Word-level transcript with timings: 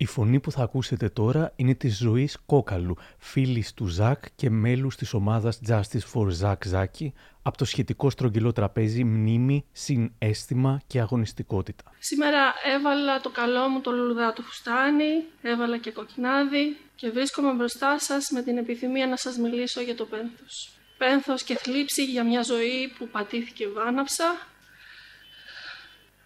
Η 0.00 0.06
φωνή 0.06 0.40
που 0.40 0.50
θα 0.50 0.62
ακούσετε 0.62 1.08
τώρα 1.08 1.52
είναι 1.56 1.74
της 1.74 1.98
Ζωής 1.98 2.38
Κόκαλου, 2.46 2.96
φίλης 3.18 3.74
του 3.74 3.86
Ζακ 3.86 4.24
και 4.36 4.50
μέλους 4.50 4.96
της 4.96 5.14
ομάδας 5.14 5.60
Justice 5.68 6.12
for 6.12 6.28
Zach 6.40 6.72
Zaki, 6.72 7.12
από 7.42 7.56
το 7.56 7.64
σχετικό 7.64 8.10
στρογγυλό 8.10 8.52
τραπέζι 8.52 9.04
μνήμη, 9.04 9.64
συνέστημα 9.72 10.80
και 10.86 11.00
αγωνιστικότητα. 11.00 11.92
Σήμερα 11.98 12.54
έβαλα 12.76 13.20
το 13.20 13.30
καλό 13.30 13.68
μου 13.68 13.80
το 13.80 13.90
λουλουδάτο 13.90 14.42
φουστάνι, 14.42 15.24
έβαλα 15.42 15.78
και 15.78 15.90
κοκκινάδι 15.90 16.76
και 16.94 17.10
βρίσκομαι 17.10 17.52
μπροστά 17.52 17.98
σας 17.98 18.30
με 18.30 18.42
την 18.42 18.56
επιθυμία 18.56 19.06
να 19.06 19.16
σας 19.16 19.36
μιλήσω 19.36 19.80
για 19.80 19.94
το 19.94 20.04
πένθος. 20.04 20.72
Πένθος 20.98 21.42
και 21.42 21.56
θλίψη 21.56 22.04
για 22.04 22.24
μια 22.24 22.42
ζωή 22.42 22.92
που 22.98 23.08
πατήθηκε 23.08 23.68
βάναυσα, 23.68 24.48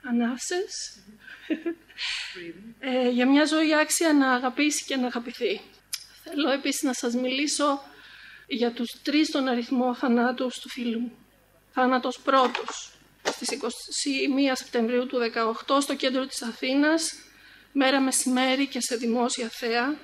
ανάσες, 0.08 0.98
ε, 2.78 3.08
για 3.08 3.28
μια 3.28 3.44
ζωή 3.44 3.74
άξια 3.74 4.12
να 4.12 4.32
αγαπήσει 4.32 4.84
και 4.84 4.96
να 4.96 5.06
αγαπηθεί. 5.06 5.60
Θέλω 6.22 6.50
επίσης 6.50 6.82
να 6.82 6.92
σας 6.92 7.14
μιλήσω 7.14 7.80
για 8.46 8.72
τους 8.72 9.02
τρεις 9.02 9.30
τον 9.30 9.48
αριθμό 9.48 9.94
θανάτους 9.94 10.58
του 10.60 10.68
φίλου 10.68 11.00
μου. 11.00 11.12
Θάνατος 11.72 12.20
πρώτος, 12.20 12.92
στις 13.22 13.50
21 13.50 14.52
Σεπτεμβρίου 14.54 15.06
του 15.06 15.18
18 15.18 15.80
στο 15.80 15.94
κέντρο 15.94 16.26
της 16.26 16.42
Αθήνας, 16.42 17.12
μέρα 17.72 18.00
μεσημέρι 18.00 18.66
και 18.66 18.80
σε 18.80 18.96
δημόσια 18.96 19.48
θέα. 19.48 19.96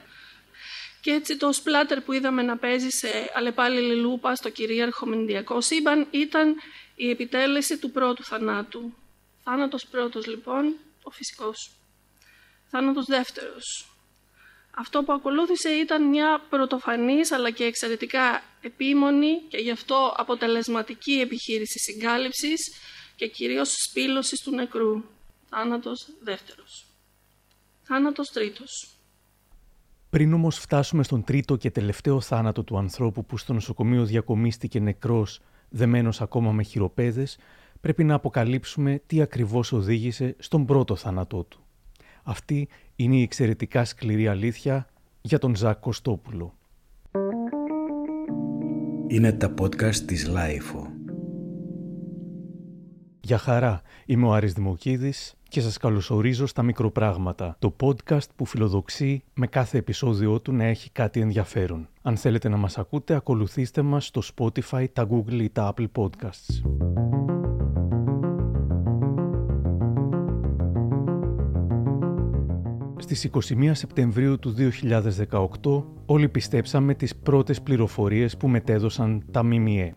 Και 1.01 1.11
έτσι 1.11 1.37
το 1.37 1.53
σπλάτερ 1.53 2.01
που 2.01 2.13
είδαμε 2.13 2.43
να 2.43 2.57
παίζει 2.57 2.91
σε 2.91 3.31
αλεπάλη 3.35 3.95
λούπα 3.95 4.35
στο 4.35 4.51
κυρίαρχο 4.51 5.07
Μενδιακό 5.07 5.61
σύμπαν 5.61 6.07
ήταν 6.11 6.55
η 6.95 7.11
επιτέλεση 7.11 7.79
του 7.79 7.91
πρώτου 7.91 8.25
θανάτου. 8.25 8.95
Θάνατος 9.45 9.87
πρώτος 9.87 10.27
λοιπόν, 10.27 10.77
ο 11.03 11.11
φυσικός. 11.11 11.78
Θάνατος 12.71 13.05
δεύτερος. 13.05 13.89
Αυτό 14.71 15.03
που 15.03 15.13
ακολούθησε 15.13 15.69
ήταν 15.69 16.09
μια 16.09 16.43
πρωτοφανής 16.51 17.33
αλλά 17.33 17.51
και 17.51 17.65
εξαιρετικά 17.65 18.43
επίμονη 18.61 19.41
και 19.49 19.57
γι' 19.57 19.71
αυτό 19.71 20.15
αποτελεσματική 20.17 21.13
επιχείρηση 21.13 21.79
συγκάλυψης 21.79 22.73
και 23.17 23.27
κυρίως 23.29 23.73
σπήλωσης 23.73 24.41
του 24.41 24.51
νεκρού. 24.51 25.03
Θάνατος 25.49 26.09
δεύτερος. 26.23 26.87
Θάνατος 27.83 28.31
τρίτος. 28.31 28.89
Πριν 30.11 30.33
όμως 30.33 30.59
φτάσουμε 30.59 31.03
στον 31.03 31.25
τρίτο 31.25 31.57
και 31.57 31.71
τελευταίο 31.71 32.21
θάνατο 32.21 32.63
του 32.63 32.79
ανθρώπου 32.79 33.25
που 33.25 33.37
στο 33.37 33.53
νοσοκομείο 33.53 34.05
διακομίστηκε 34.05 34.81
νεκρός, 34.81 35.41
δεμένος 35.69 36.21
ακόμα 36.21 36.53
με 36.53 36.63
χειροπέδες, 36.63 37.39
πρέπει 37.81 38.05
να 38.05 38.15
αποκαλύψουμε 38.15 39.03
τι 39.07 39.21
ακριβώς 39.23 39.73
οδήγησε 39.73 40.37
στον 40.39 40.67
πρώτο 40.67 40.97
θάνατό 40.97 41.43
του. 41.43 41.63
Αυτή 42.29 42.69
είναι 42.97 43.17
η 43.17 43.23
εξαιρετικά 43.23 43.85
σκληρή 43.85 44.29
αλήθεια 44.29 44.87
για 45.21 45.39
τον 45.39 45.57
Ζακ 45.57 45.81
Κωστόπουλο. 45.81 46.55
Είναι 49.07 49.33
τα 49.33 49.55
podcast 49.61 49.95
της 49.95 50.27
LiFO. 50.27 50.87
Γεια 53.21 53.39
χαρά, 53.39 53.83
είμαι 54.07 54.27
ο 54.27 54.33
Άρης 54.33 54.53
Δημοκίδης 54.53 55.35
και 55.49 55.61
σας 55.61 55.77
καλωσορίζω 55.77 56.47
στα 56.47 56.63
Μικροπράγματα, 56.63 57.57
το 57.59 57.77
podcast 57.81 58.29
που 58.37 58.45
φιλοδοξεί 58.45 59.23
με 59.35 59.47
κάθε 59.47 59.79
επεισόδιό 59.79 60.41
του 60.41 60.53
να 60.53 60.65
έχει 60.65 60.91
κάτι 60.91 61.21
ενδιαφέρον. 61.21 61.89
Αν 62.03 62.17
θέλετε 62.17 62.49
να 62.49 62.57
μας 62.57 62.79
ακούτε, 62.79 63.15
ακολουθήστε 63.15 63.83
μας 63.83 64.07
στο 64.07 64.23
Spotify, 64.35 64.87
τα 64.93 65.07
Google 65.11 65.41
ή 65.41 65.51
τα 65.51 65.75
Apple 65.75 65.87
Podcasts. 65.95 66.63
Στις 73.11 73.31
21 73.51 73.71
Σεπτεμβρίου 73.73 74.39
του 74.39 74.55
2018 75.31 75.85
όλοι 76.07 76.29
πιστέψαμε 76.29 76.95
τις 76.95 77.17
πρώτες 77.17 77.63
πληροφορίες 77.63 78.37
που 78.37 78.49
μετέδωσαν 78.49 79.25
τα 79.31 79.43
ΜΜΕ. 79.43 79.95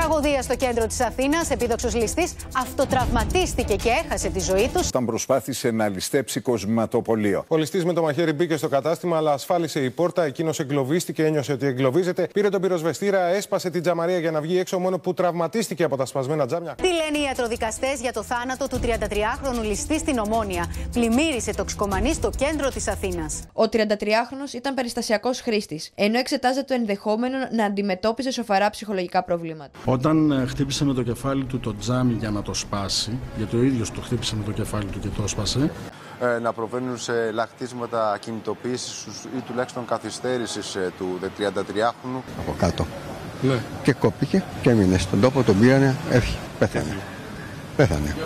Τραγωδία 0.00 0.42
στο 0.42 0.56
κέντρο 0.56 0.86
της 0.86 1.00
Αθήνας. 1.00 1.50
Επίδοξος 1.50 1.94
ληστής 1.94 2.34
αυτοτραυματίστηκε 2.56 3.74
και 3.74 3.88
έχασε 4.04 4.28
τη 4.28 4.40
ζωή 4.40 4.70
τους. 4.74 4.86
Όταν 4.86 5.04
προσπάθησε 5.04 5.70
να 5.70 5.88
ληστέψει 5.88 6.40
κοσματοπολείο. 6.40 7.44
Ο 7.48 7.56
ληστής 7.56 7.84
με 7.84 7.92
το 7.92 8.02
μαχαίρι 8.02 8.32
μπήκε 8.32 8.56
στο 8.56 8.68
κατάστημα, 8.68 9.16
αλλά 9.16 9.32
ασφάλισε 9.32 9.80
η 9.80 9.90
πόρτα. 9.90 10.24
Εκείνος 10.24 10.60
εγκλωβίστηκε, 10.60 11.24
ένιωσε 11.24 11.52
ότι 11.52 11.66
εγκλωβίζεται. 11.66 12.28
Πήρε 12.32 12.48
τον 12.48 12.60
πυροσβεστήρα, 12.60 13.26
έσπασε 13.26 13.70
την 13.70 13.82
τζαμαρία 13.82 14.18
για 14.18 14.30
να 14.30 14.40
βγει 14.40 14.58
έξω, 14.58 14.78
μόνο 14.78 14.98
που 14.98 15.14
τραυματίστηκε 15.14 15.84
από 15.84 15.96
τα 15.96 16.04
σπασμένα 16.04 16.46
τζάμια. 16.46 16.74
Τι 16.74 16.88
λένε 16.88 17.18
οι 17.18 17.22
ιατροδικαστές 17.22 18.00
για 18.00 18.12
το 18.12 18.22
θάνατο 18.22 18.68
του 18.68 18.80
33χρονου 18.82 19.62
ληστή 19.62 19.98
στην 19.98 20.18
Ομόνια; 20.18 20.66
Πλημμύρισε 20.92 21.54
τοξικομανή 21.54 22.12
στο 22.12 22.30
κέντρο 22.36 22.68
της 22.68 22.88
Αθήνας. 22.88 23.42
Ο 23.52 23.62
33χρονο 23.62 24.54
ήταν 24.54 24.74
περιστασιακός 24.74 25.40
χρήστης, 25.40 25.90
ενώ 25.94 26.18
εξετάζεται 26.18 26.64
το 26.64 26.74
ενδεχόμενο 26.74 27.36
να 27.52 27.64
αντιμετώπιζε 27.64 28.30
σοβαρά 28.30 28.70
ψυχολογικά 28.70 29.24
προβλήματα. 29.24 29.70
Όταν 29.90 30.30
ε, 30.30 30.46
χτύπησε 30.46 30.84
με 30.84 30.94
το 30.94 31.02
κεφάλι 31.02 31.44
του 31.44 31.60
το 31.60 31.74
τζάμι 31.74 32.12
για 32.12 32.30
να 32.30 32.42
το 32.42 32.54
σπάσει, 32.54 33.18
γιατί 33.36 33.56
ο 33.56 33.62
ίδιος 33.62 33.90
το 33.90 34.00
χτύπησε 34.00 34.36
με 34.36 34.44
το 34.44 34.52
κεφάλι 34.52 34.84
του 34.84 34.98
και 35.00 35.08
το 35.16 35.28
σπάσε. 35.28 35.70
Ε, 36.20 36.38
να 36.38 36.52
προβαίνουν 36.52 36.98
σε 36.98 37.30
λαχτίσματα 37.30 38.18
κινητοποίησης 38.20 39.04
ή 39.36 39.40
τουλάχιστον 39.46 39.84
καθυστέρησης 39.84 40.74
ε, 40.74 40.92
του 40.98 41.18
33χρονου. 41.38 42.22
Από 42.38 42.54
κάτω. 42.58 42.86
Ναι. 43.42 43.58
Και 43.82 43.92
κόπηκε 43.92 44.44
και 44.62 44.70
έμεινε 44.70 44.98
στον 44.98 45.20
τόπο, 45.20 45.42
τον 45.42 45.58
πήρανε, 45.58 45.96
έφυγε. 46.10 46.36
Πέθανε. 46.58 46.96
Πέθανε. 47.76 48.16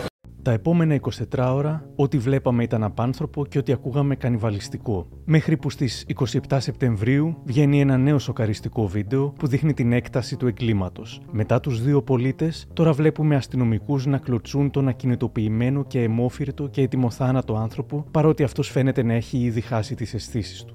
Τα 0.45 0.53
επόμενα 0.53 1.01
24 1.01 1.51
ώρα, 1.55 1.89
ό,τι 1.97 2.19
βλέπαμε 2.19 2.63
ήταν 2.63 2.83
απάνθρωπο 2.83 3.47
και 3.47 3.59
ό,τι 3.59 3.73
ακούγαμε 3.73 4.17
κανιβαλιστικό. 4.17 5.07
Μέχρι 5.25 5.57
που 5.57 5.71
στις 5.71 6.07
27 6.49 6.57
Σεπτεμβρίου 6.59 7.37
βγαίνει 7.45 7.81
ένα 7.81 7.97
νέο 7.97 8.19
σοκαριστικό 8.19 8.87
βίντεο 8.87 9.33
που 9.39 9.47
δείχνει 9.47 9.75
την 9.75 9.93
έκταση 9.93 10.37
του 10.37 10.47
εγκλήματος. 10.47 11.21
Μετά 11.31 11.61
τους 11.61 11.83
δύο 11.83 12.03
πολίτες, 12.03 12.67
τώρα 12.73 12.93
βλέπουμε 12.93 13.37
αστυνομικούς 13.37 14.07
να 14.07 14.19
κλωτσούν 14.19 14.71
τον 14.71 14.89
ακινητοποιημένο 14.89 15.85
και 15.85 16.03
αιμόφυρτο 16.03 16.69
και 16.69 16.83
ετοιμοθάνατο 16.83 17.55
άνθρωπο, 17.55 18.05
παρότι 18.11 18.43
αυτός 18.43 18.71
φαίνεται 18.71 19.03
να 19.03 19.13
έχει 19.13 19.39
ήδη 19.39 19.61
χάσει 19.61 19.95
τις 19.95 20.15
αισθήσεις 20.15 20.65
του. 20.65 20.75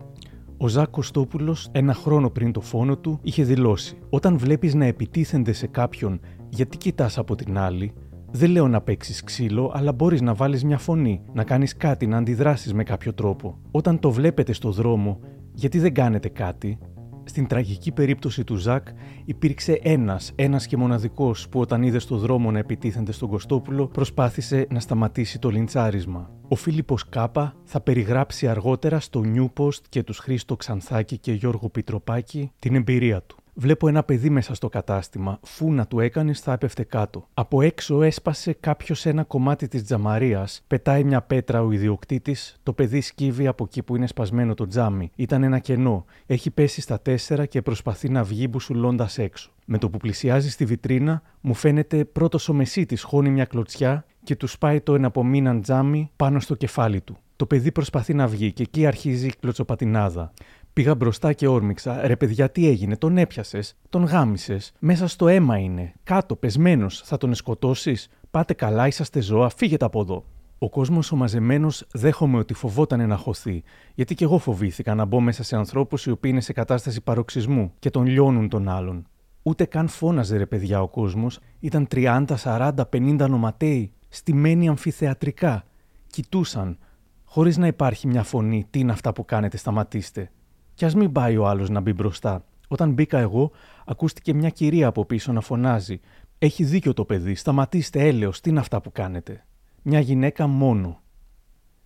Ο 0.57 0.68
Ζακ 0.68 0.90
Κωστόπουλος, 0.90 1.69
ένα 1.72 1.94
χρόνο 1.94 2.30
πριν 2.30 2.51
το 2.51 2.62
φόνο 2.62 2.97
του, 2.97 3.19
είχε 3.22 3.44
δηλώσει: 3.44 3.97
Όταν 4.09 4.38
βλέπεις 4.38 4.74
να 4.74 4.86
επιτίθενται 4.86 5.51
σε 5.51 5.68
κάποιον, 5.68 6.19
γιατί 6.50 6.78
κοιτάς 6.78 7.18
από 7.18 7.36
την 7.36 7.57
άλλη, 7.57 7.94
δεν 8.31 8.51
λέω 8.51 8.67
να 8.67 8.81
παίξεις 8.81 9.23
ξύλο, 9.23 9.72
αλλά 9.75 9.91
μπορείς 9.91 10.22
να 10.22 10.34
βάλεις 10.34 10.63
μια 10.63 10.78
φωνή, 10.78 11.22
να 11.34 11.44
κάνεις 11.44 11.78
κάτι, 11.78 12.07
να 12.07 12.17
αντιδράσεις 12.17 12.73
με 12.73 12.84
κάποιο 12.84 13.13
τρόπο. 13.13 13.59
Όταν 13.72 14.00
το 14.00 14.12
βλέπετε 14.12 14.53
στο 14.53 14.72
δρόμο, 14.72 15.19
γιατί 15.53 15.79
δεν 15.79 15.94
κάνετε 15.94 16.29
κάτι; 16.29 16.78
Στην 17.23 17.47
τραγική 17.47 17.91
περίπτωση 17.91 18.44
του 18.44 18.56
Ζακ 18.56 18.88
υπήρξε 19.25 19.79
ένας, 19.84 20.31
ένας 20.35 20.68
και 20.68 20.78
μοναδικός 20.78 21.50
που 21.50 21.59
όταν 21.59 21.84
είδε 21.84 22.00
στο 22.00 22.18
δρόμο 22.18 22.51
να 22.51 22.59
επιτίθενται 22.59 23.12
στον 23.12 23.29
Κωστόπουλο 23.29 23.88
προσπάθησε 23.88 24.68
να 24.69 24.79
σταματήσει 24.79 25.39
το 25.39 25.50
λιντσάρισμα. 25.50 26.31
Ο 26.47 26.56
Φίλιππος 26.56 27.09
Κάπα 27.09 27.53
θα 27.63 27.81
περιγράψει 27.81 28.47
αργότερα 28.47 29.00
στο 29.00 29.23
New 29.35 29.69
και 29.89 30.03
τους 30.03 30.18
Χρήστο 30.18 30.56
Ξανθάκη 30.56 31.18
και 31.18 31.34
Γιώργο 31.34 31.69
Πιτροπάκη 31.69 32.51
την 32.59 32.75
εμπειρία 32.75 33.22
του. 33.22 33.38
Βλέπω 33.62 33.88
ένα 33.88 34.03
παιδί 34.03 34.30
μέσα 34.30 34.53
στο 34.53 34.70
κατάστημα. 34.70 35.40
Φού 35.42 35.74
να 35.74 35.88
του 35.88 36.00
έκανες, 36.00 36.40
θα 36.40 36.53
έπεφτε 36.53 36.84
κάτω. 36.84 37.28
Από 37.34 37.62
έξω 37.62 38.02
έσπασε 38.02 38.53
κάποιος 38.53 39.06
ένα 39.06 39.24
κομμάτι 39.24 39.68
της 39.68 39.84
τζαμαρίας. 39.84 40.64
Πετάει 40.68 41.03
μια 41.03 41.22
πέτρα 41.22 41.64
ο 41.64 41.72
ιδιοκτήτης. 41.72 42.59
Το 42.64 42.74
παιδί 42.74 43.02
σκύβει 43.02 43.48
από 43.48 43.64
εκεί 43.64 43.84
που 43.84 43.96
είναι 43.96 44.08
σπασμένο 44.08 44.53
το 44.53 44.68
τζάμι. 44.68 45.12
Ήταν 45.16 45.44
ένα 45.44 45.59
κενό. 45.59 46.06
Έχει 46.25 46.52
πέσει 46.52 46.81
στα 46.81 47.00
τέσσερα 47.00 47.46
και 47.46 47.62
προσπαθεί 47.62 48.09
να 48.09 48.24
βγει 48.24 48.48
μπουσουλώντας 48.50 49.18
έξω. 49.18 49.52
Με 49.66 49.78
το 49.78 49.90
που 49.90 49.98
πλησιάζει 49.98 50.50
στη 50.50 50.66
βιτρίνα, 50.66 51.22
μου 51.42 51.53
φαίνεται 51.53 52.06
πρώτος 52.06 52.50
ο 52.50 52.53
μεσίτης 52.53 53.03
χώνει 53.03 53.30
μια 53.30 53.46
κλωτσιά 53.46 54.06
και 54.24 54.36
του 54.36 54.48
σπάει 54.48 54.81
το 54.81 54.96
εναπομείναν 54.96 55.62
τζάμι 55.62 56.12
πάνω 56.16 56.40
στο 56.40 56.56
κεφάλι 56.56 57.02
του. 57.02 57.18
Το 57.36 57.46
παιδί 57.46 57.72
προσπαθεί 57.72 58.14
να 58.14 58.28
βγει 58.28 58.52
και 58.52 58.64
εκεί 58.64 58.86
αρχίζει 58.86 59.28
η 59.28 59.33
κλωτσοπατινάδα. 59.39 60.31
Πήγα 60.74 60.95
μπροστά 60.95 61.33
και 61.33 61.48
όρμηξα. 61.48 62.07
Ρε 62.07 62.16
παιδιά, 62.16 62.50
τι 62.50 62.68
έγινε, 62.68 62.98
τον 62.98 63.18
έπιασες, 63.18 63.75
τον 63.89 64.04
γάμισες. 64.04 64.74
Μέσα 64.80 65.07
στο 65.07 65.27
αίμα 65.27 65.57
είναι. 65.57 65.94
Κάτω, 66.04 66.36
πεσμένος. 66.36 67.01
Θα 67.06 67.18
τον 67.18 67.36
σκοτώσεις. 67.36 68.10
Πάτε 68.31 68.54
καλά, 68.54 68.88
είσαστε 68.88 69.21
ζώα, 69.21 69.50
φύγετε 69.50 69.86
από 69.86 70.01
εδώ. 70.01 70.25
Ο 70.62 70.69
κόσμος 70.69 71.12
ο 71.12 71.16
μαζεμένο 71.16 71.68
δέχομαι 71.92 72.38
ότι 72.38 72.54
φοβόταν 72.54 73.07
να 73.07 73.16
χωθεί, 73.16 73.63
γιατί 73.95 74.16
και 74.16 74.24
εγώ 74.24 74.38
φοβήθηκα 74.38 74.95
να 74.95 75.06
μπω 75.06 75.19
μέσα 75.19 75.44
σε 75.44 75.56
ανθρώπους 75.56 76.06
οι 76.06 76.12
οποίοι 76.12 76.31
είναι 76.33 76.42
σε 76.42 76.54
κατάσταση 76.54 77.01
παροξισμού 77.01 77.74
και 77.80 77.89
τον 77.89 78.06
λιώνουν 78.06 78.50
τον 78.50 78.69
άλλον. 78.69 79.07
Ούτε 79.44 79.66
καν 79.66 79.88
φώναζε 79.88 80.38
ρε 80.38 80.45
παιδιά 80.45 80.81
ο 80.81 80.88
κόσμος, 80.88 81.39
ήταν 81.60 81.88
30, 81.88 82.25
40, 82.44 82.71
50 82.89 83.27
νοματέοι, 83.30 83.92
στημένοι 84.10 84.68
αμφιθεατρικά. 84.68 85.63
Κοιτούσαν, 86.07 86.77
χωρίς 87.24 87.57
να 87.57 87.68
υπάρχει 87.68 88.07
μια 88.07 88.24
φωνή, 88.24 88.68
τι 88.69 88.80
είναι 88.80 88.92
αυτά 88.92 89.13
που 89.13 89.25
κάνετε, 89.25 89.57
σταματήστε. 89.57 90.31
Κι 90.80 90.86
ας 90.86 90.96
μην 90.96 91.12
πάει 91.12 91.38
ο 91.38 91.48
άλλος 91.48 91.70
να 91.70 91.80
μπει 91.80 91.94
μπροστά. 91.94 92.46
Όταν 92.68 92.92
μπήκα 92.92 93.18
εγώ, 93.20 93.52
ακούστηκε 93.86 94.34
μια 94.34 94.50
κυρία 94.50 94.88
από 94.88 95.06
πίσω 95.06 95.31
να 95.31 95.42
φωνάζει: 95.42 96.00
Έχει 96.38 96.64
δίκιο 96.64 96.94
το 96.94 97.06
παιδί, 97.06 97.36
σταματήστε, 97.36 98.08
έλεος, 98.08 98.42
τι 98.42 98.50
είναι 98.50 98.60
αυτά 98.60 98.81
που 98.81 98.92
κάνετε; 98.92 99.46
Μια 99.81 100.00
γυναίκα 100.00 100.48
μόνο. 100.48 101.02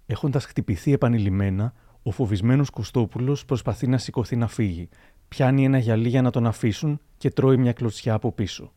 Έχοντας 0.06 0.46
χτυπηθεί 0.46 0.94
επανειλημμένα, 0.94 1.74
Ο 2.04 2.12
φοβισμένος 2.12 2.70
Κωστόπουλος 2.70 3.46
προσπαθεί 3.46 3.88
να 3.88 3.98
σηκωθεί 3.98 4.36
να 4.36 4.48
φύγει. 4.48 4.90
Πιάνει 5.28 5.66
ένα 5.66 5.78
γυαλί 5.78 6.10
για 6.10 6.22
να 6.22 6.32
τον 6.32 6.48
αφήσουν 6.48 7.00
και 7.18 7.30
τρώει 7.30 7.58
μια 7.58 7.74
κλωτσιά 7.74 8.14
από 8.14 8.32
πίσω. 8.32 8.74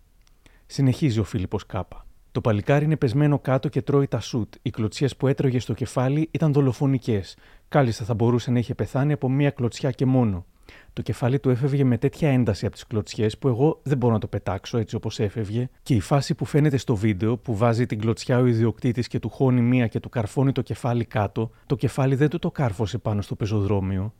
Συνεχίζει 0.66 1.18
ο 1.18 1.24
Φίλιππος 1.24 1.66
Κάπα. 1.66 2.06
Το 2.36 2.42
παλικάρι 2.42 2.84
είναι 2.84 2.96
πεσμένο 2.96 3.38
κάτω 3.38 3.68
και 3.68 3.82
τρώει 3.82 4.06
τα 4.06 4.20
σουτ. 4.20 4.54
Οι 4.62 4.70
κλωτσιές 4.70 5.16
που 5.16 5.26
έτρωγε 5.26 5.58
στο 5.58 5.74
κεφάλι 5.74 6.28
ήταν 6.30 6.52
δολοφονικές. 6.52 7.36
Κάλιστα 7.68 8.04
θα 8.04 8.14
μπορούσε 8.14 8.50
να 8.50 8.58
είχε 8.58 8.74
πεθάνει 8.74 9.12
από 9.12 9.28
μία 9.28 9.50
κλωτσιά 9.50 9.90
και 9.90 10.06
μόνο. 10.06 10.44
Το 10.92 11.02
κεφάλι 11.02 11.38
του 11.40 11.50
έφευγε 11.50 11.84
με 11.84 11.98
τέτοια 11.98 12.30
ένταση 12.30 12.66
από 12.66 12.74
τις 12.74 12.86
κλωτσιές 12.86 13.38
που 13.38 13.48
εγώ 13.48 13.80
δεν 13.82 13.98
μπορώ 13.98 14.12
να 14.12 14.18
το 14.18 14.26
πετάξω 14.26 14.78
έτσι 14.78 14.96
όπως 14.96 15.20
έφευγε. 15.20 15.68
Και 15.82 15.94
η 15.94 16.00
φάση 16.00 16.34
που 16.34 16.44
φαίνεται 16.44 16.76
στο 16.76 16.96
βίντεο 16.96 17.36
που 17.36 17.56
βάζει 17.56 17.86
την 17.86 18.00
κλωτσιά 18.00 18.38
ο 18.38 18.46
ιδιοκτήτης 18.46 19.08
και 19.08 19.18
του 19.18 19.28
χώνει 19.28 19.60
μία 19.60 19.86
και 19.86 20.00
του 20.00 20.08
καρφώνει 20.08 20.52
το 20.52 20.62
κεφάλι 20.62 21.04
κάτω, 21.04 21.50
το 21.66 21.76
κεφάλι 21.76 22.14
δεν 22.14 22.28
του 22.28 22.38
το 22.38 22.50
κάρφωσε 22.50 22.98
πάνω 22.98 23.22
στο 23.22 23.34
πεζοδρόμιο. 23.34 24.12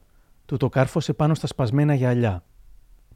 Του 0.46 0.56
το 0.56 0.68
κάρφωσε 0.68 1.12
πάνω 1.12 1.34
στα 1.34 1.46
σπασμένα 1.46 1.94
γυαλιά. 1.94 2.44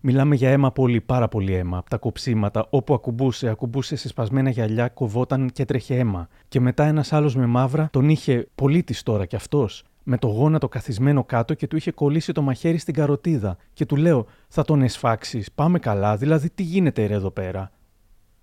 Μιλάμε 0.01 0.35
για 0.35 0.51
αίμα 0.51 0.73
πολύ, 0.73 1.01
πάρα 1.01 1.29
πολύ 1.29 1.53
αίμα. 1.55 1.79
Από 1.79 1.91
τα 1.91 1.97
κοψίματα, 1.97 2.67
όπου 2.71 2.95
ακουμπούσε, 2.95 3.49
ακουμπούσε 3.49 3.97
σε 3.97 4.09
σπασμένα 4.09 4.51
γυαλιά, 4.51 4.89
κοβόταν 4.89 5.51
και 5.53 5.63
έτρεχε 5.63 5.97
αίμα. 5.99 6.29
Και 6.49 6.61
μετά 6.61 6.85
ένας 6.85 7.13
άλλος 7.13 7.37
με 7.37 7.47
μαύρα 7.47 7.89
τον 7.93 8.09
είχε 8.09 8.49
πολίτης 8.55 9.03
τώρα 9.03 9.27
κι 9.27 9.37
αυτός, 9.37 9.85
με 10.03 10.19
το 10.19 10.27
γόνατο 10.27 10.69
καθισμένο 10.69 11.25
κάτω 11.25 11.55
και 11.55 11.67
του 11.67 11.77
είχε 11.77 11.91
κολλήσει 11.91 12.33
το 12.33 12.43
μαχαίρι 12.43 12.79
στην 12.79 12.95
καροτίδα. 12.95 13.57
Και 13.73 13.87
του 13.87 13.97
λέω: 13.97 14.27
Θα 14.49 14.65
τον 14.65 14.83
εσφάξεις, 14.83 15.53
πάμε 15.53 15.79
καλά, 15.79 16.17
δηλαδή 16.17 16.51
τι 16.51 16.63
γίνεται 16.63 17.07
ρε 17.07 17.15
εδώ 17.15 17.31
πέρα. 17.31 17.71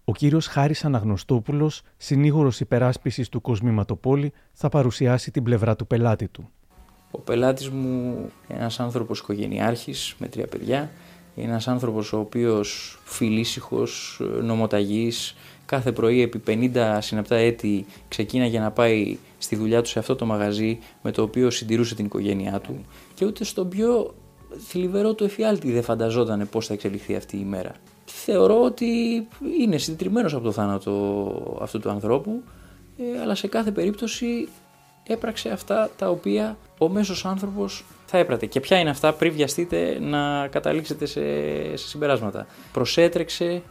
Ο 0.06 0.14
κύριος 0.14 0.48
Χάρης 0.48 0.86
Αναγνωστόπουλος, 0.86 1.82
συνήγορος 1.98 2.60
υπεράσπισης 2.60 3.30
του 3.30 3.42
Κοσμήματοπόλη, 3.42 4.32
θα 4.54 4.70
παρουσιάσει 4.70 5.32
την 5.32 5.44
πλευρά 5.44 5.76
του 5.76 5.88
πελάτη 5.88 6.28
του. 6.28 6.50
Ο 7.12 7.20
πελάτης 7.20 7.70
μου, 7.70 8.16
ένας 8.48 8.80
άνθρωπος 8.80 9.20
οικογενειάρχης 9.20 10.16
με 10.18 10.28
τρία 10.28 10.48
παιδιά, 10.48 10.92
είναι 11.36 11.48
ένας 11.48 11.68
άνθρωπος 11.68 12.14
ο 12.14 12.20
οποίος 12.20 13.00
φιλήσυχος, 13.04 14.22
νομοταγής, 14.42 15.36
κάθε 15.66 15.92
πρωί 15.92 16.22
επί 16.22 16.72
50 16.74 16.98
συναπτά 17.02 17.36
έτη 17.36 17.86
ξεκίναγε 18.08 18.60
να 18.60 18.72
πάει 18.72 19.18
στη 19.38 19.56
δουλειά 19.56 19.82
του 19.82 19.90
σε 19.90 20.00
αυτό 20.00 20.16
το 20.16 20.26
μαγαζί 20.26 20.80
με 21.02 21.12
το 21.12 21.22
οποίο 21.22 21.50
συντηρούσε 21.50 21.96
την 21.96 22.06
οικογένειά 22.06 22.60
του 22.60 22.86
και 23.14 23.26
ούτε 23.26 23.44
στον 23.44 23.70
πιο 23.70 24.14
θλιβερό 24.68 25.14
του 25.14 25.24
εφιάλτη 25.24 25.72
δεν 25.72 25.84
φανταζόταν 25.84 26.48
πώς 26.52 26.68
θα 26.68 26.74
εξελιχθεί 26.74 27.16
αυτή 27.16 27.38
η 27.38 27.44
μέρα. 27.44 27.72
Θεωρώ 28.06 28.64
ότι 28.64 28.88
είναι 29.60 29.78
συντηρημένος 29.78 30.34
από 30.34 30.44
το 30.44 30.52
θάνατο 30.52 31.58
αυτού 31.62 31.80
του 31.80 31.90
ανθρώπου 31.90 32.44
ε, 32.98 33.22
αλλά 33.22 33.36
σε 33.36 33.48
κάθε 33.48 33.72
περίπτωση 33.72 34.48
έπραξε 35.08 35.50
αυτά 35.50 35.90
τα 35.98 36.10
οποία 36.10 36.58
ο 36.78 36.90
μέσος 36.90 37.26
άνθρωπος 37.26 37.86
θα 38.06 38.18
έπρατε. 38.18 38.46
Και 38.46 38.60
ποια 38.60 38.80
είναι 38.80 38.90
αυτά 38.90 39.14
πριν 39.14 39.34
βιαστείτε 39.34 39.98
να 40.00 40.48
καταλήξετε 40.48 41.06
σε, 41.06 41.22
σε 41.78 41.88
συμπεράσματα. 41.88 42.48
Προσέτρεξε 42.72 43.62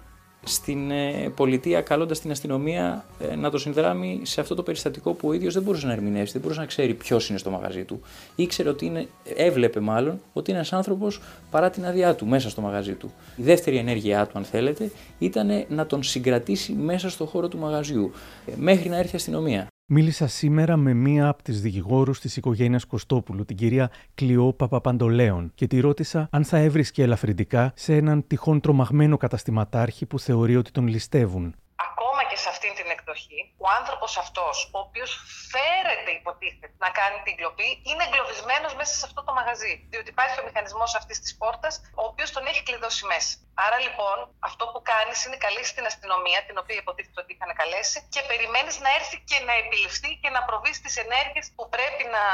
στην 0.48 0.90
ε, 0.90 1.32
πολιτεία 1.34 1.80
καλώντας 1.80 2.20
την 2.20 2.30
αστυνομία 2.30 3.04
ε, 3.30 3.36
να 3.36 3.50
το 3.50 3.58
συνδράμει 3.58 4.20
σε 4.22 4.40
αυτό 4.40 4.54
το 4.54 4.62
περιστατικό 4.62 5.12
που 5.12 5.28
ο 5.28 5.32
ίδιος 5.32 5.54
δεν 5.54 5.62
μπορούσε 5.62 5.86
να 5.86 5.92
ερμηνεύσει, 5.92 6.32
δεν 6.32 6.40
μπορούσε 6.40 6.60
να 6.60 6.66
ξέρει 6.66 6.94
ποιος 6.94 7.28
είναι 7.28 7.38
στο 7.38 7.50
μαγαζί 7.50 7.84
του. 7.84 8.00
Ήξερε 8.36 8.68
ότι 8.68 8.86
είναι, 8.86 9.08
έβλεπε 9.36 9.80
μάλλον 9.80 10.20
ότι 10.32 10.50
είναι 10.50 10.58
ένας 10.58 10.72
άνθρωπος 10.72 11.20
παρά 11.50 11.70
την 11.70 11.86
άδειά 11.86 12.14
του 12.14 12.26
μέσα 12.26 12.50
στο 12.50 12.60
μαγαζί 12.60 12.92
του. 12.92 13.12
Η 13.36 13.42
δεύτερη 13.42 13.76
ενέργειά 13.76 14.26
του, 14.26 14.38
αν 14.38 14.44
θέλετε, 14.44 14.90
ήταν 15.18 15.64
να 15.68 15.86
τον 15.86 16.02
συγκρατήσει 16.02 16.72
μέσα 16.72 17.10
στο 17.10 17.26
χώρο 17.26 17.48
του 17.48 17.58
μαγαζιού 17.58 18.12
ε, 18.46 18.52
μέχρι 18.56 18.88
να 18.88 18.96
έρθει 18.96 19.12
η 19.12 19.16
αστυνομία. 19.16 19.66
Μίλησα 19.88 20.26
σήμερα 20.26 20.76
με 20.76 20.94
μία 20.94 21.28
από 21.28 21.42
τις 21.42 21.60
δικηγόρους 21.60 22.20
της 22.20 22.36
οικογένειας 22.36 22.84
Κωστόπουλου, 22.84 23.44
την 23.44 23.56
κυρία 23.56 23.90
Κλειό 24.14 24.52
Παπαπαντολέων, 24.52 25.52
και 25.54 25.66
τη 25.66 25.80
ρώτησα 25.80 26.28
αν 26.30 26.44
θα 26.44 26.58
έβρισκε 26.58 27.02
ελαφρυντικά 27.02 27.72
σε 27.74 27.96
έναν 27.96 28.26
τυχόν 28.26 28.60
τρομαγμένο 28.60 29.16
καταστηματάρχη 29.16 30.06
που 30.06 30.18
θεωρεί 30.18 30.56
ότι 30.56 30.70
τον 30.70 30.86
ληστεύουν. 30.86 31.54
Ακόμα 31.90 32.22
και 32.30 32.36
σε 32.36 32.48
αυτήν 32.48 32.70
την 32.78 32.86
εκδοχή, 33.16 33.40
ο 33.64 33.66
άνθρωπος 33.78 34.10
αυτός, 34.24 34.56
ο 34.76 34.78
οποίος 34.86 35.10
φέρεται 35.52 36.10
υποτίθεται 36.20 36.68
να 36.84 36.90
κάνει 36.98 37.18
την 37.26 37.34
κλοπή, 37.38 37.68
είναι 37.88 38.04
εγκλωβισμένος 38.06 38.72
μέσα 38.80 38.94
σε 39.00 39.04
αυτό 39.08 39.20
το 39.26 39.32
μαγαζί. 39.38 39.74
Διότι 39.90 40.08
υπάρχει 40.14 40.36
ο 40.40 40.44
μηχανισμός 40.48 40.90
αυτής 41.00 41.18
της 41.24 41.32
πόρτας, 41.40 41.74
ο 42.00 42.04
οποίος 42.10 42.30
τον 42.36 42.44
έχει 42.50 42.62
κλειδώσει 42.68 43.04
μέσα. 43.12 43.32
Άρα 43.66 43.78
λοιπόν, 43.86 44.16
αυτό 44.48 44.64
που 44.72 44.80
κάνεις 44.92 45.18
είναι 45.24 45.38
καλέσει 45.46 45.72
την 45.78 45.86
αστυνομία, 45.90 46.40
την 46.48 46.56
οποία 46.62 46.76
υποτίθεται 46.82 47.20
ότι 47.22 47.30
είχαν 47.34 47.50
καλέσει, 47.60 47.98
και 48.14 48.22
περιμένεις 48.30 48.74
να 48.84 48.90
έρθει 48.98 49.16
και 49.30 49.38
να 49.48 49.54
επιληφθεί 49.62 50.10
και 50.22 50.30
να 50.36 50.40
προβεί 50.48 50.72
στις 50.80 50.94
ενέργειες 51.04 51.46
που 51.56 51.64
πρέπει 51.74 52.04
να 52.16 52.24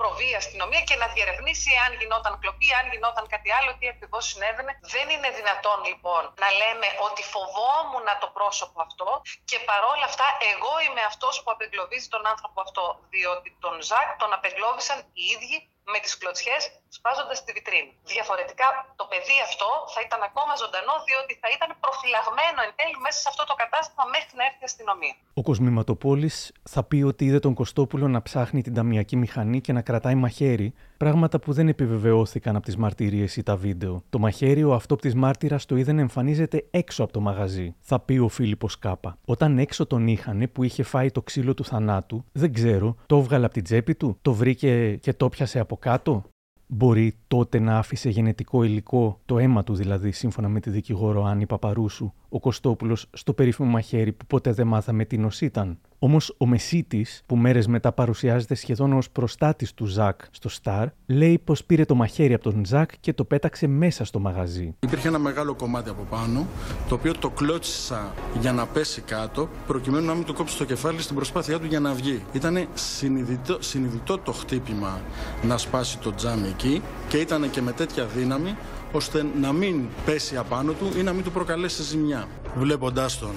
προβεί 0.00 0.28
η 0.34 0.36
αστυνομία 0.42 0.82
και 0.88 0.96
να 1.02 1.06
διερευνήσει 1.14 1.70
αν 1.84 1.90
γινόταν 2.00 2.32
κλοπή, 2.42 2.68
αν 2.78 2.84
γινόταν 2.92 3.24
κάτι 3.34 3.48
άλλο, 3.58 3.70
τι 3.78 3.84
ακριβώς 3.94 4.22
συνέβαινε. 4.30 4.72
Δεν 4.94 5.06
είναι 5.14 5.30
δυνατόν 5.38 5.78
λοιπόν 5.88 6.22
να 6.42 6.48
λέμε 6.60 6.88
ότι 7.06 7.22
φοβόμουν 7.34 8.06
το 8.22 8.28
πρόσωπο 8.38 8.78
αυτό 8.86 9.08
και 9.50 9.58
παρόλα 9.70 10.04
αυτά 10.10 10.15
εγώ 10.52 10.72
είμαι 10.84 11.02
αυτός 11.10 11.34
που 11.42 11.50
απεγκλωβίζει 11.54 12.08
τον 12.14 12.24
άνθρωπο 12.32 12.58
αυτό. 12.66 12.84
Διότι 13.14 13.48
τον 13.64 13.76
Ζακ 13.88 14.08
τον 14.22 14.30
απεγκλώβησαν 14.36 14.98
οι 15.18 15.24
ίδιοι 15.34 15.56
με 15.92 15.98
τις 16.04 16.12
κλωτσιές 16.20 16.62
σπάζοντας 16.88 17.44
τη 17.44 17.50
βιτρίνη. 17.56 17.92
Διαφορετικά 18.14 18.66
το 19.00 19.04
παιδί 19.10 19.38
αυτό 19.48 19.68
θα 19.94 20.00
ήταν 20.06 20.20
ακόμα 20.28 20.52
ζωντανό 20.62 20.94
διότι 21.08 21.32
θα 21.42 21.48
ήταν 21.56 21.68
προφυλαγμένο 21.82 22.58
εν 22.66 22.72
τέλει 22.78 22.98
μέσα 23.06 23.18
σε 23.24 23.28
αυτό 23.32 23.42
το 23.50 23.54
κατάστημα 23.62 24.04
μέχρι 24.14 24.32
να 24.38 24.44
έρθει 24.48 24.62
η 24.64 24.68
αστυνομία. 24.70 25.14
Ο 25.40 25.42
Κοσμηματοπόλης 25.48 26.36
θα 26.74 26.82
πει 26.88 26.98
ότι 27.10 27.22
είδε 27.24 27.40
τον 27.46 27.54
Κωστόπουλο 27.60 28.06
να 28.08 28.20
ψάχνει 28.26 28.60
την 28.66 28.74
ταμιακή 28.78 29.16
μηχανή 29.16 29.58
και 29.64 29.72
να 29.72 29.82
κρατάει 29.88 30.16
μαχαίρι, 30.24 30.68
πράγματα 30.96 31.38
που 31.38 31.52
δεν 31.52 31.68
επιβεβαιώθηκαν 31.68 32.56
από 32.56 32.64
τις 32.64 32.76
μαρτυρίες 32.76 33.36
ή 33.36 33.42
τα 33.42 33.56
βίντεο. 33.56 34.02
Το 34.10 34.18
μαχαίρι 34.18 34.64
ο 34.64 34.74
αυτόπτης 34.74 35.14
μάρτυρας 35.14 35.66
το 35.66 35.76
είδε 35.76 35.92
να 35.92 36.00
εμφανίζεται 36.00 36.66
έξω 36.70 37.02
από 37.02 37.12
το 37.12 37.20
μαγαζί, 37.20 37.74
θα 37.80 38.00
πει 38.00 38.18
ο 38.18 38.28
Φίλιππος 38.28 38.78
Κάπα. 38.78 39.18
Όταν 39.24 39.58
έξω 39.58 39.86
τον 39.86 40.06
είχανε 40.06 40.46
που 40.46 40.62
είχε 40.62 40.82
φάει 40.82 41.10
το 41.10 41.22
ξύλο 41.22 41.54
του 41.54 41.64
θανάτου, 41.64 42.24
δεν 42.32 42.52
ξέρω, 42.52 42.96
το 43.06 43.16
έβγαλε 43.16 43.44
από 43.44 43.54
την 43.54 43.62
τσέπη 43.62 43.94
του, 43.94 44.16
το 44.22 44.32
βρήκε 44.32 44.96
και 44.96 45.12
το 45.12 45.28
πιασε 45.28 45.58
από 45.58 45.76
κάτω. 45.76 46.24
Μπορεί 46.68 47.16
τότε 47.28 47.58
να 47.58 47.78
άφησε 47.78 48.08
γενετικό 48.08 48.62
υλικό, 48.62 49.20
το 49.24 49.38
αίμα 49.38 49.64
του 49.64 49.74
δηλαδή, 49.74 50.12
σύμφωνα 50.12 50.48
με 50.48 50.60
τη 50.60 50.70
δικηγόρο 50.70 51.24
Άννη 51.24 51.46
Παπαρούσου, 51.46 52.12
ο 52.28 52.40
Κωστόπουλος 52.40 53.06
στο 53.12 53.32
περίφημο 53.32 53.70
μαχαίρι 53.70 54.12
που 54.12 54.26
ποτέ 54.26 54.52
δεν 54.52 54.66
μάθαμε 54.66 55.04
τι 55.04 55.18
νος 55.18 55.40
ήταν. 55.40 55.78
Όμως 55.98 56.34
ο 56.38 56.46
Μεσίτης, 56.46 57.22
που 57.26 57.36
μέρες 57.36 57.66
μετά 57.66 57.92
παρουσιάζεται 57.92 58.54
σχεδόν 58.54 58.92
ως 58.92 59.10
προστάτης 59.10 59.74
του 59.74 59.84
Ζακ 59.84 60.20
στο 60.30 60.50
Star, 60.62 60.86
λέει 61.06 61.38
πως 61.38 61.64
πήρε 61.64 61.84
το 61.84 61.94
μαχαίρι 61.94 62.34
από 62.34 62.50
τον 62.50 62.64
Ζακ 62.64 62.90
και 63.00 63.12
το 63.12 63.24
πέταξε 63.24 63.66
μέσα 63.66 64.04
στο 64.04 64.18
μαγαζί. 64.18 64.74
Υπήρχε 64.80 65.08
ένα 65.08 65.18
μεγάλο 65.18 65.54
κομμάτι 65.54 65.90
από 65.90 66.02
πάνω, 66.10 66.46
το 66.88 66.94
οποίο 66.94 67.12
το 67.18 67.30
κλώτσισα 67.30 68.14
για 68.40 68.52
να 68.52 68.66
πέσει 68.66 69.00
κάτω, 69.00 69.48
προκειμένου 69.66 70.06
να 70.06 70.14
μην 70.14 70.24
του 70.24 70.34
κόψει 70.34 70.58
το 70.58 70.64
κεφάλι 70.64 71.00
στην 71.00 71.14
προσπάθειά 71.16 71.58
του 71.58 71.66
για 71.66 71.80
να 71.80 71.92
βγει. 71.92 72.22
Ήταν 72.32 72.68
συνειδητό, 72.74 73.56
συνειδητό 73.60 74.18
το 74.18 74.32
χτύπημα 74.32 75.00
να 75.42 75.58
σπάσει 75.58 75.98
το 75.98 76.14
τζάμι 76.14 76.48
εκεί 76.48 76.82
και 77.08 77.16
ήταν 77.16 77.50
και 77.50 77.60
με 77.60 77.72
τέτοια 77.72 78.06
δύναμη 78.06 78.56
ώστε 78.92 79.26
να 79.40 79.52
μην 79.52 79.86
πέσει 80.04 80.36
απάνω 80.36 80.72
του 80.72 80.92
ή 80.98 81.02
να 81.02 81.12
μην 81.12 81.24
του 81.24 81.30
προκαλέσει 81.30 81.82
ζημιά. 81.82 82.28
Βλέποντάς 82.56 83.18
τον 83.18 83.34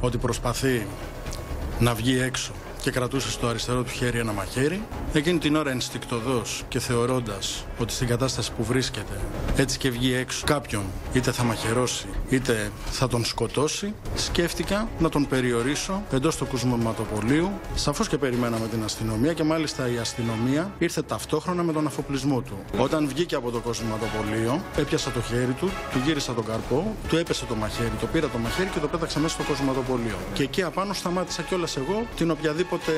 ότι 0.00 0.18
προσπαθεί 0.18 0.86
να 1.78 1.94
βγει 1.94 2.20
έξω 2.20 2.52
και 2.82 2.90
κρατούσε 2.90 3.30
στο 3.30 3.46
αριστερό 3.46 3.82
του 3.82 3.90
χέρι 3.90 4.18
ένα 4.18 4.32
μαχαίρι. 4.32 4.82
Εκείνη 5.12 5.38
την 5.38 5.56
ώρα 5.56 5.70
ενστικτοδός 5.70 6.62
και 6.68 6.78
θεωρώντας 6.78 7.66
ότι 7.78 7.92
στην 7.92 8.06
κατάσταση 8.06 8.52
που 8.52 8.64
βρίσκεται 8.64 9.20
έτσι 9.56 9.78
και 9.78 9.90
βγει 9.90 10.14
έξω 10.14 10.46
κάποιον 10.46 10.82
είτε 11.12 11.32
θα 11.32 11.42
μαχαιρώσει 11.42 12.06
είτε 12.28 12.70
θα 12.90 13.08
τον 13.08 13.24
σκοτώσει, 13.24 13.94
σκέφτηκα 14.14 14.88
να 14.98 15.08
τον 15.08 15.28
περιορίσω 15.28 16.02
εντός 16.12 16.36
του 16.36 16.46
κουσμωματοπολίου. 16.46 17.50
Σαφώς 17.74 18.08
και 18.08 18.18
περιμέναμε 18.18 18.68
την 18.68 18.84
αστυνομία 18.84 19.32
και 19.32 19.42
μάλιστα 19.42 19.88
η 19.88 19.98
αστυνομία 19.98 20.72
ήρθε 20.78 21.02
ταυτόχρονα 21.02 21.62
με 21.62 21.72
τον 21.72 21.86
αφοπλισμό 21.86 22.40
του. 22.40 22.58
Όταν 22.78 23.08
βγήκε 23.08 23.34
από 23.34 23.50
το 23.50 23.58
κοσμηματοπολείο, 23.58 24.62
έπιασα 24.76 25.10
το 25.10 25.20
χέρι 25.20 25.52
του, 25.52 25.70
του 25.92 26.00
γύρισα 26.04 26.32
τον 26.32 26.44
καρπό, 26.44 26.96
του 27.08 27.16
έπεσε 27.16 27.44
το 27.44 27.54
μαχαίρι, 27.54 27.92
το 28.00 28.06
πήρα 28.06 28.28
το 28.28 28.38
μαχαίρι 28.38 28.68
και 28.68 28.78
το 28.78 28.88
πέταξα 28.88 29.18
μέσα 29.18 29.34
στο 29.34 29.42
κοσμηματοπολείο. 29.42 30.16
Και 30.32 30.42
εκεί 30.42 30.62
απάνω 30.62 30.92
σταμάτησα 30.92 31.42
κιόλας 31.42 31.76
εγώ 31.76 32.06
την 32.16 32.30
οποιαδήποτε 32.30 32.70
οποιαδήποτε 32.72 32.92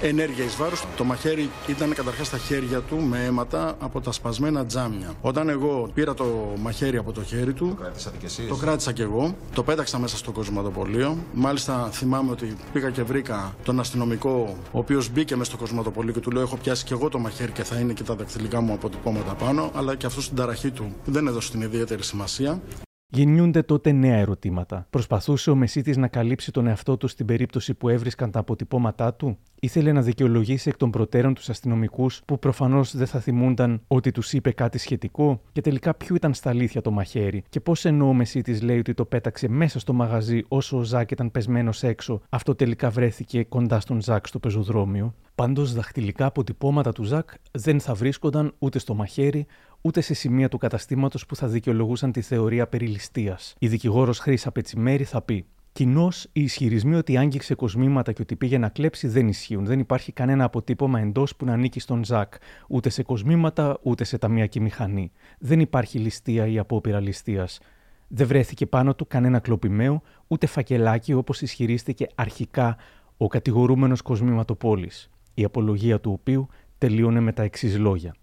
ενέργεια 0.00 0.44
εις 0.44 0.56
βάρος. 0.56 0.84
Το 0.96 1.04
μαχαίρι 1.04 1.50
ήταν 1.66 1.94
καταρχάς 1.94 2.26
στα 2.26 2.38
χέρια 2.38 2.80
του 2.80 2.96
με 2.96 3.24
αίματα 3.24 3.76
από 3.80 4.00
τα 4.00 4.12
σπασμένα 4.12 4.66
τζάμια. 4.66 5.14
Όταν 5.20 5.48
εγώ 5.48 5.90
πήρα 5.94 6.14
το 6.14 6.54
μαχαίρι 6.60 6.96
από 6.96 7.12
το 7.12 7.22
χέρι 7.22 7.52
του, 7.52 7.68
το 7.68 7.82
κράτησατε 7.82 8.16
κι 8.16 8.24
εσείς; 8.24 8.48
Το 8.48 8.56
κράτησα 8.56 8.92
κι 8.92 9.02
εγώ, 9.02 9.34
το 9.54 9.62
πέταξα 9.62 9.98
μέσα 9.98 10.16
στο 10.16 10.32
κοσματοπολείο. 10.32 11.18
Μάλιστα 11.32 11.88
θυμάμαι 11.92 12.30
ότι 12.30 12.56
πήγα 12.72 12.90
και 12.90 13.02
βρήκα 13.02 13.54
τον 13.64 13.80
αστυνομικό, 13.80 14.56
ο 14.72 14.78
οποίος 14.78 15.10
μπήκε 15.10 15.36
μέσα 15.36 15.50
στο 15.50 15.58
κοσματοπολείο 15.58 16.12
και 16.12 16.20
του 16.20 16.30
λέω: 16.30 16.42
Έχω 16.42 16.56
πιάσει 16.56 16.84
κι 16.84 16.92
εγώ 16.92 17.08
το 17.08 17.18
μαχαίρι 17.18 17.52
και 17.52 17.64
θα 17.64 17.78
είναι 17.78 17.92
και 17.92 18.02
τα 18.02 18.14
δακτυλικά 18.14 18.60
μου 18.60 18.72
αποτυπώματα 18.72 19.34
πάνω. 19.34 19.70
Αλλά 19.74 19.94
και 19.94 20.06
αυτό 20.06 20.20
στην 20.20 20.36
ταραχή 20.36 20.70
του 20.70 20.94
δεν 21.04 21.26
έδωσε 21.26 21.50
την 21.50 21.60
ιδιαίτερη 21.60 22.02
σημασία. 22.02 22.60
Γεννιούνται 23.08 23.62
τότε 23.62 23.92
νέα 23.92 24.16
ερωτήματα. 24.16 24.86
Προσπαθούσε 24.90 25.50
ο 25.50 25.54
Μεσίτης 25.54 25.96
να 25.96 26.08
καλύψει 26.08 26.52
τον 26.52 26.66
εαυτό 26.66 26.96
του 26.96 27.08
στην 27.08 27.26
περίπτωση 27.26 27.74
που 27.74 27.88
έβρισκαν 27.88 28.30
τα 28.30 28.38
αποτυπώματά 28.38 29.14
του; 29.14 29.38
Ήθελε 29.60 29.92
να 29.92 30.02
δικαιολογήσει 30.02 30.68
εκ 30.68 30.76
των 30.76 30.90
προτέρων 30.90 31.34
τους 31.34 31.48
αστυνομικούς 31.48 32.22
που 32.26 32.38
προφανώς 32.38 32.96
δεν 32.96 33.06
θα 33.06 33.20
θυμούνταν 33.20 33.80
ότι 33.86 34.10
τους 34.10 34.32
είπε 34.32 34.50
κάτι 34.52 34.78
σχετικό; 34.78 35.40
Και 35.52 35.60
τελικά 35.60 35.94
ποιο 35.94 36.14
ήταν 36.14 36.34
στα 36.34 36.50
αλήθεια 36.50 36.80
το 36.80 36.90
μαχαίρι; 36.90 37.44
Και 37.48 37.60
πώς 37.60 37.84
ενώ 37.84 38.08
ο 38.08 38.12
Μεσίτης 38.12 38.62
λέει 38.62 38.78
ότι 38.78 38.94
το 38.94 39.04
πέταξε 39.04 39.48
μέσα 39.48 39.78
στο 39.78 39.92
μαγαζί 39.92 40.42
όσο 40.48 40.78
ο 40.78 40.82
Ζακ 40.82 41.10
ήταν 41.10 41.30
πεσμένος 41.30 41.82
έξω, 41.82 42.20
αυτό 42.28 42.54
τελικά 42.54 42.90
βρέθηκε 42.90 43.42
κοντά 43.44 43.80
στον 43.80 44.00
Ζακ 44.00 44.26
στο 44.26 44.38
πεζοδρόμιο; 44.38 45.14
Πάντως, 45.34 45.72
δαχτυλικά 45.74 46.26
αποτυπώματα 46.26 46.92
του 46.92 47.02
Ζακ 47.02 47.30
δεν 47.50 47.80
θα 47.80 47.94
βρίσκονταν 47.94 48.52
ούτε 48.58 48.78
στο 48.78 48.94
μαχαίρι, 48.94 49.46
ούτε 49.80 50.00
σε 50.00 50.14
σημεία 50.14 50.48
του 50.48 50.58
καταστήματος 50.58 51.26
που 51.26 51.36
θα 51.36 51.46
δικαιολογούσαν 51.46 52.12
τη 52.12 52.20
θεωρία 52.20 52.66
περί 52.66 52.86
ληστείας. 52.86 53.54
Η 53.58 53.68
δικηγόρος 53.68 54.18
Χρήσα 54.18 54.52
Πετσιμέρη 54.52 55.04
θα 55.04 55.22
πει: 55.22 55.46
Κοινώς, 55.76 56.28
οι 56.32 56.42
ισχυρισμοί 56.42 56.94
ότι 56.94 57.16
άγγιξε 57.16 57.54
κοσμήματα 57.54 58.12
και 58.12 58.22
ότι 58.22 58.36
πήγε 58.36 58.58
να 58.58 58.68
κλέψει 58.68 59.08
δεν 59.08 59.28
ισχύουν. 59.28 59.64
Δεν 59.64 59.78
υπάρχει 59.78 60.12
κανένα 60.12 60.44
αποτύπωμα 60.44 61.00
εντός 61.00 61.36
που 61.36 61.44
να 61.44 61.52
ανήκει 61.52 61.80
στον 61.80 62.04
Ζακ, 62.04 62.34
ούτε 62.68 62.88
σε 62.88 63.02
κοσμήματα, 63.02 63.78
ούτε 63.82 64.04
σε 64.04 64.18
ταμιακή 64.18 64.60
μηχανή. 64.60 65.12
Δεν 65.38 65.60
υπάρχει 65.60 65.98
ληστεία 65.98 66.46
ή 66.46 66.58
απόπειρα 66.58 67.00
ληστείας. 67.00 67.60
Δεν 68.08 68.26
βρέθηκε 68.26 68.66
πάνω 68.66 68.94
του 68.94 69.06
κανένα 69.06 69.38
κλοπημαίο, 69.38 70.02
ούτε 70.26 70.46
φακελάκι 70.46 71.12
όπως 71.12 71.42
ισχυρίστηκε 71.42 72.06
αρχικά 72.14 72.76
ο 73.16 73.26
κατηγορούμενος 73.26 74.02
κοσμήματοπόλης, 74.02 75.10
η 75.34 75.44
απολογία 75.44 76.00
του 76.00 76.12
οποίου 76.12 76.48
τελείωνε 76.78 77.20
με 77.20 77.32
τα 77.32 77.42
εξής 77.42 77.78
λόγια. 77.78 78.14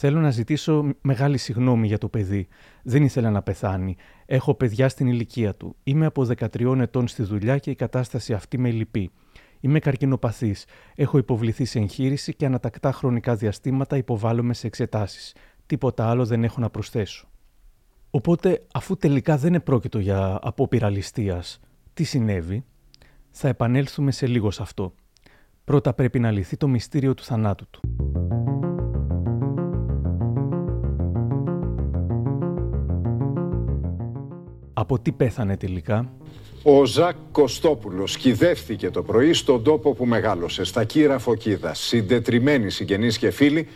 Θέλω 0.00 0.20
να 0.20 0.30
ζητήσω 0.30 0.92
μεγάλη 1.00 1.38
συγνώμη 1.38 1.86
για 1.86 1.98
το 1.98 2.08
παιδί. 2.08 2.48
Δεν 2.82 3.02
ήθελα 3.02 3.30
να 3.30 3.42
πεθάνει. 3.42 3.96
Έχω 4.26 4.54
παιδιά 4.54 4.88
στην 4.88 5.06
ηλικία 5.06 5.54
του. 5.54 5.76
Είμαι 5.82 6.06
από 6.06 6.26
13 6.36 6.78
ετών 6.78 7.08
στη 7.08 7.22
δουλειά 7.22 7.58
και 7.58 7.70
η 7.70 7.74
κατάσταση 7.74 8.32
αυτή 8.32 8.58
με 8.58 8.70
λυπεί. 8.70 9.10
Είμαι 9.60 9.78
καρκινοπαθής. 9.78 10.64
Έχω 10.94 11.18
υποβληθεί 11.18 11.64
σε 11.64 11.78
εγχείρηση 11.78 12.34
και 12.34 12.46
ανατακτά 12.46 12.92
χρονικά 12.92 13.36
διαστήματα 13.36 13.96
υποβάλλομαι 13.96 14.54
σε 14.54 14.66
εξετάσεις. 14.66 15.34
Τίποτα 15.66 16.10
άλλο 16.10 16.26
δεν 16.26 16.44
έχω 16.44 16.60
να 16.60 16.70
προσθέσω. 16.70 17.28
Οπότε, 18.10 18.66
αφού 18.72 18.96
τελικά 18.96 19.36
δεν 19.36 19.54
επρόκειτο 19.54 19.98
για 19.98 20.38
απόπειρα 20.42 20.90
ληστείας, 20.90 21.60
τι 21.94 22.04
συνέβη, 22.04 22.64
θα 23.30 23.48
επανέλθουμε 23.48 24.10
σε 24.10 24.26
λίγο 24.26 24.50
σε 24.50 24.62
αυτό. 24.62 24.92
Πρώτα 25.64 25.92
πρέπει 25.92 26.18
να 26.18 26.30
λυθεί 26.30 26.56
το 26.56 26.68
μυστήριο 26.68 27.14
του 27.14 27.24
θανάτου 27.24 27.66
του. 27.70 27.80
Από 34.80 34.98
τι 34.98 35.12
πέθανε 35.12 35.56
τελικά; 35.56 36.12
Ο 36.62 36.84
Ζακ 36.84 37.16
Κωστόπουλος 37.32 38.16
κυδεύτηκε 38.16 38.90
το 38.90 39.02
πρωί 39.02 39.32
στον 39.32 39.62
τόπο 39.62 39.94
που 39.94 40.06
μεγάλωσε, 40.06 40.64
στα 40.64 40.84
κύρα 40.84 41.18
Φωκίδα. 41.18 41.74
Συντετριμένοι 41.74 42.70
συγγενείς 42.70 43.18
και 43.18 43.30
φίλοι 43.30 43.68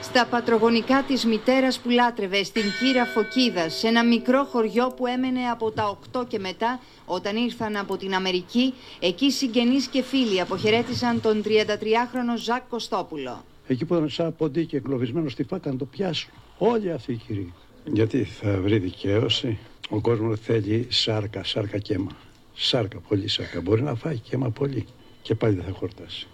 στα 0.00 0.26
πατρογονικά 0.26 1.02
της 1.02 1.24
μητέρας 1.24 1.78
που 1.78 1.90
λάτρευε 1.90 2.44
στην 2.44 2.62
κύρα 2.80 3.04
Φωκίδα, 3.04 3.68
σε 3.68 3.88
ένα 3.88 4.04
μικρό 4.04 4.44
χωριό 4.44 4.92
που 4.96 5.06
έμενε 5.06 5.40
από 5.52 5.70
τα 5.70 5.98
8 6.12 6.24
και 6.28 6.38
μετά, 6.38 6.80
όταν 7.06 7.36
ήρθαν 7.36 7.76
από 7.76 7.96
την 7.96 8.14
Αμερική, 8.14 8.74
εκεί 9.00 9.30
συγγενείς 9.30 9.86
και 9.86 10.02
φίλοι 10.02 10.40
αποχαιρέτησαν 10.40 11.20
τον 11.20 11.42
33χρονο 11.44 12.36
Ζακ 12.36 12.62
Κωστόπουλο. 12.68 13.44
Εκεί 13.66 13.84
που 13.84 13.94
ήταν 13.94 14.08
σαν 14.08 14.36
ποντί 14.36 14.66
και 14.66 14.76
εγκλωβισμένο 14.76 15.28
στη 15.28 15.44
φάκα 15.44 15.70
να 15.70 15.76
το 15.76 15.84
πιάσουν. 15.84 16.30
Όλοι 16.58 16.92
αυτοί 16.92 17.12
οι 17.12 17.16
κύριοι. 17.26 17.52
Γιατί 17.92 18.24
θα 18.24 18.60
βρει 18.60 18.78
δικαίωση. 18.78 19.58
Ο 19.90 20.00
κόσμος 20.00 20.40
θέλει 20.40 20.86
σάρκα, 20.90 21.44
σάρκα 21.44 21.78
και 21.78 21.94
αίμα. 21.94 22.10
Σάρκα, 22.54 22.98
πολύ 23.08 23.28
σάρκα. 23.28 23.60
Μπορεί 23.60 23.82
να 23.82 23.94
φάει 23.94 24.18
και 24.18 24.34
αίμα 24.34 24.50
πολύ. 24.50 24.86
Και 25.22 25.34
πάλι 25.34 25.54
δεν 25.54 25.64
θα 25.64 25.72
χορτάσει. 25.72 26.26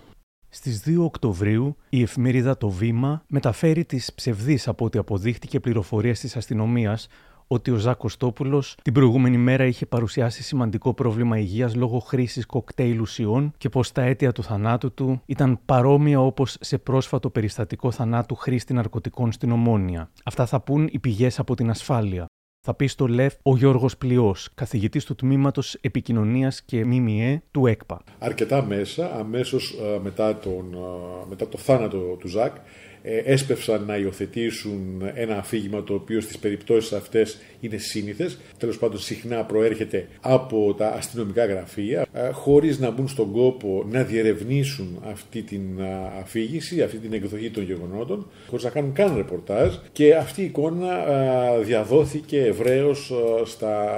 Στις 0.49 0.83
2 0.87 1.05
Οκτωβρίου, 1.05 1.77
η 1.89 2.03
εφημερίδα 2.03 2.57
Το 2.57 2.69
Βήμα 2.71 3.25
μεταφέρει 3.27 3.85
τις 3.85 4.13
ψευδείς 4.15 4.69
από 4.69 4.85
ό,τι 4.85 4.99
αποδείχτηκε 4.99 5.61
πληροφορίες 5.61 6.21
της 6.21 6.37
αστυνομίας 6.37 7.09
ότι 7.47 7.71
ο 7.71 7.77
Ζάκο 7.77 8.09
Τόπουλο 8.19 8.65
την 8.83 8.93
προηγούμενη 8.93 9.37
μέρα 9.37 9.65
είχε 9.65 9.87
παρουσιάσει 9.87 10.43
σημαντικό 10.43 10.95
πρόβλημα 10.95 11.39
υγείας 11.39 11.75
λόγω 11.75 11.99
χρήσης 11.99 12.47
κοκτέιλ 12.47 13.01
ουσιών 13.01 13.53
και 13.59 13.69
πως 13.69 13.93
τα 13.93 14.03
αίτια 14.03 14.33
του 14.33 14.43
θανάτου 14.43 14.95
του 14.95 15.23
ήταν 15.27 15.59
παρόμοια 15.65 16.21
όπως 16.21 16.57
σε 16.61 16.79
πρόσφατο 16.79 17.31
περιστατικό 17.31 17.91
θανάτου 17.91 18.35
χρήστη 18.35 18.73
ναρκωτικών 18.73 19.33
στην 19.33 19.51
Ομόνια. 19.51 20.11
Αυτά 20.25 20.47
θα 20.47 20.61
πούν 20.61 20.89
οι 20.93 20.99
πηγές 20.99 21.39
από 21.39 21.55
την 21.55 21.71
ασφάλεια. 21.71 22.27
Θα 22.65 22.75
πει 22.75 22.87
στο 22.87 23.07
ΛΕΦ 23.07 23.35
ο 23.43 23.57
Γιώργος 23.57 23.97
Πλειός, 23.97 24.49
καθηγητής 24.55 25.05
του 25.05 25.15
τμήματος 25.15 25.75
Επικοινωνίας 25.75 26.63
και 26.63 26.85
ΜΜΕ 26.85 27.43
του 27.51 27.67
ΕΚΠΑ. 27.67 28.03
Αρκετά 28.19 28.63
μέσα, 28.63 29.15
αμέσως 29.15 29.71
ε, 29.71 29.99
μετά, 30.03 30.39
τον, 30.39 30.75
ε, 30.75 31.27
μετά 31.29 31.49
το 31.49 31.59
θάνατο 31.59 31.99
του 31.99 32.29
Ζακ, 32.29 32.57
ε, 32.57 32.61
έσπευσαν 33.03 33.85
να 33.85 33.97
υιοθετήσουν 33.97 35.11
ένα 35.15 35.37
αφήγημα 35.37 35.83
το 35.83 35.95
οποίο 35.95 36.21
στις 36.21 36.39
περιπτώσεις 36.39 36.93
αυτές 36.93 37.39
είναι 37.61 37.77
σύνηθες, 37.77 38.39
τέλος 38.59 38.79
πάντων 38.79 38.99
συχνά 38.99 39.45
προέρχεται 39.45 40.07
από 40.21 40.75
τα 40.79 40.89
αστυνομικά 40.89 41.45
γραφεία, 41.45 42.07
ε, 42.13 42.31
χωρίς 42.31 42.79
να 42.79 42.91
μπουν 42.91 43.09
στον 43.09 43.33
κόπο 43.33 43.85
να 43.91 44.03
διερευνήσουν 44.03 45.03
αυτή 45.11 45.43
την 45.43 45.63
αφήγηση, 46.21 46.83
αυτή 46.83 46.97
την 46.97 47.13
εκδοχή 47.13 47.51
των 47.51 47.63
γεγονότων, 47.63 48.27
χωρίς 48.49 48.65
να 48.65 48.71
κάνουν 48.71 48.93
καν 48.93 49.17
ρεπορτάζ. 49.17 49.75
Και 49.93 50.15
αυτή 50.15 50.43
η 50.43 50.45
εικόνα 50.45 51.05
διαδόθηκε 51.63 52.41
ευρέως 52.41 53.13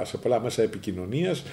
σε 0.03 0.17
πολλά 0.17 0.39
μέσα 0.39 0.61
επικοινωνίας 0.61 1.43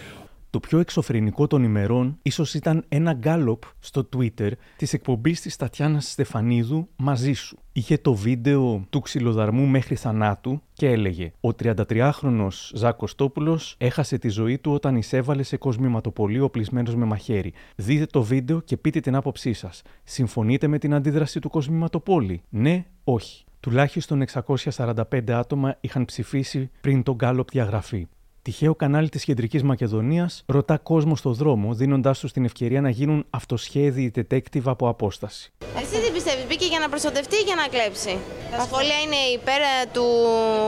το 0.52 0.60
πιο 0.60 0.78
εξωφρενικό 0.78 1.46
των 1.46 1.62
ημερών 1.62 2.18
ίσως 2.22 2.54
ήταν 2.54 2.84
ένα 2.88 3.12
γκάλοπ 3.12 3.62
στο 3.78 4.08
Twitter 4.16 4.50
της 4.76 4.92
εκπομπής 4.92 5.40
της 5.40 5.56
Τατιάνας 5.56 6.10
Στεφανίδου 6.10 6.88
μαζί 6.96 7.32
σου. 7.32 7.58
Είχε 7.72 7.98
το 7.98 8.14
βίντεο 8.14 8.86
του 8.90 9.00
ξυλοδαρμού 9.00 9.66
μέχρι 9.66 9.94
θανάτου 9.94 10.62
και 10.72 10.88
έλεγε: 10.88 11.32
Ο 11.40 11.48
33χρονο 11.62 12.46
Ζάκο 12.72 13.06
Τόπουλο 13.16 13.60
έχασε 13.78 14.18
τη 14.18 14.28
ζωή 14.28 14.58
του 14.58 14.72
όταν 14.72 14.96
εισέβαλε 14.96 15.42
σε 15.42 15.56
κοσμηματοπολείο 15.56 16.44
οπλισμένος 16.44 16.94
με 16.94 17.04
μαχαίρι. 17.04 17.52
Δείτε 17.76 18.06
το 18.06 18.22
βίντεο 18.22 18.60
και 18.60 18.76
πείτε 18.76 19.00
την 19.00 19.14
άποψή 19.14 19.52
σας. 19.52 19.82
Συμφωνείτε 20.04 20.66
με 20.66 20.78
την 20.78 20.94
αντίδραση 20.94 21.40
του 21.40 21.50
κοσμηματοπόλη, 21.50 22.42
ναι, 22.48 22.84
όχι. 23.04 23.44
Τουλάχιστον 23.60 24.22
645 24.22 25.30
άτομα 25.30 25.76
είχαν 25.80 26.04
ψηφίσει 26.04 26.70
πριν 26.80 27.02
τον 27.02 27.14
γκάλοπ 27.14 27.50
διαγραφή. 27.50 28.06
Τυχαίο 28.44 28.74
κανάλι 28.74 29.08
της 29.08 29.24
Κεντρικής 29.24 29.62
Μακεδονίας 29.62 30.42
ρωτά 30.46 30.78
κόσμο 30.78 31.16
στο 31.16 31.32
δρόμο, 31.32 31.74
δίνοντάς 31.74 32.18
τους 32.18 32.32
την 32.32 32.44
ευκαιρία 32.44 32.80
να 32.80 32.90
γίνουν 32.90 33.26
αυτοσχέδιοι 33.30 34.12
detective 34.16 34.62
από 34.64 34.88
απόσταση. 34.88 35.52
Εσύ 35.82 36.00
τι 36.04 36.10
πιστεύεις, 36.12 36.44
μπήκε 36.48 36.66
για 36.66 36.78
να 36.78 36.88
προστατευτεί 36.88 37.36
ή 37.36 37.44
για 37.46 37.54
να 37.54 37.66
κλέψει; 37.74 38.18
Τα 38.56 38.64
σχόλια 38.64 38.98
είναι 39.04 39.20
υπέρ 39.38 39.60
του. 39.92 40.06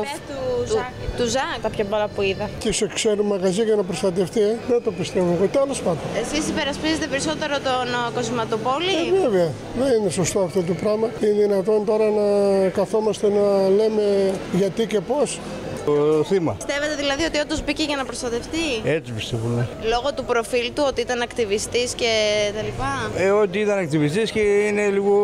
Υπέρ 0.05 0.19
του, 0.29 0.41
του, 0.65 0.73
Ζακ. 0.73 0.93
του 1.19 1.27
Ζακ. 1.35 1.61
Τα 1.63 1.71
πιο 1.71 1.85
πολλά 1.85 2.09
που 2.09 2.23
είδα. 2.23 2.51
Και 2.59 2.73
σε 2.73 2.87
ξέρω 2.87 3.23
μαγαζί 3.23 3.63
για 3.63 3.77
να 3.77 3.83
προστατευτεί, 3.83 4.41
ε; 4.41 4.57
δεν 4.69 4.83
το 4.83 4.93
πιστεύω 4.93 5.33
εγώ. 5.33 5.47
Τέλο 5.47 5.75
πάντων. 5.85 6.05
Εσείς 6.23 6.49
υπερασπίζετε 6.49 7.07
περισσότερο 7.07 7.55
τον 7.69 7.87
Κοσματοπόλη. 8.15 8.97
Ε, 9.17 9.21
βέβαια. 9.21 9.51
Δεν 9.79 10.01
είναι 10.01 10.11
σωστό 10.11 10.41
αυτό 10.41 10.63
το 10.63 10.75
πράγμα. 10.75 11.07
Είναι 11.23 11.33
δυνατόν 11.47 11.85
τώρα 11.85 12.07
να 12.21 12.29
καθόμαστε 12.69 13.27
να 13.29 13.69
λέμε 13.69 14.35
γιατί 14.53 14.87
και 14.87 15.01
πώς 15.01 15.41
το 15.85 16.25
θύμα. 16.25 16.53
Πιστεύετε 16.53 16.95
δηλαδή 16.95 17.25
ότι 17.25 17.39
όντως 17.39 17.65
μπήκε 17.65 17.83
για 17.83 17.97
να 17.97 18.05
προστατευτεί; 18.05 18.67
Έτσι 18.85 19.13
πιστεύω, 19.13 19.49
ναι. 19.49 19.67
Λόγω 19.89 20.15
του 20.15 20.25
προφίλ 20.25 20.73
του, 20.75 20.85
ότι 20.87 21.01
ήταν 21.01 21.23
ακτιβιστής 21.23 21.95
και 21.95 22.11
τα 22.57 22.63
λοιπά; 22.63 23.11
Ε, 23.17 23.31
ότι 23.31 23.59
ήταν 23.59 23.79
ακτιβιστής 23.79 24.31
και 24.31 24.41
είναι 24.41 24.89
λίγο 24.89 25.15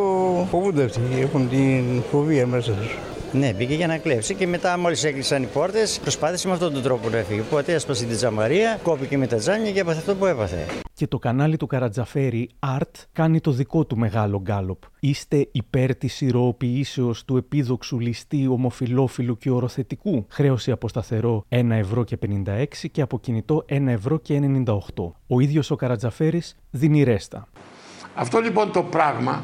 φοβούνται 0.51 0.85
αυτοί. 0.85 1.01
Έχουν 1.21 1.49
την 1.49 2.03
φοβία 2.11 2.47
μέσα 2.47 2.73
τους. 2.73 2.97
Ναι, 3.33 3.53
μπήκε 3.57 3.75
για 3.75 3.87
να 3.87 3.97
κλέψει 3.99 4.35
και 4.35 4.47
μετά 4.47 4.79
μόλις 4.79 5.05
έκλεισαν 5.05 5.43
οι 5.43 5.47
πόρτες, 5.47 5.99
προσπάθησε 6.03 6.47
με 6.47 6.53
αυτόν 6.53 6.73
τον 6.73 6.83
τρόπο 6.83 7.09
να 7.09 7.23
φύγει. 7.29 7.41
Οπότε 7.41 7.73
έσπασε 7.73 8.05
την 8.05 8.17
τζαμαρία, 8.17 8.79
κόπηκε 8.83 9.19
με 9.19 9.27
τα 9.27 9.37
τζάνια 9.37 9.71
και 9.71 9.81
έπαθε 9.81 9.99
αυτό 9.99 10.15
που 10.15 10.27
έπαθε. 10.27 10.67
Και 11.01 11.07
το 11.07 11.19
κανάλι 11.19 11.57
του 11.57 11.67
Καρατζαφέρη, 11.67 12.51
Art, 12.77 13.05
κάνει 13.13 13.41
το 13.41 13.51
δικό 13.51 13.85
του 13.85 13.97
μεγάλο 13.97 14.41
γκάλοπ. 14.41 14.83
Είστε 15.01 15.49
υπέρ 15.53 15.95
της 15.97 16.21
ηρωοποιήσεως 16.21 17.25
του 17.25 17.37
επίδοξου 17.37 18.01
ληστή 18.01 18.47
ομοφιλόφιλου 18.49 19.37
και 19.37 19.51
οροθετικού. 19.51 20.27
Χρέωση 20.29 20.71
από 20.71 20.89
σταθερό 20.89 21.45
1 21.49 21.71
ευρώ 21.71 22.05
και 22.05 22.19
56 22.47 22.65
και 22.93 23.03
από 23.03 23.19
κινητό 23.19 23.65
1 23.69 23.87
ευρώ 23.87 24.19
και 24.19 24.63
98. 24.67 24.75
Ο 25.27 25.41
ίδιος 25.41 25.71
ο 25.71 25.77
Καρατζαφέρης 25.77 26.57
δίνει 26.71 27.03
ρέστα. 27.03 27.49
Αυτό 28.15 28.39
λοιπόν 28.39 28.73
το 28.73 28.83
πράγμα 28.83 29.43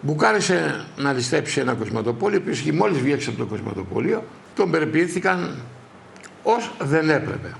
Μπουκάρισε 0.00 0.86
να 0.96 1.12
ληστέψει 1.12 1.60
ένα 1.60 1.74
κοσματοπόλιο, 1.74 2.38
ο 2.38 2.42
οποίος 2.42 2.70
μόλις 2.70 2.98
βγήκε 2.98 3.28
από 3.28 3.38
το 3.38 3.46
κοσματοπόλιο, 3.46 4.24
τον 4.54 4.70
περιποιήθηκαν 4.70 5.56
ως 6.42 6.70
δεν 6.80 7.10
έπρεπε. 7.10 7.54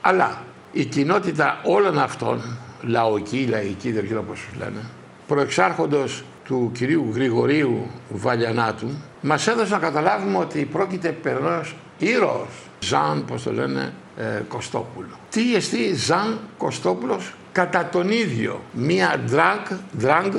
Αλλά 0.00 0.42
η 0.72 0.84
κοινότητα 0.84 1.60
όλων 1.64 1.98
αυτών, 1.98 2.40
λαοκοί, 2.82 3.46
λαϊκοί, 3.50 3.92
δεν 3.92 4.04
ξέρω 4.04 4.22
πώς 4.22 4.40
τους 4.40 4.58
λένε, 4.58 4.80
προεξάρχοντος 5.26 6.24
του 6.44 6.70
κυρίου 6.74 7.10
Γρηγορίου 7.14 7.86
Βαλιανάτου 8.08 8.88
μας 9.20 9.46
έδωσε 9.46 9.72
να 9.72 9.78
καταλάβουμε 9.78 10.38
ότι 10.38 10.64
πρόκειται 10.64 11.12
περός 11.12 11.76
ήρωος 11.98 12.68
Ζαν, 12.80 13.24
πώς 13.24 13.42
το 13.42 13.52
λένε, 13.52 13.92
ε, 14.16 14.42
Κωστόπουλο. 14.48 15.18
Τι 15.30 15.54
εστί 15.54 15.94
Ζαν 15.94 16.38
Κωστόπουλος 16.58 17.34
κατά 17.52 17.88
τον 17.92 18.10
ίδιο. 18.10 18.60
Μία 18.72 19.20
drag, 19.30 19.72
drag 20.02 20.32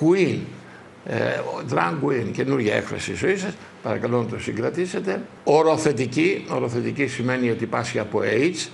queen. 0.00 0.38
Ε, 1.04 1.16
drag 1.70 1.92
queen, 2.04 2.30
καινούργια 2.32 2.74
έκφραση 2.74 3.14
ζωής 3.14 3.40
σας. 3.40 3.52
Παρακαλώ 3.82 4.22
να 4.22 4.28
το 4.28 4.38
συγκρατήσετε. 4.40 5.22
Οροθετική, 5.44 6.44
οροθετική 6.48 7.06
σημαίνει 7.06 7.50
ότι 7.50 7.66
πάσχει 7.66 7.98
από 7.98 8.20
AIDS. 8.22 8.68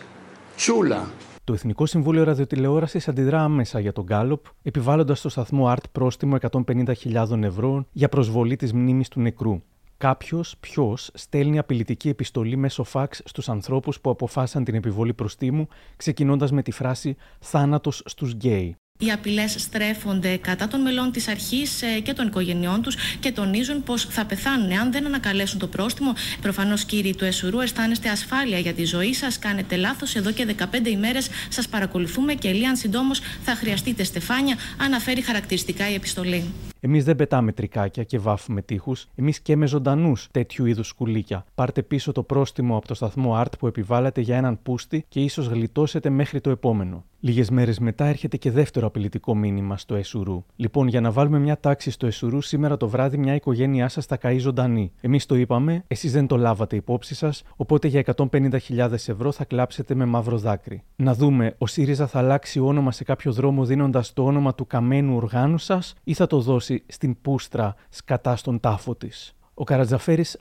Τσούλα, 0.56 1.08
το 1.52 1.58
Εθνικό 1.58 1.86
Συμβούλιο 1.86 2.24
Ραδιοτηλεόρασης 2.24 3.08
αντιδρά 3.08 3.42
άμεσα 3.42 3.80
για 3.80 3.92
τον 3.92 4.04
Γκάλοπ, 4.04 4.44
επιβάλλοντας 4.62 5.18
στο 5.18 5.28
σταθμό 5.28 5.72
ART 5.72 5.84
πρόστιμο 5.92 6.36
150.000 6.50 7.42
ευρώ 7.42 7.86
για 7.92 8.08
προσβολή 8.08 8.56
της 8.56 8.72
μνήμης 8.72 9.08
του 9.08 9.20
νεκρού. 9.20 9.62
Κάποιος, 9.96 10.56
ποιος, 10.60 11.10
στέλνει 11.14 11.58
απειλητική 11.58 12.08
επιστολή 12.08 12.56
μέσω 12.56 12.84
φαξ 12.84 13.22
στους 13.24 13.48
ανθρώπους 13.48 14.00
που 14.00 14.10
αποφάσισαν 14.10 14.64
την 14.64 14.74
επιβολή 14.74 15.14
προστίμου, 15.14 15.68
ξεκινώντας 15.96 16.52
με 16.52 16.62
τη 16.62 16.70
φράση 16.70 17.16
Θάνατος 17.40 18.02
στους 18.06 18.32
γκέι. 18.32 18.76
Οι 19.04 19.10
απειλές 19.10 19.54
στρέφονται 19.58 20.36
κατά 20.36 20.68
των 20.68 20.80
μελών 20.80 21.12
της 21.12 21.28
αρχής 21.28 21.82
ε, 21.82 22.00
και 22.00 22.12
των 22.12 22.26
οικογενειών 22.26 22.82
τους 22.82 22.96
και 23.20 23.32
τονίζουν 23.32 23.82
πως 23.82 24.06
θα 24.10 24.24
πεθάνουν 24.24 24.72
αν 24.72 24.92
δεν 24.92 25.06
ανακαλέσουν 25.06 25.58
το 25.58 25.66
πρόστιμο. 25.66 26.12
Προφανώς, 26.40 26.84
κύριοι 26.84 27.14
του 27.14 27.24
ΕΣΡ, 27.24 27.60
αισθάνεστε 27.60 28.08
ασφάλεια 28.08 28.58
για 28.58 28.72
τη 28.72 28.84
ζωή 28.84 29.14
σας. 29.14 29.38
Κάνετε 29.38 29.76
λάθος. 29.76 30.14
Εδώ 30.14 30.30
και 30.30 30.44
15 30.44 30.88
ημέρες 30.88 31.28
σας 31.48 31.68
παρακολουθούμε 31.68 32.34
και 32.34 32.52
λίαν 32.52 32.76
συντόμως 32.76 33.12
θα 33.44 33.54
χρειαστείτε 33.54 34.04
στεφάνια, 34.04 34.56
αναφέρει 34.76 35.22
χαρακτηριστικά 35.22 35.90
η 35.90 35.94
επιστολή. 35.94 36.44
Εμείς 36.84 37.04
δεν 37.04 37.16
πετάμε 37.16 37.52
τρικάκια 37.52 38.02
και 38.02 38.18
βάφουμε 38.18 38.62
τοίχους. 38.62 39.08
Εμείς 39.14 39.40
καίμε 39.40 39.66
ζωντανούς 39.66 40.28
τέτοιου 40.30 40.66
είδους 40.66 40.88
σκουλήκια. 40.88 41.44
Πάρτε 41.54 41.82
πίσω 41.82 42.12
το 42.12 42.22
πρόστιμο 42.22 42.76
από 42.76 42.86
το 42.86 42.94
σταθμό 42.94 43.40
Art 43.42 43.58
που 43.58 43.66
επιβάλλατε 43.66 44.20
για 44.20 44.36
έναν 44.36 44.58
πούστη 44.62 45.04
και 45.08 45.20
ίσως 45.20 45.46
γλιτώσετε 45.46 46.10
μέχρι 46.10 46.40
το 46.40 46.50
επόμενο. 46.50 47.04
Λίγες 47.24 47.50
μέρες 47.50 47.78
μετά 47.78 48.04
έρχεται 48.04 48.36
και 48.36 48.50
δεύτερο 48.50 48.86
απειλητικό 48.86 49.34
μήνυμα 49.34 49.76
στο 49.76 49.94
ΕΣΡ. 49.94 50.44
Λοιπόν, 50.56 50.88
για 50.88 51.00
να 51.00 51.10
βάλουμε 51.10 51.38
μια 51.38 51.60
τάξη 51.60 51.90
στο 51.90 52.06
ΕΣΡ, 52.06 52.40
σήμερα 52.40 52.76
το 52.76 52.88
βράδυ 52.88 53.16
μια 53.16 53.34
οικογένειά 53.34 53.88
σας 53.88 54.06
θα 54.06 54.16
καεί 54.16 54.38
ζωντανή. 54.38 54.92
Εμείς 55.00 55.26
το 55.26 55.34
είπαμε, 55.34 55.84
εσείς 55.86 56.12
δεν 56.12 56.26
το 56.26 56.36
λάβατε 56.36 56.76
υπόψη 56.76 57.14
σας, 57.14 57.42
οπότε 57.56 57.88
για 57.88 58.02
150.000 58.16 58.92
ευρώ 58.92 59.32
θα 59.32 59.44
κλάψετε 59.44 59.94
με 59.94 60.04
μαύρο 60.04 60.38
δάκρυ. 60.38 60.82
Να 60.96 61.14
δούμε, 61.14 61.54
ο 61.58 61.66
ΣΥΡΙΖΑ 61.66 62.06
θα 62.06 62.18
αλλάξει 62.18 62.60
όνομα 62.60 62.92
σε 62.92 63.04
κάποιο 63.04 63.32
δρόμο 63.32 63.64
δίνοντας 63.64 64.12
το 64.12 64.24
όνομα 64.24 64.54
του 64.54 64.66
καμένου 64.66 65.16
οργάνου 65.16 65.58
σας 65.58 65.94
ή 66.04 66.14
θα 66.14 66.26
το 66.26 66.40
δώσει 66.40 66.71
στην 66.86 67.20
πούστρα 67.20 67.74
σκατά 67.88 68.36
στον 68.36 68.60
τάφο 68.60 68.94
της. 68.94 69.34
Ο 69.54 69.64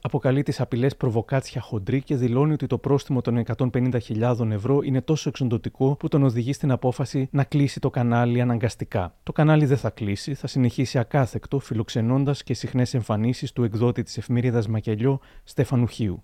αποκαλεί 0.01 0.43
τις 0.43 0.61
απειλές 0.61 0.95
προβοκάτσια 0.95 1.61
χοντρή 1.61 2.03
και 2.03 2.15
δηλώνει 2.15 2.53
ότι 2.53 2.67
το 2.67 2.77
πρόστιμο 2.77 3.21
των 3.21 3.43
150.000 3.57 4.49
ευρώ 4.51 4.79
είναι 4.83 5.01
τόσο 5.01 5.29
εξοντοτικό 5.29 5.95
που 5.95 6.07
τον 6.07 6.23
οδηγεί 6.23 6.53
στην 6.53 6.71
απόφαση 6.71 7.27
να 7.31 7.43
κλείσει 7.43 7.79
το 7.79 7.89
κανάλι 7.89 8.41
αναγκαστικά. 8.41 9.15
Το 9.23 9.31
κανάλι 9.31 9.65
δεν 9.65 9.77
θα 9.77 9.89
κλείσει, 9.89 10.33
θα 10.33 10.47
συνεχίσει 10.47 10.99
ακάθεκτο, 10.99 11.59
φιλοξενώντας 11.59 12.43
και 12.43 12.53
συχνές 12.53 12.93
εμφανίσεις 12.93 13.51
του 13.51 13.63
εκδότη 13.63 14.03
της 14.03 14.17
εφημερίδας 14.17 14.67
Μακελιό 14.67 15.19
Στέφανου 15.43 15.87
Χίου. 15.87 16.23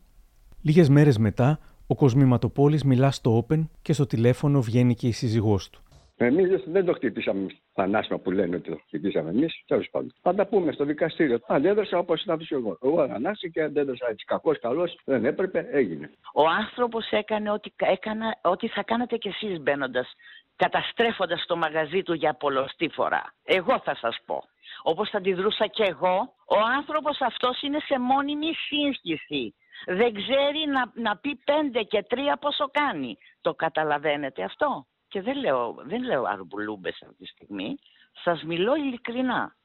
Λίγες 0.62 0.90
μέρες 0.90 1.18
μετά, 1.18 1.60
ο 1.88 1.96
Κοσμήματοπόλη 1.96 2.80
μιλά 2.86 3.12
στο 3.12 3.46
Open 3.50 3.68
και 3.82 3.94
στο 3.94 4.06
τηλέφωνο 4.06 4.62
βγαίνει 4.62 4.96
και 4.96 5.08
η 5.08 5.12
σύζυγός 5.12 5.70
του. 5.70 5.82
Εμείς 6.20 6.64
δεν 6.66 6.86
το 6.86 6.94
χτυπήσαμε 6.94 7.48
πανάσημα 7.74 8.18
που 8.18 8.32
λένε 8.32 8.56
ότι 8.56 8.70
το 8.70 8.80
χτυπήσαμε 8.88 9.30
εμείς. 9.30 9.64
Τέλος 9.68 9.90
πάντων. 9.92 10.14
Θα 10.22 10.36
τα 10.36 10.46
πούμε 10.48 10.72
στο 10.72 10.86
δικαστήριο. 10.86 11.40
Αντέδρασα 11.48 11.98
όπως 11.98 12.22
ήταν 12.22 12.48
εγώ. 12.50 12.78
Εγώ 12.84 13.02
ανάσει 13.02 13.52
και 13.52 13.62
αντέδρασα 13.62 14.06
έτσι. 14.10 14.26
Κακός, 14.26 14.60
καλός, 14.60 15.00
δεν 15.06 15.26
έπρεπε, 15.26 15.68
έγινε. 15.72 16.12
Ο 16.34 16.48
άνθρωπος 16.48 17.10
έκανε 17.10 17.52
ό,τι, 17.52 17.70
έκανα, 17.76 18.38
ό,τι 18.42 18.68
θα 18.68 18.84
κάνατε 18.84 19.18
κι 19.18 19.28
εσείς 19.28 19.60
μπαίνοντας, 19.60 20.14
καταστρέφοντας 20.56 21.46
το 21.48 21.56
μαγαζί 21.56 22.04
του 22.04 22.14
για 22.14 22.34
πολλωστή 22.34 22.90
φορά. 22.90 23.34
Εγώ 23.44 23.80
θα 23.80 23.96
σας 23.96 24.18
πω. 24.26 24.44
Όπως 24.84 25.10
θα 25.10 25.18
αντιδρούσα 25.18 25.68
κι 25.68 25.82
εγώ, 25.82 26.34
ο 26.46 26.58
άνθρωπος 26.78 27.22
αυτός 27.22 27.62
είναι 27.62 27.80
σε 27.80 28.00
μόνιμη 28.00 28.54
σύγχυση. 28.54 29.56
Δεν 29.86 30.14
ξέρει 30.14 30.66
να, 30.68 31.02
να 31.10 31.18
πει 31.18 31.36
πέντε 31.36 31.82
και 31.82 32.04
τρία 32.04 32.38
πόσο 32.38 32.70
κάνει. 32.72 33.18
Το 33.42 33.54
καταλαβαίνετε 33.54 34.44
αυτό; 34.44 34.86
Και 35.08 35.22
δεν 35.22 35.38
λέω, 35.38 35.76
δεν 35.86 36.04
λέω 36.04 36.24
αρμπουλούμπες 36.24 37.02
αυτή 37.02 37.16
τη 37.16 37.26
στιγμή, 37.26 37.80
σας 38.24 38.44
μιλώ 38.44 38.76
ειλικρινά. 38.76 39.56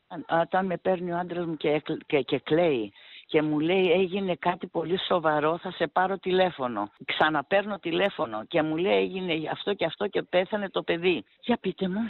Όταν 0.40 0.66
με 0.66 0.76
παίρνει 0.76 1.12
ο 1.12 1.18
άντρας 1.18 1.46
μου 1.46 1.56
και, 1.56 1.82
και, 2.06 2.20
και 2.22 2.38
κλαίει 2.38 2.92
και 3.32 3.42
μου 3.42 3.60
λέει 3.60 3.92
έγινε 3.92 4.34
κάτι 4.34 4.66
πολύ 4.66 4.98
σοβαρό, 4.98 5.58
θα 5.58 5.70
σε 5.70 5.86
πάρω 5.86 6.18
τηλέφωνο. 6.18 6.90
Ξαναπαίρνω 7.04 7.78
τηλέφωνο 7.78 8.44
και 8.44 8.62
μου 8.62 8.76
λέει 8.76 8.98
έγινε 8.98 9.50
αυτό 9.50 9.74
και 9.74 9.84
αυτό 9.84 10.06
και 10.08 10.22
πέθανε 10.22 10.68
το 10.70 10.82
παιδί. 10.82 11.24
Για 11.40 11.56
πείτε 11.60 11.88
μου, 11.88 12.00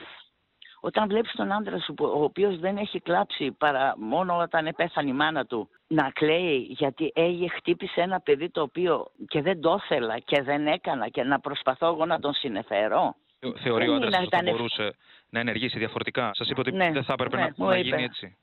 όταν 0.84 1.08
βλέπεις 1.08 1.32
τον 1.32 1.52
άντρα 1.52 1.78
σου 1.78 1.94
ο 1.98 2.22
οποίος 2.22 2.58
δεν 2.58 2.76
έχει 2.76 3.00
κλάψει 3.00 3.52
παρά 3.52 3.94
μόνο 3.98 4.36
όταν 4.36 4.72
πέθανε 4.76 5.08
η 5.08 5.12
μάνα 5.12 5.44
του 5.44 5.68
να 5.86 6.10
κλαίει 6.10 6.66
γιατί 6.68 7.12
έγινε 7.14 7.48
χτύπησε 7.48 8.00
ένα 8.00 8.20
παιδί 8.20 8.50
το 8.50 8.62
οποίο 8.62 9.10
και 9.28 9.42
δεν 9.42 9.60
το 9.60 9.80
ήθελα 9.82 10.18
και 10.18 10.42
δεν 10.42 10.66
έκανα 10.66 11.08
και 11.08 11.22
να 11.22 11.40
προσπαθώ 11.40 11.86
εγώ 11.86 12.06
να 12.06 12.18
τον 12.18 12.32
συνεφέρω. 12.32 13.14
Θεωρεί 13.62 13.88
ο 13.88 13.94
άντρας 13.94 14.14
ότι 14.14 14.36
θα 14.36 14.42
μπορούσε 14.42 14.94
να 15.28 15.40
ενεργήσει 15.40 15.78
διαφορετικά. 15.78 16.30
Σας 16.34 16.48
είπε 16.48 16.60
ότι 16.60 16.72
ναι, 16.72 16.90
δεν 16.92 17.04
θα 17.04 17.12
έπρεπε 17.12 17.36
ναι, 17.36 17.48
να, 17.56 17.66
να 17.66 17.78
γίνει 17.78 18.02
έτσι. 18.02 18.38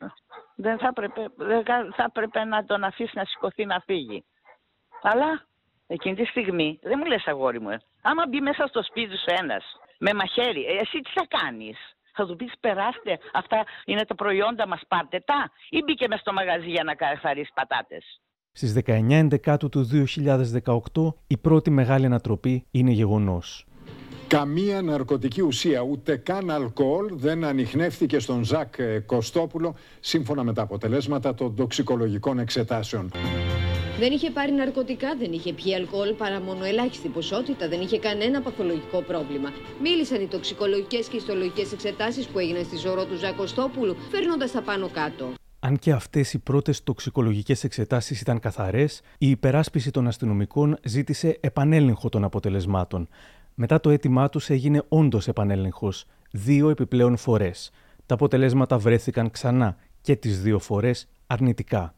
Δεν 0.56 0.78
θα 0.78 0.88
έπρεπε, 0.88 1.26
δεν 1.36 1.64
θα 1.96 2.04
έπρεπε 2.08 2.44
να 2.44 2.66
τον 2.66 2.84
αφήσει 2.84 3.12
να 3.16 3.26
σηκωθεί 3.26 3.66
να 3.66 3.80
φύγει. 3.80 4.24
Αλλά 5.02 5.46
εκείνη 5.88 6.16
τη 6.16 6.26
στιγμή 6.26 6.80
δεν 6.82 6.96
μου 6.98 7.06
λες 7.06 7.28
αγόρι 7.28 7.60
μου, 7.60 7.70
ε, 7.70 7.82
άμα 8.02 8.24
μπει 8.28 8.42
μέσα 8.42 8.68
στο 8.68 8.84
σπίτι 8.84 9.18
σου 9.18 9.34
ένας 9.42 9.64
με 9.98 10.14
μαχαίρι, 10.14 10.66
ε, 10.66 10.80
εσύ 10.80 11.00
τι 11.00 11.10
θα 11.14 11.26
κάνεις; 11.28 11.78
Θα 12.20 12.26
του 12.26 12.36
πεις 12.36 12.54
περάστε, 12.60 13.20
αυτά 13.34 13.64
είναι 13.86 14.06
τα 14.06 14.16
προϊόντα 14.16 14.68
μας, 14.68 14.82
πάρτε 14.88 15.24
τα. 15.26 15.52
Ή 15.70 15.82
μπήκε 15.84 16.08
μες 16.08 16.20
στο 16.20 16.34
μαγαζί 16.34 16.70
για 16.70 16.84
να 16.84 16.96
καθαρίσει 16.96 17.52
πατάτες. 17.54 18.22
Στις 18.52 18.74
19 18.74 19.16
Ενδεκάτου 19.16 19.70
του 19.70 19.90
2018 20.96 21.14
η 21.28 21.38
πρώτη 21.38 21.70
μεγάλη 21.70 22.06
ανατροπή 22.06 22.66
είναι 22.72 22.92
γεγονός. 22.92 23.66
Καμία 24.28 24.82
ναρκωτική 24.82 25.42
ουσία, 25.42 25.82
ούτε 25.82 26.18
καν 26.18 26.50
αλκοόλ 26.50 27.10
δεν 27.12 27.44
ανοιχνεύτηκε 27.44 28.20
στον 28.20 28.44
Ζακ 28.44 28.74
Κωστόπουλο 29.06 29.76
σύμφωνα 30.00 30.44
με 30.44 30.54
τα 30.54 30.62
αποτελέσματα 30.62 31.34
των 31.34 31.56
τοξικολογικών 31.56 32.40
εξετάσεων. 32.40 33.12
Δεν 34.00 34.12
είχε 34.12 34.32
πάρει 34.32 34.52
ναρκωτικά, 34.52 35.16
δεν 35.16 35.32
είχε 35.32 35.54
πιει 35.54 35.74
αλκοόλ 35.76 36.14
παρά 36.14 36.42
μόνο 36.42 36.64
ελάχιστη 36.66 37.08
ποσότητα, 37.08 37.68
δεν 37.68 37.82
είχε 37.82 38.00
κανένα 38.00 38.42
παθολογικό 38.42 39.02
πρόβλημα. 39.02 39.50
Μίλησαν 39.82 40.22
οι 40.22 40.28
τοξικολογικές 40.28 41.08
και 41.08 41.18
ιστολογικές 41.18 41.72
εξετάσεις 41.72 42.28
που 42.28 42.40
έγιναν 42.40 42.64
στη 42.64 42.76
ζωρό 42.78 43.06
του 43.06 43.16
Ζακ 43.16 43.36
Κωστόπουλου, 43.36 43.96
φέρνοντα 44.12 44.52
τα 44.52 44.62
πάνω 44.62 44.90
κάτω. 44.90 45.34
Αν 45.60 45.78
και 45.78 45.92
αυτές 45.92 46.34
οι 46.34 46.40
πρώτες 46.40 46.84
τοξικολογικές 46.84 47.64
εξετάσεις 47.64 48.22
ήταν 48.22 48.40
καθαρές, 48.40 49.02
η 49.18 49.30
υπεράσπιση 49.30 49.92
των 49.92 50.08
αστυνομικών 50.08 50.78
ζήτησε 50.84 51.38
επανέλεγχο 51.40 52.10
των 52.10 52.24
αποτελεσμάτων. 52.24 53.08
Μετά 53.56 53.80
το 53.80 53.90
αίτημά 53.90 54.30
τους 54.30 54.50
έγινε 54.50 54.84
όντως 54.88 55.28
επανέλεγχος 55.28 56.06
δύο 56.32 56.70
επιπλέον 56.70 57.18
φορές. 57.18 57.72
Τα 58.06 58.14
αποτελέσματα 58.14 58.78
βρέθηκαν 58.78 59.32
ξανά 59.32 59.78
και 60.02 60.16
τις 60.16 60.42
δύο 60.42 60.60
φορές 60.60 61.08
αρνητικά. 61.28 61.94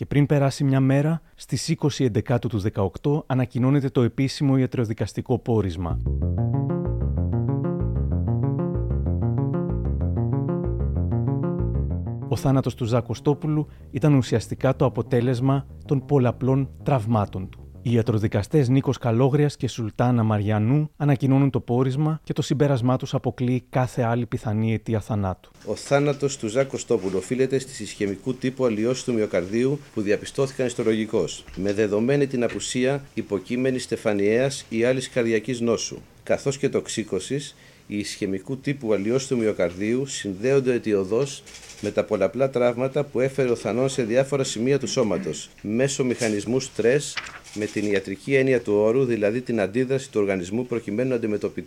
Και 0.00 0.06
πριν 0.06 0.26
περάσει 0.26 0.64
μια 0.64 0.80
μέρα, 0.80 1.20
στις 1.34 1.74
20 1.80 2.04
Εντεκάτου 2.04 2.48
του 2.48 2.62
18 3.02 3.22
ανακοινώνεται 3.26 3.88
το 3.88 4.02
επίσημο 4.02 4.56
ιατροδικαστικό 4.56 5.38
πόρισμα. 5.38 5.98
Ο 12.28 12.36
θάνατος 12.36 12.74
του 12.74 12.84
Ζακοστόπουλου 12.84 13.66
ήταν 13.90 14.14
ουσιαστικά 14.14 14.76
το 14.76 14.84
αποτέλεσμα 14.84 15.66
των 15.84 16.04
πολλαπλών 16.04 16.70
τραυμάτων 16.82 17.48
του. 17.48 17.69
Οι 17.82 17.92
ιατροδικαστές 17.92 18.68
Νίκος 18.68 18.98
Καλόγριας 18.98 19.56
και 19.56 19.68
Σουλτάνα 19.68 20.22
Μαριανού 20.22 20.90
ανακοινώνουν 20.96 21.50
το 21.50 21.60
πόρισμα 21.60 22.20
και 22.24 22.32
το 22.32 22.42
συμπέρασμά 22.42 22.96
τους 22.96 23.14
αποκλείει 23.14 23.64
κάθε 23.70 24.02
άλλη 24.02 24.26
πιθανή 24.26 24.72
αιτία 24.72 25.00
θανάτου. 25.00 25.50
Ο 25.66 25.74
θάνατος 25.74 26.36
του 26.36 26.48
Ζάκ 26.48 26.68
Κωστόπουλου 26.68 27.16
οφείλεται 27.16 27.58
στη 27.58 27.82
ισχυμικού 27.82 28.34
τύπου 28.34 28.64
αλλοιώσεις 28.64 29.04
του 29.04 29.12
μυοκαρδίου 29.12 29.80
που 29.94 30.00
διαπιστώθηκαν 30.00 30.66
ιστολογικώ, 30.66 31.24
με 31.56 31.72
δεδομένη 31.72 32.26
την 32.26 32.44
απουσία 32.44 33.04
υποκείμενης 33.14 33.82
στεφανιαίας 33.82 34.64
ή 34.68 34.84
άλλης 34.84 35.08
καρδιακής 35.08 35.60
νόσου, 35.60 35.98
καθώς 36.22 36.58
και 36.58 36.68
τοξίκωσης 36.68 37.56
οι 37.90 37.98
ισχυμικού 37.98 38.58
τύπου 38.58 38.92
αλλοιώσει 38.92 39.28
του 39.28 39.36
μυοκαρδίου 39.36 40.06
συνδέονται 40.06 40.74
αιτιοδός 40.74 41.42
με 41.80 41.90
τα 41.90 42.04
πολλαπλά 42.04 42.50
τραύματα 42.50 43.04
που 43.04 43.20
έφερε 43.20 43.50
ο 43.50 43.56
Θανόν 43.56 43.88
σε 43.88 44.02
διάφορα 44.02 44.44
σημεία 44.44 44.78
του 44.78 44.86
σώματος, 44.86 45.50
μέσω 45.62 46.04
μηχανισμού 46.04 46.60
στρες, 46.60 47.16
με 47.54 47.64
την 47.64 47.92
ιατρική 47.92 48.34
έννοια 48.34 48.60
του 48.60 48.72
όρου, 48.74 49.04
δηλαδή 49.04 49.40
την 49.40 49.60
αντίδραση 49.60 50.10
του 50.10 50.20
οργανισμού 50.20 50.66
προκειμένου 50.66 51.20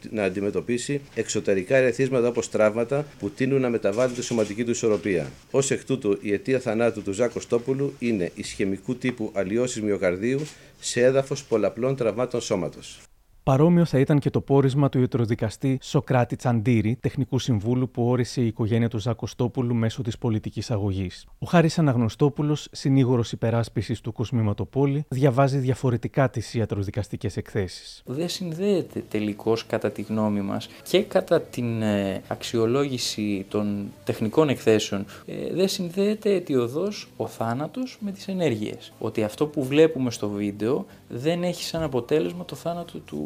να 0.10 0.24
αντιμετωπίσει 0.24 1.02
εξωτερικά 1.16 1.76
ερεθίσματα 1.76 2.28
όπως 2.28 2.50
τραύματα 2.50 3.06
που 3.20 3.30
τείνουν 3.30 3.62
να 3.62 3.70
μεταβάλουν 3.70 4.16
τη 4.16 4.24
σωματική 4.24 4.64
του 4.64 4.72
ισορροπία. 4.72 5.32
Ω 5.52 5.60
εκ 5.70 5.86
τούτου, 5.86 6.18
η 6.22 6.34
αιτία 6.34 6.60
θανάτου 6.60 7.02
του 7.02 7.12
Ζάκο 7.12 7.40
Στόπουλου 7.40 7.94
είναι 8.00 8.32
ισχυμικού 8.36 8.96
τύπου 8.96 9.32
αλλοιώσεις 9.34 9.82
μυοκαρδίου 9.82 10.40
σε 10.80 11.02
έδαφος 11.02 11.44
πολλαπλών 11.44 11.96
τραυμάτων 11.96 12.42
σώματος. 12.42 13.00
Παρόμοιο 13.44 13.86
θα 13.86 14.00
ήταν 14.00 14.20
και 14.20 14.30
το 14.30 14.42
πόρισμα 14.42 14.90
του 14.90 15.00
ιατροδικαστή 15.00 15.78
Σοκράτη 15.82 16.36
Τσαντήρη, 16.36 16.98
τεχνικού 17.00 17.40
συμβούλου 17.40 17.90
που 17.90 18.10
όρισε 18.10 18.42
η 18.42 18.48
οικογένεια 18.48 18.90
του 18.90 18.98
Ζακοστόπουλου 18.98 19.76
μέσω 19.76 20.02
της 20.02 20.18
πολιτικής 20.18 20.72
αγωγής. 20.72 21.26
Ο 21.40 21.46
Χάρης 21.46 21.80
Αναγνωστόπουλος, 21.80 22.68
συνήγορος 22.72 23.32
υπεράσπισης 23.32 24.02
του 24.02 24.12
Κοσμήματοπόλη, 24.12 25.06
διαβάζει 25.08 25.58
διαφορετικά 25.58 26.30
τις 26.30 26.54
ιατροδικαστικές 26.54 27.38
εκθέσεις. 27.38 28.02
Δεν 28.06 28.30
συνδέεται 28.30 29.04
τελικώς, 29.10 29.66
κατά 29.66 29.92
τη 29.92 30.02
γνώμη 30.02 30.42
μας, 30.42 30.70
και 30.90 31.02
κατά 31.02 31.42
την 31.42 31.82
ε, 31.82 32.22
αξιολόγηση 32.28 33.46
των 33.50 33.92
τεχνικών 34.04 34.50
εκθέσεων, 34.50 35.06
ε, 35.26 35.54
δεν 35.54 35.68
συνδέεται 35.68 36.34
αιτιοδός 36.34 37.08
ο 37.18 37.28
θάνατος 37.28 37.98
με 38.00 38.12
τις 38.12 38.28
ενέργειες. 38.28 38.94
Ότι 39.00 39.24
αυτό 39.24 39.46
που 39.46 39.64
βλέπουμε 39.64 40.12
στο 40.12 40.30
βίντεο 40.30 40.86
δεν 41.16 41.44
έχει 41.44 41.64
σαν 41.64 41.84
αποτέλεσμα 41.84 42.46
το 42.46 42.56
θάνατο 42.56 43.00
του 43.00 43.22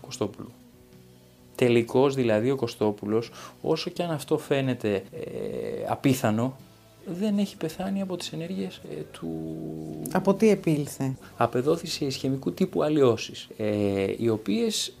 Κωστόπουλου. 0.00 0.50
Τελικώς 1.54 2.14
δηλαδή 2.14 2.50
ο 2.50 2.56
Κωστόπουλος, 2.56 3.30
όσο 3.62 3.90
και 3.90 4.02
αν 4.02 4.10
αυτό 4.10 4.38
φαίνεται 4.38 4.94
ε, 4.94 5.84
απίθανο, 5.88 6.56
δεν 7.06 7.38
έχει 7.38 7.56
πεθάνει 7.56 8.00
από 8.00 8.16
τις 8.16 8.32
ενέργειες 8.32 8.76
ε, 8.76 9.02
του... 9.12 9.30
Από 10.12 10.34
τι 10.34 10.48
επήλθε; 10.50 11.16
Απεδόθησε 11.36 12.04
ισχυμικού 12.04 12.52
τύπου 12.52 12.82
αλλοιώσεις, 12.82 13.48
ε, 13.56 14.14
οι 14.18 14.28
οποίες 14.28 14.92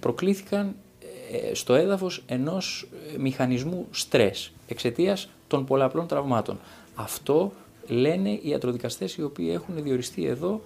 προκλήθηκαν 0.00 0.74
στο 1.52 1.74
έδαφος 1.74 2.22
ενός 2.26 2.88
μηχανισμού 3.18 3.86
στρες, 3.90 4.52
εξαιτίας 4.68 5.28
των 5.48 5.64
πολλαπλών 5.64 6.06
τραυμάτων. 6.06 6.58
Αυτό 6.94 7.52
λένε 7.86 8.30
οι 8.30 8.40
ιατροδικαστές 8.42 9.16
οι 9.16 9.22
οποίοι 9.22 9.50
έχουν 9.52 9.82
διοριστεί 9.82 10.26
εδώ 10.26 10.60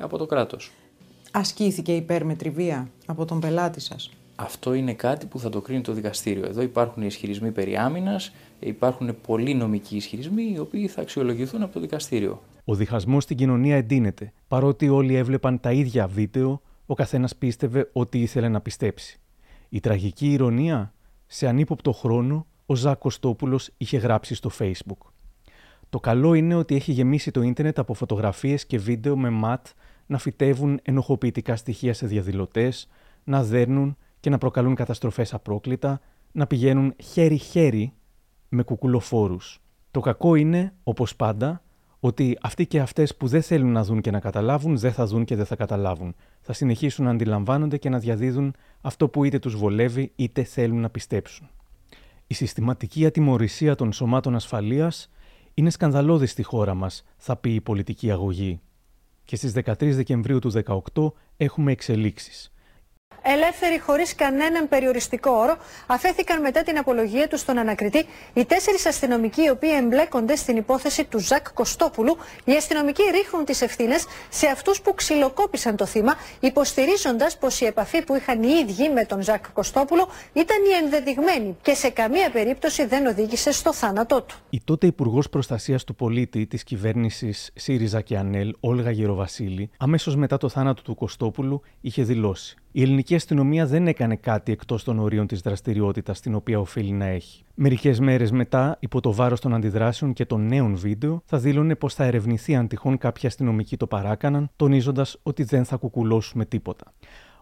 από 0.00 0.18
το 0.18 0.26
κράτος 0.26 0.72
ασκήθηκε 1.36 1.96
υπέρμετρη 1.96 2.50
βία 2.50 2.88
από 3.06 3.24
τον 3.24 3.40
πελάτη 3.40 3.80
σας; 3.80 4.10
Αυτό 4.36 4.74
είναι 4.74 4.94
κάτι 4.94 5.26
που 5.26 5.38
θα 5.38 5.48
το 5.48 5.60
κρίνει 5.60 5.80
το 5.80 5.92
δικαστήριο. 5.92 6.46
Εδώ 6.46 6.62
υπάρχουν 6.62 7.02
ισχυρισμοί 7.02 7.50
περί 7.50 7.76
άμυνας, 7.76 8.32
υπάρχουν 8.60 9.16
πολλοί 9.26 9.54
νομικοί 9.54 9.96
ισχυρισμοί 9.96 10.52
οι 10.54 10.58
οποίοι 10.58 10.88
θα 10.88 11.00
αξιολογηθούν 11.00 11.62
από 11.62 11.72
το 11.72 11.80
δικαστήριο. 11.80 12.42
Ο 12.64 12.74
διχασμός 12.74 13.22
στην 13.22 13.36
κοινωνία 13.36 13.76
εντείνεται. 13.76 14.32
Παρότι 14.48 14.88
όλοι 14.88 15.14
έβλεπαν 15.14 15.60
τα 15.60 15.72
ίδια 15.72 16.06
βίντεο, 16.06 16.62
ο 16.86 16.94
καθένας 16.94 17.36
πίστευε 17.36 17.90
ότι 17.92 18.20
ήθελε 18.20 18.48
να 18.48 18.60
πιστέψει. 18.60 19.20
Η 19.68 19.80
τραγική 19.80 20.32
ηρωνία, 20.32 20.94
σε 21.26 21.46
ανύποπτο 21.46 21.92
χρόνο, 21.92 22.46
ο 22.66 22.74
Ζακ 22.74 22.98
Κωστόπουλος 22.98 23.70
είχε 23.76 23.96
γράψει 23.96 24.34
στο 24.34 24.50
Facebook. 24.58 25.12
Το 25.94 26.00
καλό 26.00 26.34
είναι 26.34 26.54
ότι 26.54 26.74
έχει 26.74 26.92
γεμίσει 26.92 27.30
το 27.30 27.42
ίντερνετ 27.42 27.78
από 27.78 27.94
φωτογραφίες 27.94 28.66
και 28.66 28.78
βίντεο 28.78 29.16
με 29.16 29.30
ματ 29.30 29.66
να 30.06 30.18
φυτεύουν 30.18 30.80
ενοχοποιητικά 30.82 31.56
στοιχεία 31.56 31.94
σε 31.94 32.06
διαδηλωτές, 32.06 32.88
να 33.24 33.44
δέρνουν 33.44 33.96
και 34.20 34.30
να 34.30 34.38
προκαλούν 34.38 34.74
καταστροφές 34.74 35.34
απρόκλητα, 35.34 36.00
να 36.32 36.46
πηγαίνουν 36.46 36.94
χέρι-χέρι 37.02 37.92
με 38.48 38.62
κουκουλοφόρους. 38.62 39.60
Το 39.90 40.00
κακό 40.00 40.34
είναι, 40.34 40.72
όπως 40.82 41.16
πάντα, 41.16 41.62
ότι 42.00 42.38
αυτοί 42.42 42.66
και 42.66 42.80
αυτές 42.80 43.16
που 43.16 43.26
δεν 43.26 43.42
θέλουν 43.42 43.72
να 43.72 43.84
δουν 43.84 44.00
και 44.00 44.10
να 44.10 44.20
καταλάβουν, 44.20 44.76
δεν 44.76 44.92
θα 44.92 45.06
δουν 45.06 45.24
και 45.24 45.36
δεν 45.36 45.46
θα 45.46 45.56
καταλάβουν. 45.56 46.14
Θα 46.40 46.52
συνεχίσουν 46.52 47.04
να 47.04 47.10
αντιλαμβάνονται 47.10 47.76
και 47.76 47.88
να 47.88 47.98
διαδίδουν 47.98 48.54
αυτό 48.80 49.08
που 49.08 49.24
είτε 49.24 49.38
τους 49.38 49.56
βολεύει 49.56 50.12
είτε 50.16 50.42
θέλουν 50.42 50.80
να 50.80 50.90
πιστέψουν. 50.90 51.48
Η 52.26 52.34
συστηματική 52.34 53.06
ατιμορρησία 53.06 53.74
των 53.74 53.92
σωμάτων 53.92 54.34
ασφαλείας 54.34 55.08
είναι 55.54 55.70
σκανδαλώδης 55.70 56.30
στη 56.30 56.42
χώρα 56.42 56.74
μας, 56.74 57.04
θα 57.16 57.36
πει 57.36 57.54
η 57.54 57.60
πολιτική 57.60 58.10
αγωγή. 58.10 58.60
Και 59.24 59.36
στις 59.36 59.52
13 59.52 59.94
Δεκεμβρίου 59.94 60.38
του 60.38 60.52
2018 60.94 61.12
έχουμε 61.36 61.72
εξελίξεις 61.72 62.53
ελεύθεροι 63.24 63.78
χωρίς 63.78 64.14
κανέναν 64.14 64.68
περιοριστικό 64.68 65.30
όρο, 65.30 65.56
αφέθηκαν 65.86 66.40
μετά 66.40 66.62
την 66.62 66.78
απολογία 66.78 67.28
τους 67.28 67.40
στον 67.40 67.58
ανακριτή 67.58 68.06
οι 68.32 68.44
τέσσερις 68.44 68.86
αστυνομικοί 68.86 69.42
οι 69.42 69.50
οποίοι 69.50 69.70
εμπλέκονται 69.82 70.36
στην 70.36 70.56
υπόθεση 70.56 71.04
του 71.04 71.18
Ζακ 71.18 71.52
Κωστόπουλου. 71.52 72.16
Οι 72.44 72.52
αστυνομικοί 72.52 73.02
ρίχνουν 73.12 73.44
τις 73.44 73.62
ευθύνες 73.62 74.06
σε 74.28 74.46
αυτούς 74.46 74.80
που 74.80 74.94
ξυλοκόπησαν 74.94 75.76
το 75.76 75.86
θύμα, 75.86 76.14
υποστηρίζοντας 76.40 77.38
πως 77.38 77.60
η 77.60 77.64
επαφή 77.64 78.04
που 78.04 78.14
είχαν 78.14 78.42
οι 78.42 78.48
ίδιοι 78.68 78.88
με 78.88 79.04
τον 79.04 79.22
Ζακ 79.22 79.52
Κωστόπουλο 79.52 80.08
ήταν 80.32 80.56
η 80.64 80.84
ενδεδειγμένη 80.84 81.56
και 81.62 81.74
σε 81.74 81.88
καμία 81.88 82.30
περίπτωση 82.30 82.86
δεν 82.86 83.06
οδήγησε 83.06 83.52
στο 83.52 83.72
θάνατό 83.72 84.22
του. 84.22 84.36
Η 84.50 84.60
τότε 84.64 84.86
Υπουργός 84.86 85.28
Προστασίας 85.28 85.84
του 85.84 85.94
Πολίτη 85.94 86.46
της 86.46 86.64
κυβέρνησης 86.64 87.50
ΣΥΡΙΖΑ 87.54 88.00
και 88.00 88.16
ΑΝΕΛ, 88.16 88.54
Όλγα 88.60 88.90
Γεροβασίλη, 88.90 89.70
αμέσως 89.78 90.16
μετά 90.16 90.36
το 90.36 90.48
θάνατο 90.48 90.82
του 90.82 90.94
Κωστόπουλου, 90.94 91.62
είχε 91.80 92.02
δηλώσει 92.02 92.56
η 92.76 92.82
ελληνική 92.82 93.14
αστυνομία 93.14 93.66
δεν 93.66 93.86
έκανε 93.86 94.16
κάτι 94.16 94.52
εκτός 94.52 94.84
των 94.84 94.98
ορίων 94.98 95.26
της 95.26 95.40
δραστηριότητας 95.40 96.20
την 96.20 96.34
οποία 96.34 96.58
οφείλει 96.58 96.92
να 96.92 97.04
έχει. 97.04 97.44
Μερικές 97.54 98.00
μέρες 98.00 98.30
μετά, 98.30 98.76
υπό 98.80 99.00
το 99.00 99.12
βάρος 99.12 99.40
των 99.40 99.54
αντιδράσεων 99.54 100.12
και 100.12 100.24
των 100.24 100.46
νέων 100.46 100.76
βίντεο, 100.76 101.22
θα 101.24 101.38
δήλωνε 101.38 101.74
πως 101.74 101.94
θα 101.94 102.04
ερευνηθεί 102.04 102.54
αν 102.54 102.68
τυχόν 102.68 102.98
κάποιοι 102.98 103.28
αστυνομικοί 103.28 103.76
το 103.76 103.86
παράκαναν, 103.86 104.50
τονίζοντας 104.56 105.18
ότι 105.22 105.42
δεν 105.42 105.64
θα 105.64 105.76
κουκουλώσουμε 105.76 106.44
τίποτα. 106.44 106.92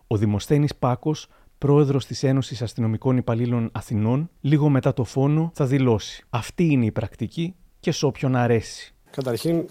Ο 0.06 0.16
Δημοσθένης 0.16 0.74
Πάκος, 0.74 1.26
πρόεδρος 1.58 2.06
της 2.06 2.22
Ένωσης 2.22 2.62
Αστυνομικών 2.62 3.16
Υπαλλήλων 3.16 3.68
Αθηνών, 3.72 4.30
λίγο 4.40 4.68
μετά 4.68 4.92
το 4.92 5.04
φόνο 5.04 5.50
θα 5.54 5.66
δηλώσει: 5.66 6.24
Αυτή 6.30 6.64
είναι 6.64 6.84
η 6.84 6.92
πρακτική 6.92 7.54
και 7.80 7.92
σε 7.92 8.06
όποιον 8.06 8.36
αρέσει. 8.36 8.94
Καταρχήν, 9.10 9.64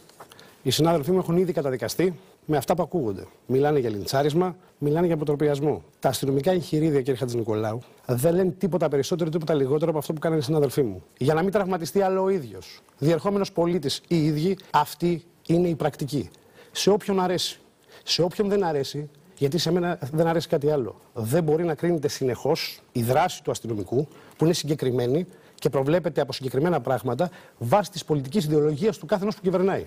οι 0.61 0.69
συνάδελφοί 0.69 1.11
μου 1.11 1.17
έχουν 1.17 1.37
ήδη 1.37 1.53
καταδικαστεί 1.53 2.15
με 2.51 2.57
αυτά 2.57 2.75
που 2.75 2.83
ακούγονται. 2.83 3.25
Μιλάνε 3.45 3.79
για 3.79 3.89
λιντσάρισμα, 3.89 4.55
μιλάνε 4.77 5.05
για 5.05 5.15
αποτροπιασμό. 5.15 5.83
Τα 5.99 6.09
αστυνομικά 6.09 6.51
εγχειρίδια, 6.51 6.99
κύριε 6.99 7.15
Χατζη 7.15 7.37
Νικολάου, 7.37 7.79
δεν 8.05 8.35
λένε 8.35 8.51
τίποτα 8.51 8.87
περισσότερο 8.87 9.29
ή 9.29 9.31
τίποτα 9.31 9.53
λιγότερο 9.53 9.89
από 9.89 9.99
αυτό 9.99 10.13
που 10.13 10.19
κάνανε 10.19 10.41
οι 10.41 10.43
συναδελφοί 10.43 10.81
μου. 10.81 11.03
Για 11.17 11.33
να 11.33 11.41
μην 11.41 11.51
τραυματιστεί 11.51 12.01
άλλο 12.01 12.23
ο 12.23 12.29
ίδιος. 12.29 12.81
Διερχόμενος 12.97 13.51
πολίτης 13.51 13.97
ή 13.97 14.03
οι 14.07 14.25
ίδιοι, 14.25 14.57
αυτή 14.71 15.23
είναι 15.47 15.67
η 15.67 15.75
πρακτική. 15.75 16.29
Σε 16.71 16.89
όποιον 16.89 17.19
αρέσει. 17.19 17.59
Σε 18.03 18.21
όποιον 18.21 18.49
δεν 18.49 18.63
αρέσει, 18.63 19.09
γιατί 19.37 19.57
σε 19.57 19.71
μένα 19.71 19.99
δεν 20.11 20.27
αρέσει 20.27 20.47
κάτι 20.47 20.71
άλλο. 20.71 21.01
Δεν 21.13 21.43
μπορεί 21.43 21.63
να 21.63 21.75
κρίνεται 21.75 22.07
συνεχώς 22.07 22.81
η 22.91 23.01
δράση 23.01 23.43
του 23.43 23.51
αστυνομικού, 23.51 24.07
που 24.37 24.45
είναι 24.45 24.53
συγκεκριμένη 24.53 25.25
και 25.55 25.69
προβλέπεται 25.69 26.21
από 26.21 26.33
συγκεκριμένα 26.33 26.81
πράγματα 26.81 27.29
βάσει 27.57 27.91
της 27.91 28.05
πολιτικής 28.05 28.45
ιδεολογίας 28.45 28.97
του 28.97 29.05
κάθε 29.05 29.25
που 29.25 29.41
κυβερνάει. 29.41 29.83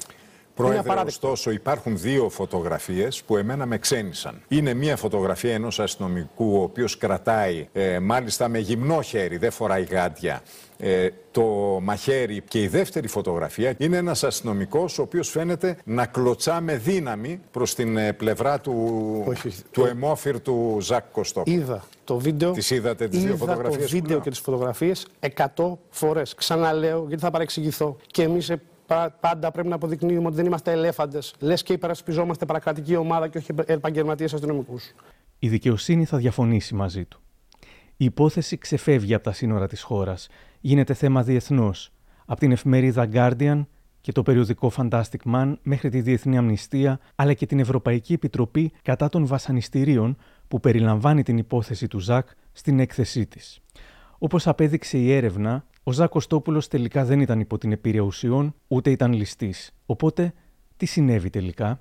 Πρόεδρε, 0.54 1.00
ωστόσο, 1.06 1.50
υπάρχουν 1.50 1.98
δύο 1.98 2.28
φωτογραφίες 2.28 3.22
που 3.22 3.36
εμένα 3.36 3.66
με 3.66 3.78
ξένησαν. 3.78 4.42
Είναι 4.48 4.74
μία 4.74 4.96
φωτογραφία 4.96 5.54
ενός 5.54 5.80
αστυνομικού, 5.80 6.56
ο 6.58 6.62
οποίος 6.62 6.96
κρατάει 6.96 7.68
ε, 7.72 7.98
μάλιστα 7.98 8.48
με 8.48 8.58
γυμνό 8.58 9.02
χέρι, 9.02 9.36
δεν 9.36 9.50
φοράει 9.50 9.82
γάντια, 9.82 10.42
ε, 10.78 11.08
το 11.30 11.42
μαχαίρι. 11.82 12.42
Και 12.48 12.62
η 12.62 12.68
δεύτερη 12.68 13.08
φωτογραφία 13.08 13.74
είναι 13.78 13.96
ένας 13.96 14.24
αστυνομικός, 14.24 14.98
ο 14.98 15.02
οποίος 15.02 15.28
φαίνεται 15.28 15.76
να 15.84 16.06
κλωτσά 16.06 16.60
με 16.60 16.76
δύναμη 16.76 17.40
προς 17.50 17.74
την 17.74 17.96
ε, 17.96 18.12
πλευρά 18.12 18.60
του, 18.60 19.24
του 19.70 19.84
εμόφυρ 19.84 20.40
του 20.40 20.78
Ζακ 20.80 21.04
Κωστό. 21.12 21.42
Είδα 21.46 21.84
το 22.04 22.18
βίντεο. 22.18 22.50
Τις 22.50 22.70
είδατε 22.70 23.08
τις 23.08 23.24
δύο 23.24 23.36
φωτογραφίες. 23.36 23.90
το 23.90 23.96
βίντεο 23.96 24.20
και 24.20 24.30
τις 24.30 24.38
φωτογραφίες 24.38 25.06
100 25.56 25.72
φορές. 25.90 26.34
Ξαναλέω, 26.34 27.04
γιατί 27.08 27.22
θα 27.22 27.30
παρεξηγηθώ. 27.30 27.96
Και 28.06 28.22
εμείς 28.22 28.50
πάντα 29.20 29.50
πρέπει 29.50 29.68
να 29.68 29.74
αποδεικνύουμε 29.74 30.26
ότι 30.26 30.36
δεν 30.36 30.46
είμαστε 30.46 30.72
ελέφαντες. 30.72 31.34
Λες 31.38 31.62
και 31.62 31.72
υπερασπιζόμαστε 31.72 32.46
παρακρατική 32.46 32.96
ομάδα 32.96 33.28
και 33.28 33.38
όχι 33.38 33.50
επαγγελματίες 33.66 34.34
αστυνομικούς. 34.34 34.92
Η 35.38 35.48
δικαιοσύνη 35.48 36.04
θα 36.04 36.16
διαφωνήσει 36.16 36.74
μαζί 36.74 37.04
του. 37.04 37.20
Η 37.96 38.04
υπόθεση 38.04 38.58
ξεφεύγει 38.58 39.14
από 39.14 39.24
τα 39.24 39.32
σύνορα 39.32 39.66
της 39.66 39.82
χώρας. 39.82 40.28
Γίνεται 40.60 40.94
θέμα 40.94 41.22
διεθνώς. 41.22 41.92
Από 42.26 42.40
την 42.40 42.52
εφημερίδα 42.52 43.08
Guardian 43.12 43.66
και 44.00 44.12
το 44.12 44.22
περιοδικό 44.22 44.72
Fantastic 44.76 45.32
Man 45.34 45.54
μέχρι 45.62 45.88
τη 45.88 46.00
Διεθνή 46.00 46.36
Αμνηστία, 46.36 47.00
αλλά 47.14 47.32
και 47.32 47.46
την 47.46 47.58
Ευρωπαϊκή 47.58 48.12
Επιτροπή 48.12 48.72
κατά 48.82 49.08
των 49.08 49.26
βασανιστήριων 49.26 50.16
που 50.48 50.60
περιλαμβάνει 50.60 51.22
την 51.22 51.38
υπόθεση 51.38 51.86
του 51.86 51.98
Ζακ 51.98 52.28
στην 52.52 52.80
έκθεσή 52.80 53.26
της. 53.26 53.60
Όπως 54.18 54.46
απέδειξε 54.46 54.98
η 54.98 55.12
έρευνα, 55.12 55.64
ο 55.82 55.92
Ζακ 55.92 56.12
τελικά 56.68 57.04
δεν 57.04 57.20
ήταν 57.20 57.40
υπό 57.40 57.58
την 57.58 57.72
επίρρρεια 57.72 58.02
ουσιών, 58.02 58.54
ούτε 58.68 58.90
ήταν 58.90 59.12
ληστής. 59.12 59.70
Οπότε, 59.86 60.32
τι 60.76 60.86
συνέβη 60.86 61.30
τελικά; 61.30 61.80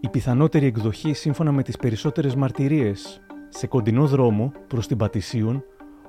Η 0.00 0.08
πιθανότερη 0.08 0.66
εκδοχή 0.66 1.12
σύμφωνα 1.12 1.52
με 1.52 1.62
τις 1.62 1.76
περισσότερες 1.76 2.34
μαρτυρίες. 2.34 3.20
Σε 3.48 3.66
κοντινό 3.66 4.06
δρόμο 4.06 4.52
προς 4.66 4.86
την 4.86 4.96
Πατησίων, 4.96 5.64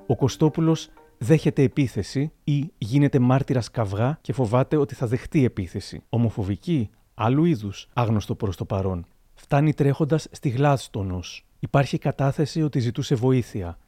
ο 0.06 0.16
Κωστόπουλος 0.16 0.90
δέχεται 1.18 1.62
επίθεση 1.62 2.32
ή 2.44 2.72
γίνεται 2.78 3.18
μάρτυρας 3.18 3.70
καυγά 3.70 4.18
και 4.20 4.32
φοβάται 4.32 4.76
ότι 4.76 4.94
θα 4.94 5.06
δεχτεί 5.06 5.44
επίθεση. 5.44 6.02
Ομοφοβική, 6.08 6.90
άλλου 7.14 7.44
είδους, 7.44 7.88
άγνωστο 7.92 8.34
προς 8.34 8.56
το 8.56 8.64
παρόν. 8.64 9.06
Φτάνει 9.34 9.74
τρέχοντας 9.74 10.28
στη 10.30 10.48
Γλάδστονος. 10.48 11.46
Υπάρχει 11.58 11.98
κατάθεση 11.98 12.62
ότι 12.62 12.78
ζητούσε 12.78 13.14
βοήθεια. 13.14 13.78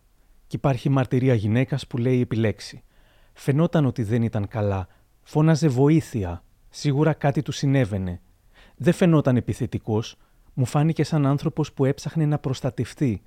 Και 0.47 0.57
υπάρχει 0.57 0.89
μαρτυρία 0.89 1.35
γυναίκας 1.35 1.87
που 1.87 1.97
λέει 1.97 2.21
επιλέξει. 2.21 2.83
Φαινόταν 3.33 3.87
ότι 3.87 4.03
δεν 4.03 4.23
ήταν 4.23 4.49
καλά. 4.49 4.87
Φώναζε 5.23 5.69
βοήθεια. 5.69 6.43
Σίγουρα 6.69 7.13
κάτι 7.13 7.43
του 7.43 7.53
συνέβαινε. 7.53 8.21
Δεν 8.77 8.93
φαινόταν 8.93 9.37
επιθετικός. 9.37 10.17
Μου 10.55 10.65
φάνηκε 10.65 11.05
σαν 11.05 11.27
άνθρωπος 11.27 11.73
που 11.73 11.85
έψαχνε 11.85 12.27
να 12.27 12.39
προστατευτεί, 12.39 13.23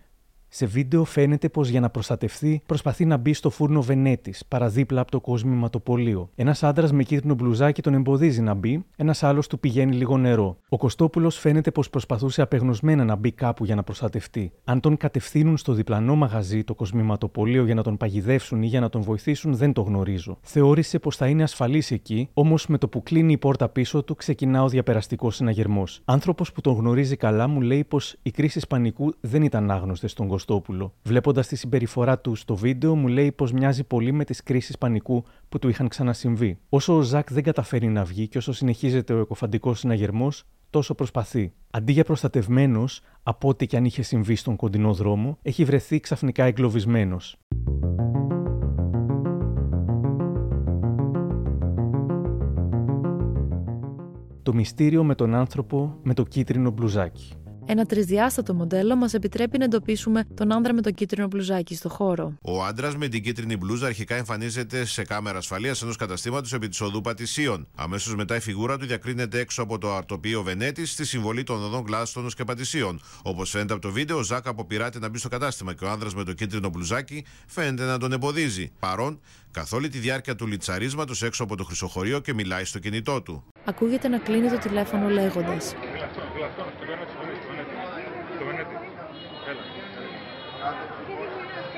σε 0.53 0.65
βίντεο 0.65 1.03
φαίνεται 1.03 1.49
πως 1.49 1.69
για 1.69 1.79
να 1.79 1.89
προστατευτεί 1.89 2.61
προσπαθεί 2.65 3.05
να 3.05 3.17
μπει 3.17 3.33
στο 3.33 3.49
φούρνο 3.49 3.81
Βενέτης, 3.81 4.45
παραδίπλα 4.47 5.01
από 5.01 5.11
το 5.11 5.19
κοσμηματοπολείο. 5.19 6.29
Ένας 6.35 6.63
άντρας 6.63 6.91
με 6.91 7.03
κίτρινο 7.03 7.33
μπλουζάκι 7.33 7.81
τον 7.81 7.93
εμποδίζει 7.93 8.41
να 8.41 8.53
μπει, 8.53 8.85
ένας 8.95 9.23
άλλος 9.23 9.47
του 9.47 9.59
πηγαίνει 9.59 9.95
λίγο 9.95 10.17
νερό. 10.17 10.57
Ο 10.69 10.77
Κωστόπουλος 10.77 11.37
φαίνεται 11.37 11.71
πως 11.71 11.89
προσπαθούσε 11.89 12.41
απεγνωσμένα 12.41 13.03
να 13.03 13.15
μπει 13.15 13.31
κάπου 13.31 13.65
για 13.65 13.75
να 13.75 13.83
προστατευτεί. 13.83 14.51
Αν 14.63 14.79
τον 14.79 14.97
κατευθύνουν 14.97 15.57
στο 15.57 15.73
διπλανό 15.73 16.15
μαγαζί, 16.15 16.63
το 16.63 16.75
κοσμηματοπολείο, 16.75 17.65
για 17.65 17.75
να 17.75 17.83
τον 17.83 17.97
παγιδεύσουν 17.97 18.61
ή 18.61 18.65
για 18.65 18.79
να 18.79 18.89
τον 18.89 19.01
βοηθήσουν, 19.01 19.55
δεν 19.55 19.73
το 19.73 19.81
γνωρίζω. 19.81 20.37
Θεώρησε 20.41 20.99
πως 20.99 21.15
θα 21.15 21.27
είναι 21.27 21.43
ασφαλής 21.43 21.91
εκεί, 21.91 22.29
όμως 22.33 22.67
με 22.67 22.77
το 22.77 22.87
που 22.87 23.03
κλείνει 23.03 23.31
η 23.31 23.37
πόρτα 23.37 23.69
πίσω 23.69 24.03
του 24.03 24.15
ξεκινά 24.15 24.63
ο 24.63 24.69
διαπεραστικός 24.69 25.35
συναγερμός. 25.35 26.01
Άνθρωπος 26.05 26.51
που 26.51 26.61
τον 26.61 26.73
γνωρίζει 26.73 27.15
καλά 27.15 27.47
μου 27.47 27.61
λέει 27.61 27.83
πως 27.83 28.15
οι 28.21 28.31
κρίσεις 28.31 28.67
πανικού 28.67 29.13
δεν 29.21 29.43
ήταν 29.43 29.71
άγνωστες 29.71 30.11
στον 30.11 30.27
Κωστόπουλο. 30.45 30.93
Βλέποντας 31.03 31.47
τη 31.47 31.55
συμπεριφορά 31.55 32.19
του 32.19 32.35
στο 32.35 32.55
βίντεο, 32.55 32.95
μου 32.95 33.07
λέει 33.07 33.31
πως 33.31 33.51
μοιάζει 33.51 33.83
πολύ 33.83 34.11
με 34.11 34.23
τις 34.23 34.43
κρίσεις 34.43 34.77
πανικού 34.77 35.23
που 35.49 35.59
του 35.59 35.69
είχαν 35.69 35.87
ξανασυμβεί. 35.87 36.57
Όσο 36.69 36.97
ο 36.97 37.01
Ζακ 37.01 37.33
δεν 37.33 37.43
καταφέρει 37.43 37.87
να 37.87 38.03
βγει 38.03 38.27
και 38.27 38.37
όσο 38.37 38.53
συνεχίζεται 38.53 39.13
ο 39.13 39.19
εκοφαντικός 39.19 39.79
συναγερμός, 39.79 40.43
τόσο 40.69 40.95
προσπαθεί. 40.95 41.53
Αντί 41.71 41.91
για 41.91 42.03
προστατευμένος, 42.03 43.01
από 43.23 43.47
ό,τι 43.47 43.67
και 43.67 43.77
αν 43.77 43.85
είχε 43.85 44.01
συμβεί 44.01 44.35
στον 44.35 44.55
κοντινό 44.55 44.93
δρόμο, 44.93 45.37
έχει 45.41 45.63
βρεθεί 45.63 45.99
ξαφνικά 45.99 46.43
εγκλωβισμένος. 46.43 47.37
Το 54.43 54.53
μυστήριο 54.53 55.03
με 55.03 55.15
τον 55.15 55.35
άνθρωπο 55.35 55.97
με 56.03 56.13
το 56.13 56.23
κίτρινο 56.23 56.71
μπλουζάκι. 56.71 57.33
Ένα 57.65 57.85
τρισδιάστατο 57.85 58.53
μοντέλο 58.53 58.95
μας 58.95 59.13
επιτρέπει 59.13 59.57
να 59.57 59.63
εντοπίσουμε 59.63 60.27
τον 60.33 60.51
άνδρα 60.51 60.73
με 60.73 60.81
το 60.81 60.91
κίτρινο 60.91 61.27
μπλουζάκι 61.27 61.75
στο 61.75 61.89
χώρο. 61.89 62.33
Ο 62.41 62.63
άντρας 62.63 62.95
με 62.95 63.07
την 63.07 63.23
κίτρινη 63.23 63.57
μπλούζα 63.57 63.85
αρχικά 63.85 64.15
εμφανίζεται 64.15 64.85
σε 64.85 65.03
κάμερα 65.03 65.37
ασφαλείας 65.37 65.81
ενός 65.81 65.95
καταστήματος 65.95 66.53
επί 66.53 66.67
της 66.67 66.81
οδού 66.81 67.01
Πατησίων. 67.01 67.67
Αμέσως 67.75 68.15
μετά 68.15 68.35
η 68.35 68.39
φιγούρα 68.39 68.77
του 68.77 68.85
διακρίνεται 68.85 69.39
έξω 69.39 69.61
από 69.61 69.77
το 69.77 69.93
αρτοπείο 69.95 70.43
Βενέτη 70.43 70.85
στη 70.85 71.05
συμβολή 71.05 71.43
των 71.43 71.63
οδών 71.63 71.83
Γλάστονος 71.87 72.35
και 72.35 72.43
Πατησίων. 72.43 73.01
Όπως 73.23 73.49
φαίνεται 73.49 73.73
από 73.73 73.81
το 73.81 73.91
βίντεο, 73.91 74.17
ο 74.17 74.23
Ζάκ 74.23 74.47
αποπειράται 74.47 74.99
να 74.99 75.09
μπει 75.09 75.17
στο 75.17 75.29
κατάστημα 75.29 75.73
και 75.73 75.85
ο 75.85 75.89
άνδρας 75.89 76.15
με 76.15 76.23
το 76.23 76.33
κίτρινο 76.33 76.69
μπλουζάκι 76.69 77.25
φαίνεται 77.47 77.85
να 77.85 77.97
τον 77.97 78.11
εμποδίζει. 78.11 78.71
Παρόν, 78.79 79.19
καθ' 79.51 79.73
όλη 79.73 79.89
τη 79.89 79.97
διάρκεια 79.97 80.35
του 80.35 80.47
λιτσαρίσματος 80.47 81.23
έξω 81.23 81.43
από 81.43 81.55
το 81.55 81.63
χρυσοχωρίο 81.63 82.19
και 82.19 82.33
μιλάει 82.33 82.65
στο 82.65 82.79
κινητό 82.79 83.21
του. 83.21 83.43
Ακούγεται 83.65 84.07
να 84.07 84.17
κλείνει 84.17 84.49
το 84.49 84.57
τηλέφωνο 84.57 85.09
λέγοντας. 85.09 85.73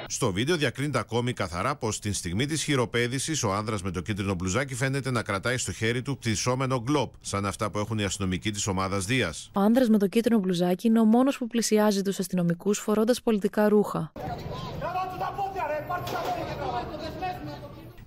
Στο 0.08 0.32
βίντεο 0.32 0.56
διακρίνεται 0.56 1.00
ακόμη 1.00 1.34
καθαρά 1.34 1.76
πως 1.76 2.00
την 2.00 2.14
στιγμή 2.14 2.46
της 2.46 2.64
χειροπέδησης 2.64 3.44
ο 3.44 3.54
άνδρας 3.54 3.82
με 3.82 3.92
το 3.92 4.02
κίτρινο 4.02 4.34
μπλουζάκι 4.34 4.76
φαίνεται 4.76 5.12
να 5.12 5.24
κρατάει 5.24 5.58
στο 5.58 5.72
χέρι 5.72 6.02
του 6.02 6.18
πτυσσόμενο 6.18 6.80
γκλοπ, 6.80 7.14
σαν 7.22 7.46
αυτά 7.46 7.72
που 7.72 7.80
έχουν 7.80 7.98
οι 7.98 8.04
αστυνομικοί 8.04 8.52
της 8.52 8.68
ομάδας 8.68 9.06
Δίας. 9.06 9.50
Ο 9.54 9.60
άνδρας 9.60 9.90
με 9.90 9.98
το 9.98 10.08
κίτρινο 10.08 10.40
μπλουζάκι 10.40 10.88
είναι 10.88 11.00
ο 11.00 11.06
μόνος 11.06 11.38
που 11.38 11.48
πλησιάζει 11.48 12.02
τους 12.02 12.20
αστυνομικούς 12.20 12.80
φορώντας 12.80 13.22
πολιτικά 13.22 13.70
ρούχα. 13.70 14.12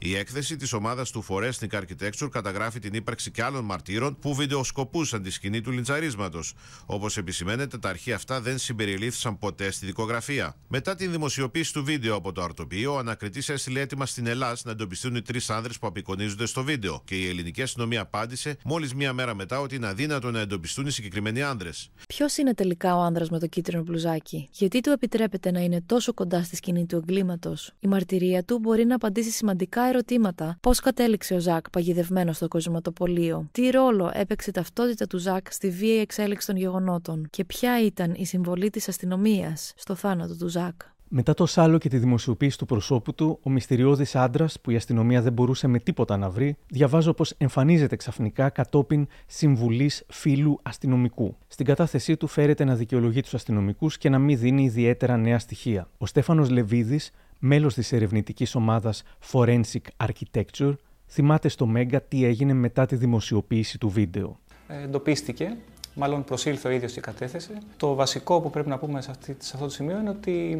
Η 0.08 0.16
έκθεση 0.16 0.56
της 0.56 0.72
ομάδας 0.72 1.10
του 1.10 1.24
Forensic 1.28 1.80
Architecture 1.80 2.28
καταγράφει 2.30 2.78
την 2.78 2.94
ύπαρξη 2.94 3.30
και 3.30 3.42
άλλων 3.42 3.64
μαρτύρων 3.64 4.18
που 4.18 4.34
βιντεοσκοπούσαν 4.34 5.22
τη 5.22 5.30
σκηνή 5.30 5.60
του 5.60 5.70
λιντσαρίσματο. 5.70 6.40
Όπως 6.86 7.16
επισημαίνεται, 7.16 7.78
τα 7.78 7.88
αρχεία 7.88 8.14
αυτά 8.14 8.40
δεν 8.40 8.58
συμπεριλήφθησαν 8.58 9.38
ποτέ 9.38 9.70
στη 9.70 9.86
δικογραφία. 9.86 10.56
Μετά 10.68 10.94
την 10.94 11.10
δημοσιοποίηση 11.10 11.72
του 11.72 11.84
βίντεο 11.84 12.14
από 12.14 12.32
το 12.32 12.42
αρτοπείο, 12.42 12.94
ο 12.94 12.98
ανακριτής 12.98 13.48
έστειλε 13.48 13.80
έτοιμα 13.80 14.06
στην 14.06 14.26
Ελλάδα 14.26 14.56
να 14.64 14.70
εντοπιστούν 14.70 15.14
οι 15.14 15.22
τρεις 15.22 15.50
άνδρες 15.50 15.78
που 15.78 15.86
απεικονίζονται 15.86 16.46
στο 16.46 16.62
βίντεο 16.62 17.02
και 17.04 17.14
η 17.14 17.28
ελληνική 17.28 17.62
αστυνομία 17.62 18.00
απάντησε 18.00 18.56
μόλις 18.64 18.94
μία 18.94 19.12
μέρα 19.12 19.34
μετά 19.34 19.60
ότι 19.60 19.74
είναι 19.74 19.86
αδύνατο 19.86 20.30
να 20.30 20.40
εντοπιστούν 20.40 20.86
οι 20.86 20.90
συγκεκριμένοι 20.90 21.42
άνδρες. 21.42 21.90
Ποιος 22.08 22.36
είναι 22.36 22.54
τελικά 22.54 22.96
ο 22.96 23.00
άνδρας 23.00 23.30
με 23.30 23.38
το 23.38 23.46
κίτρινο 23.46 23.82
μπλουζάκι, 23.82 24.48
γιατί 24.52 24.80
του 24.80 24.90
επιτρέπεται 24.90 25.50
να 25.50 25.60
είναι 25.60 25.80
τόσο 25.86 26.14
κοντά 26.14 26.42
στη 26.42 26.56
σκηνή 26.56 26.86
του 26.86 26.96
εγκλήματος; 26.96 27.72
Η 27.80 27.86
μαρτυρία 27.86 28.44
του 28.44 28.58
μπορεί 28.58 28.84
να 28.84 28.94
απαντήσει 28.94 29.30
σημαντικά 29.30 29.82
ερωτήματα. 29.96 30.58
Πώς 30.60 30.80
κατέληξε 30.80 31.34
ο 31.34 31.38
Ζακ 31.38 31.70
παγιδευμένος 31.70 32.36
στο 32.36 32.48
κοσματοπολείο, 32.48 33.48
τι 33.52 33.70
ρόλο 33.70 34.10
έπαιξε 34.14 34.50
η 34.50 34.52
ταυτότητα 34.52 35.06
του 35.06 35.18
Ζακ 35.18 35.52
στη 35.52 35.70
βίαιη 35.70 35.98
εξέλιξη 36.00 36.46
των 36.46 36.56
γεγονότων; 36.56 37.26
Και 37.30 37.44
ποια 37.44 37.84
ήταν 37.84 38.14
η 38.16 38.26
συμβολή 38.26 38.70
της 38.70 38.88
αστυνομίας 38.88 39.72
στο 39.76 39.94
θάνατο 39.94 40.36
του 40.36 40.48
Ζακ; 40.48 40.74
Μετά 41.08 41.34
το 41.34 41.46
σάλο 41.46 41.78
και 41.78 41.88
τη 41.88 41.98
δημοσιοποίηση 41.98 42.58
του 42.58 42.66
προσώπου 42.66 43.14
του, 43.14 43.38
ο 43.42 43.50
μυστηριώδης 43.50 44.16
άντρας 44.16 44.60
που 44.60 44.70
η 44.70 44.76
αστυνομία 44.76 45.22
δεν 45.22 45.32
μπορούσε 45.32 45.66
με 45.66 45.78
τίποτα 45.78 46.16
να 46.16 46.30
βρει, 46.30 46.56
διαβάζω 46.66 47.12
πως 47.12 47.30
εμφανίζεται 47.38 47.96
ξαφνικά 47.96 48.48
κατόπιν 48.48 49.06
συμβουλής 49.26 50.04
φίλου 50.08 50.58
αστυνομικού. 50.62 51.36
Στην 51.46 51.66
κατάθεσή 51.66 52.16
του 52.16 52.26
φέρεται 52.26 52.64
να 52.64 52.74
δικαιολογεί 52.74 53.20
τους 53.20 53.34
αστυνομικούς 53.34 53.98
και 53.98 54.08
να 54.08 54.18
μην 54.18 54.38
δίνει 54.38 54.64
ιδιαίτερα 54.64 55.16
νέα 55.16 55.38
στοιχεία. 55.38 55.88
Ο 55.98 56.06
Στέφανος 56.06 56.50
Λεβίδης, 56.50 57.10
μέλος 57.38 57.74
της 57.74 57.92
ερευνητικής 57.92 58.54
ομάδας 58.54 59.02
Forensic 59.32 60.06
Architecture, 60.06 60.74
θυμάται 61.08 61.48
στο 61.48 61.66
Μέγκα 61.66 62.00
τι 62.00 62.24
έγινε 62.24 62.52
μετά 62.52 62.86
τη 62.86 62.96
δημοσιοποίηση 62.96 63.78
του 63.78 63.88
βίντεο. 63.88 64.38
Ε, 64.68 64.82
εντοπίστηκε, 64.82 65.56
μάλλον 65.94 66.24
προσήλθε 66.24 66.68
ο 66.68 66.70
ίδιος 66.70 66.92
και 66.92 67.00
κατέθεσε. 67.00 67.58
Το 67.76 67.94
βασικό 67.94 68.40
που 68.40 68.50
πρέπει 68.50 68.68
να 68.68 68.78
πούμε 68.78 69.00
σε, 69.00 69.10
αυτή, 69.10 69.36
σε 69.38 69.50
αυτό 69.54 69.66
το 69.66 69.72
σημείο 69.72 69.98
είναι 69.98 70.10
ότι 70.10 70.58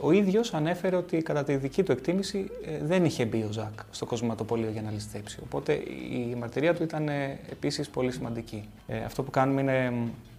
ο 0.00 0.12
ίδιος 0.12 0.54
ανέφερε 0.54 0.96
ότι 0.96 1.22
κατά 1.22 1.44
τη 1.44 1.56
δική 1.56 1.82
του 1.82 1.92
εκτίμηση 1.92 2.50
ε, 2.64 2.84
δεν 2.84 3.04
είχε 3.04 3.24
μπει 3.24 3.42
ο 3.42 3.52
Ζακ 3.52 3.72
στο 3.90 4.06
κοσματοπολείο 4.06 4.70
για 4.70 4.82
να 4.82 4.90
ληστέψει. 4.90 5.38
Οπότε 5.42 5.72
η 6.10 6.34
μαρτυρία 6.38 6.74
του 6.74 6.82
ήταν 6.82 7.08
ε, 7.08 7.38
επίσης 7.50 7.88
πολύ 7.90 8.12
σημαντική. 8.12 8.68
Ε, 8.86 8.98
αυτό 9.04 9.22
που 9.22 9.30
κάνουμε 9.30 9.60
είναι 9.60 9.92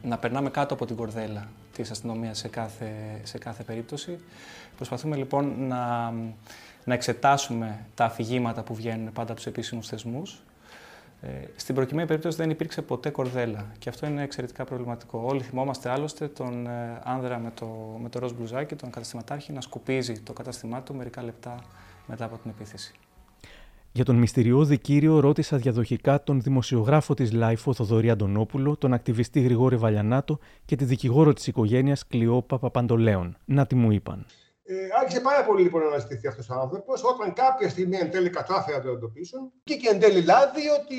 να 0.04 0.18
περνάμε 0.18 0.50
κάτω 0.50 0.74
από 0.74 0.86
την 0.86 0.96
κορδέλα 0.96 1.48
της 1.76 1.92
αστυνομίας 1.92 2.38
σε 2.38 2.48
κάθε, 2.48 2.92
σε 3.24 3.38
κάθε 3.38 3.64
περίπτωση. 3.64 4.18
Προσπαθούμε 4.78 5.16
λοιπόν 5.16 5.68
να, 5.68 6.12
να 6.84 6.94
εξετάσουμε 6.94 7.86
τα 7.96 8.06
αφηγήματα 8.06 8.64
που 8.64 8.76
βγαίνουν 8.76 9.12
πάντα 9.12 9.32
από 9.32 9.36
τους 9.36 9.46
επίσημους 9.46 9.88
θεσμούς. 9.88 10.42
Ε, 11.22 11.28
στην 11.56 11.76
προκειμένη 11.76 12.08
περίπτωση 12.08 12.38
δεν 12.38 12.50
υπήρξε 12.50 12.82
ποτέ 12.82 13.10
κορδέλα 13.10 13.66
και 13.80 13.90
αυτό 13.90 14.08
είναι 14.08 14.24
εξαιρετικά 14.24 14.64
προβληματικό. 14.64 15.24
Όλοι 15.26 15.42
θυμόμαστε 15.42 15.90
άλλωστε 15.90 16.28
τον 16.28 16.68
ε, 16.68 17.02
άνδρα 17.04 17.38
με 17.38 17.52
το, 17.56 17.66
με 18.02 18.10
το 18.10 18.20
ροζ 18.20 18.32
μπλουζάκι, 18.32 18.76
τον 18.76 18.90
καταστηματάρχη, 18.90 19.52
να 19.52 19.62
σκουπίζει 19.62 20.20
το 20.20 20.34
κατάστημά 20.34 20.82
του 20.82 20.96
μερικά 20.96 21.24
λεπτά 21.24 21.56
μετά 22.08 22.26
από 22.26 22.38
την 22.38 22.52
επίθεση. 22.52 22.94
Για 23.92 24.06
τον 24.06 24.16
μυστηριώδη 24.16 24.78
κύριο 24.78 25.20
ρώτησα 25.20 25.58
διαδοχικά 25.58 26.24
τον 26.24 26.42
δημοσιογράφο 26.42 27.14
της 27.14 27.32
LiFO 27.32 27.74
Θοδωρή 27.74 28.10
Αντωνόπουλο, 28.10 28.76
τον 28.76 28.94
ακτιβιστή 28.94 29.40
Γρηγόρη 29.40 29.76
Βαλιανάτο 29.76 30.40
και 30.66 30.76
τη 30.76 30.86
δικηγόρο 30.86 31.34
της 31.34 31.48
οικογένειας 31.48 32.08
Κλειόπα 32.08 32.60
Παπαντολέων. 32.60 33.38
Να 33.46 33.66
τι 33.66 33.76
μου 33.76 33.92
είπαν. 33.92 34.26
Ε, 34.70 34.88
άρχισε 35.00 35.20
πάρα 35.20 35.44
πολύ 35.46 35.62
λοιπόν 35.64 35.82
να 35.82 35.88
αναζητηθεί 35.88 36.28
αυτός 36.28 36.50
ο 36.50 36.54
άνθρωπος. 36.54 37.04
Όταν 37.04 37.34
κάποια 37.34 37.70
στιγμή 37.70 37.98
εν 37.98 38.12
τέλει 38.12 38.30
κατάφερα 38.30 38.78
να 38.78 38.84
το 38.84 38.90
εντοπίσουν, 38.90 39.52
και 39.64 39.76
και 39.76 39.90
εν 39.90 40.00
τέλει 40.00 40.22
λάδι 40.22 40.62
ότι 40.80 40.96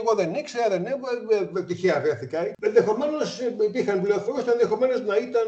εγώ 0.00 0.14
δεν 0.14 0.34
ήξερα, 0.34 0.68
δεν 0.68 0.86
έβγαλε, 0.86 1.62
τυχαία 1.66 2.00
βρέθηκα. 2.00 2.52
Ενδεχομένως 2.60 3.40
υπήρχαν 3.40 4.02
πληροφορίες, 4.02 4.46
ενδεχομένως 4.46 5.02
να 5.02 5.16
ήταν. 5.16 5.46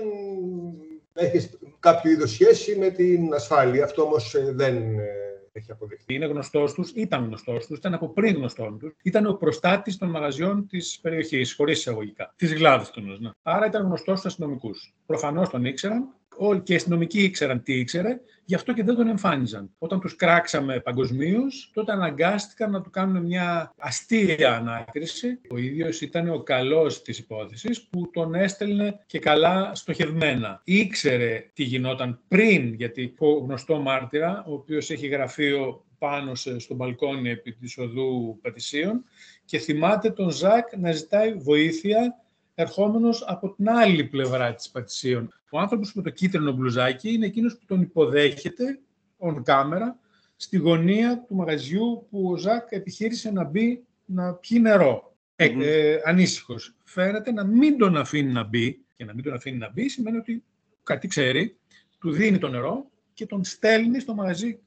να 1.12 1.22
έχεις 1.22 1.58
κάποιο 1.80 2.10
είδος 2.10 2.30
σχέση 2.30 2.76
με 2.78 2.90
την 2.90 3.34
ασφάλεια. 3.34 3.84
Αυτό 3.84 4.02
όμως 4.02 4.34
ε, 4.34 4.52
δεν 4.54 4.98
ε, 4.98 5.22
έχει 5.52 5.70
αποδειχθεί. 5.70 6.14
Είναι 6.14 6.26
γνωστός 6.26 6.72
τους, 6.72 6.90
ήταν 6.94 7.24
γνωστός 7.24 7.66
τους, 7.66 7.78
ήταν 7.78 7.94
από 7.94 8.08
πριν 8.08 8.34
γνωστό 8.34 8.76
τους. 8.80 8.94
Ήταν 9.02 9.26
ο 9.26 9.32
προστάτης 9.32 9.98
των 9.98 10.10
μαγαζιών 10.10 10.66
της 10.66 10.98
περιοχής, 11.02 11.54
χωρίς 11.54 11.78
εισαγωγικά. 11.78 12.34
Της 12.36 12.54
Γλάδη 12.54 12.90
του. 12.90 13.00
Ναι. 13.00 13.30
Άρα 13.42 13.66
ήταν 13.66 13.82
γνωστός 13.82 14.18
στους 14.18 14.30
αστυνομικούς. 14.30 14.94
Προφανώς 15.06 15.48
τον 15.48 15.64
ήξεραν 15.64 16.08
Όλοι 16.36 16.60
και 16.60 16.72
οι 16.72 16.76
αστυνομικοί 16.76 17.22
ήξεραν 17.22 17.62
τι 17.62 17.78
ήξερε, 17.78 18.20
γι' 18.44 18.54
αυτό 18.54 18.72
και 18.72 18.82
δεν 18.82 18.94
τον 18.94 19.08
εμφάνιζαν. 19.08 19.70
Όταν 19.78 20.00
τους 20.00 20.16
κράξαμε 20.16 20.80
παγκοσμίως, 20.80 21.70
τότε 21.74 21.92
αναγκάστηκαν 21.92 22.70
να 22.70 22.82
του 22.82 22.90
κάνουν 22.90 23.22
μια 23.22 23.72
αστεία 23.78 24.56
ανάκριση. 24.56 25.40
Ο 25.50 25.56
ίδιος 25.56 26.00
ήταν 26.00 26.28
ο 26.28 26.42
καλός 26.42 27.02
της 27.02 27.18
υπόθεσης 27.18 27.82
που 27.82 28.10
τον 28.10 28.34
έστελνε 28.34 28.98
και 29.06 29.18
καλά 29.18 29.74
στοχευμένα. 29.74 30.60
Ήξερε 30.64 31.50
τι 31.54 31.62
γινόταν 31.62 32.20
πριν, 32.28 32.74
γιατί 32.74 33.14
ο 33.18 33.32
γνωστό 33.32 33.80
μάρτυρα, 33.80 34.44
ο 34.46 34.52
οποίος 34.52 34.90
έχει 34.90 35.06
γραφείο 35.06 35.84
πάνω 35.98 36.34
στο 36.34 36.74
μπαλκόνι 36.74 37.30
επί 37.30 37.52
της 37.52 37.78
οδού 37.78 38.38
Πατησίων 38.42 39.04
και 39.44 39.58
θυμάται 39.58 40.10
τον 40.10 40.30
Ζακ 40.30 40.76
να 40.76 40.92
ζητάει 40.92 41.32
βοήθεια 41.32 42.21
ερχόμενος 42.54 43.24
από 43.26 43.54
την 43.54 43.68
άλλη 43.68 44.04
πλευρά 44.04 44.54
της 44.54 44.70
Πατησίων. 44.70 45.32
Ο 45.50 45.58
άνθρωπος 45.58 45.94
με 45.94 46.02
το 46.02 46.10
κίτρινο 46.10 46.52
μπλουζάκι 46.52 47.12
είναι 47.12 47.26
εκείνος 47.26 47.58
που 47.58 47.64
τον 47.66 47.80
υποδέχεται 47.80 48.80
on 49.18 49.42
camera 49.44 49.94
στη 50.36 50.56
γωνία 50.56 51.24
του 51.28 51.34
μαγαζιού 51.34 52.06
που 52.10 52.30
ο 52.30 52.36
Ζακ 52.36 52.66
επιχείρησε 52.70 53.30
να 53.30 53.44
μπει 53.44 53.84
να 54.04 54.34
πιει 54.34 54.58
νερό. 54.62 55.16
Ε, 55.36 55.54
ε, 55.60 56.00
ανήσυχος. 56.04 56.74
Φαίνεται 56.84 57.32
να 57.32 57.44
μην 57.44 57.78
τον 57.78 57.96
αφήνει 57.96 58.32
να 58.32 58.44
μπει 58.44 58.84
και 58.96 59.04
να 59.04 59.14
μην 59.14 59.24
τον 59.24 59.34
αφήνει 59.34 59.58
να 59.58 59.70
μπει 59.70 59.88
σημαίνει 59.88 60.16
ότι 60.16 60.44
κάτι 60.82 61.08
ξέρει, 61.08 61.56
του 61.98 62.12
δίνει 62.12 62.38
το 62.38 62.48
νερό 62.48 62.90
και 63.12 63.26
τον 63.26 63.44
στέλνει 63.44 64.00
στο 64.00 64.14
μαγαζί 64.14 64.58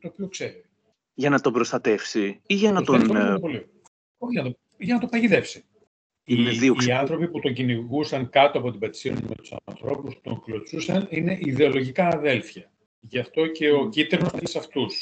το 0.00 0.08
οποίο 0.08 0.28
ξέρει. 0.28 0.64
Για 1.14 1.30
να 1.30 1.40
τον 1.40 1.52
προστατεύσει 1.52 2.40
ή 2.46 2.54
για 2.54 2.72
να 2.72 2.82
τον... 2.82 3.16
Ε, 3.16 3.34
Όχι, 4.18 4.40
για, 4.40 4.56
για 4.78 4.94
να 4.94 5.00
τον 5.00 5.08
παγιδεύσει. 5.08 5.64
Οι, 6.32 6.86
οι, 6.86 6.92
άνθρωποι 7.02 7.26
που 7.30 7.38
τον 7.44 7.52
κυνηγούσαν 7.54 8.30
κάτω 8.30 8.58
από 8.58 8.70
την 8.70 8.80
πατησία 8.80 9.12
με 9.12 9.34
τους 9.34 9.52
ανθρώπους 9.64 10.14
που 10.14 10.20
τον 10.28 10.42
κλωτσούσαν 10.44 11.06
είναι 11.10 11.38
ιδεολογικά 11.50 12.06
αδέλφια. 12.06 12.70
Γι' 13.00 13.20
αυτό 13.24 13.46
και 13.46 13.66
ο 13.80 13.88
κίτρινος 13.94 14.32
είναι 14.32 14.50
σε 14.54 14.58
αυτούς. 14.58 14.92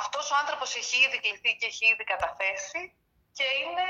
Αυτός 0.00 0.24
ο 0.32 0.34
άνθρωπος 0.42 0.68
έχει 0.80 0.96
ήδη 1.06 1.18
κληθεί 1.24 1.50
και 1.58 1.66
έχει 1.70 1.84
ήδη 1.92 2.04
καταθέσει 2.12 2.80
και 3.38 3.46
είναι, 3.62 3.86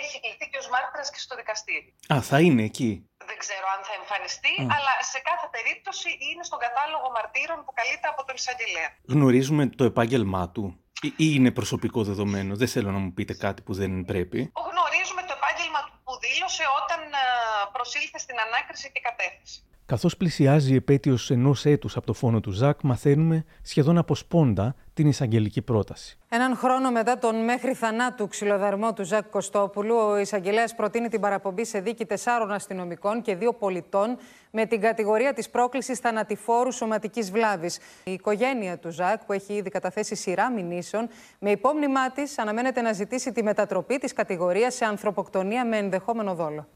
έχει 0.00 0.16
κληθεί 0.22 0.44
και 0.50 0.58
ως 0.62 0.68
μάρτυρας 0.74 1.08
και 1.12 1.20
στο 1.26 1.34
δικαστήριο. 1.40 1.92
Α, 2.14 2.16
θα 2.30 2.38
είναι 2.44 2.62
εκεί. 2.70 2.92
Δεν 3.30 3.38
ξέρω 3.44 3.66
αν 3.74 3.80
θα 3.88 3.94
εμφανιστεί, 4.00 4.54
αλλά 4.76 4.92
σε 5.12 5.18
κάθε 5.28 5.46
περίπτωση 5.56 6.08
είναι 6.28 6.42
στον 6.48 6.58
κατάλογο 6.66 7.06
μαρτύρων 7.16 7.58
που 7.64 7.72
καλείται 7.78 8.08
από 8.12 8.20
τον 8.26 8.34
εισαγγελέα. 8.40 8.88
Γνωρίζουμε 9.14 9.62
το 9.78 9.84
επάγγελμά 9.92 10.44
του 10.54 10.64
ή 11.02 11.28
είναι 11.36 11.50
προσωπικό 11.58 12.00
δεδομένο; 12.10 12.50
Δεν 12.62 12.68
θέλω 12.74 12.90
να 12.96 13.00
μου 13.04 13.12
πείτε 13.16 13.34
κάτι 13.44 13.60
που 13.66 13.72
δεν 13.80 13.90
πρέπει. 14.10 14.40
Γνωρίζουμε 14.70 15.22
το 15.28 15.34
επάγγελμα 15.38 15.80
που 16.04 16.12
δήλωσε 16.24 16.47
όταν 16.80 17.00
ε, 17.12 17.24
προσήλθε 17.72 18.18
στην 18.18 18.40
ανάκριση 18.40 18.90
και 18.92 19.00
κατέθεση. 19.00 19.62
Καθώς 19.88 20.16
πλησιάζει 20.16 20.72
η 20.72 20.74
επέτειος 20.74 21.30
ενός 21.30 21.64
έτους 21.64 21.96
από 21.96 22.06
το 22.06 22.12
φόνο 22.12 22.40
του 22.40 22.50
Ζακ, 22.50 22.82
μαθαίνουμε 22.82 23.44
σχεδόν 23.62 23.98
από 23.98 24.14
σπόντα 24.14 24.74
την 24.94 25.06
εισαγγελική 25.06 25.62
πρόταση. 25.62 26.18
Έναν 26.28 26.56
χρόνο 26.56 26.90
μετά 26.90 27.18
τον 27.18 27.44
μέχρι 27.44 27.74
θανάτου 27.74 28.28
ξυλοδαρμό 28.28 28.92
του 28.92 29.04
Ζακ 29.04 29.28
Κωστόπουλου, 29.30 29.94
ο 29.96 30.18
εισαγγελέας 30.18 30.74
προτείνει 30.74 31.08
την 31.08 31.20
παραπομπή 31.20 31.64
σε 31.64 31.80
δίκη 31.80 32.04
τεσσάρων 32.04 32.52
αστυνομικών 32.52 33.22
και 33.22 33.36
δύο 33.36 33.52
πολιτών 33.52 34.16
με 34.50 34.66
την 34.66 34.80
κατηγορία 34.80 35.32
της 35.32 35.50
πρόκλησης 35.50 35.98
θανατηφόρου 35.98 36.72
σωματικής 36.72 37.30
βλάβης. 37.30 37.78
Η 38.04 38.12
οικογένεια 38.12 38.78
του 38.78 38.90
Ζακ, 38.90 39.24
που 39.24 39.32
έχει 39.32 39.52
ήδη 39.52 39.70
καταθέσει 39.70 40.14
σειρά 40.14 40.52
μηνύσεων, 40.52 41.08
με 41.38 41.50
υπόμνημά 41.50 42.10
της 42.10 42.38
αναμένεται 42.38 42.80
να 42.80 42.92
ζητήσει 42.92 43.32
τη 43.32 43.42
μετατροπή 43.42 43.98
της 43.98 44.12
κατηγορίας 44.12 44.74
σε 44.74 44.84
ανθρωποκτονία 44.84 45.66
με 45.66 45.76
ενδεχόμενο 45.76 46.34
δόλο. 46.34 46.66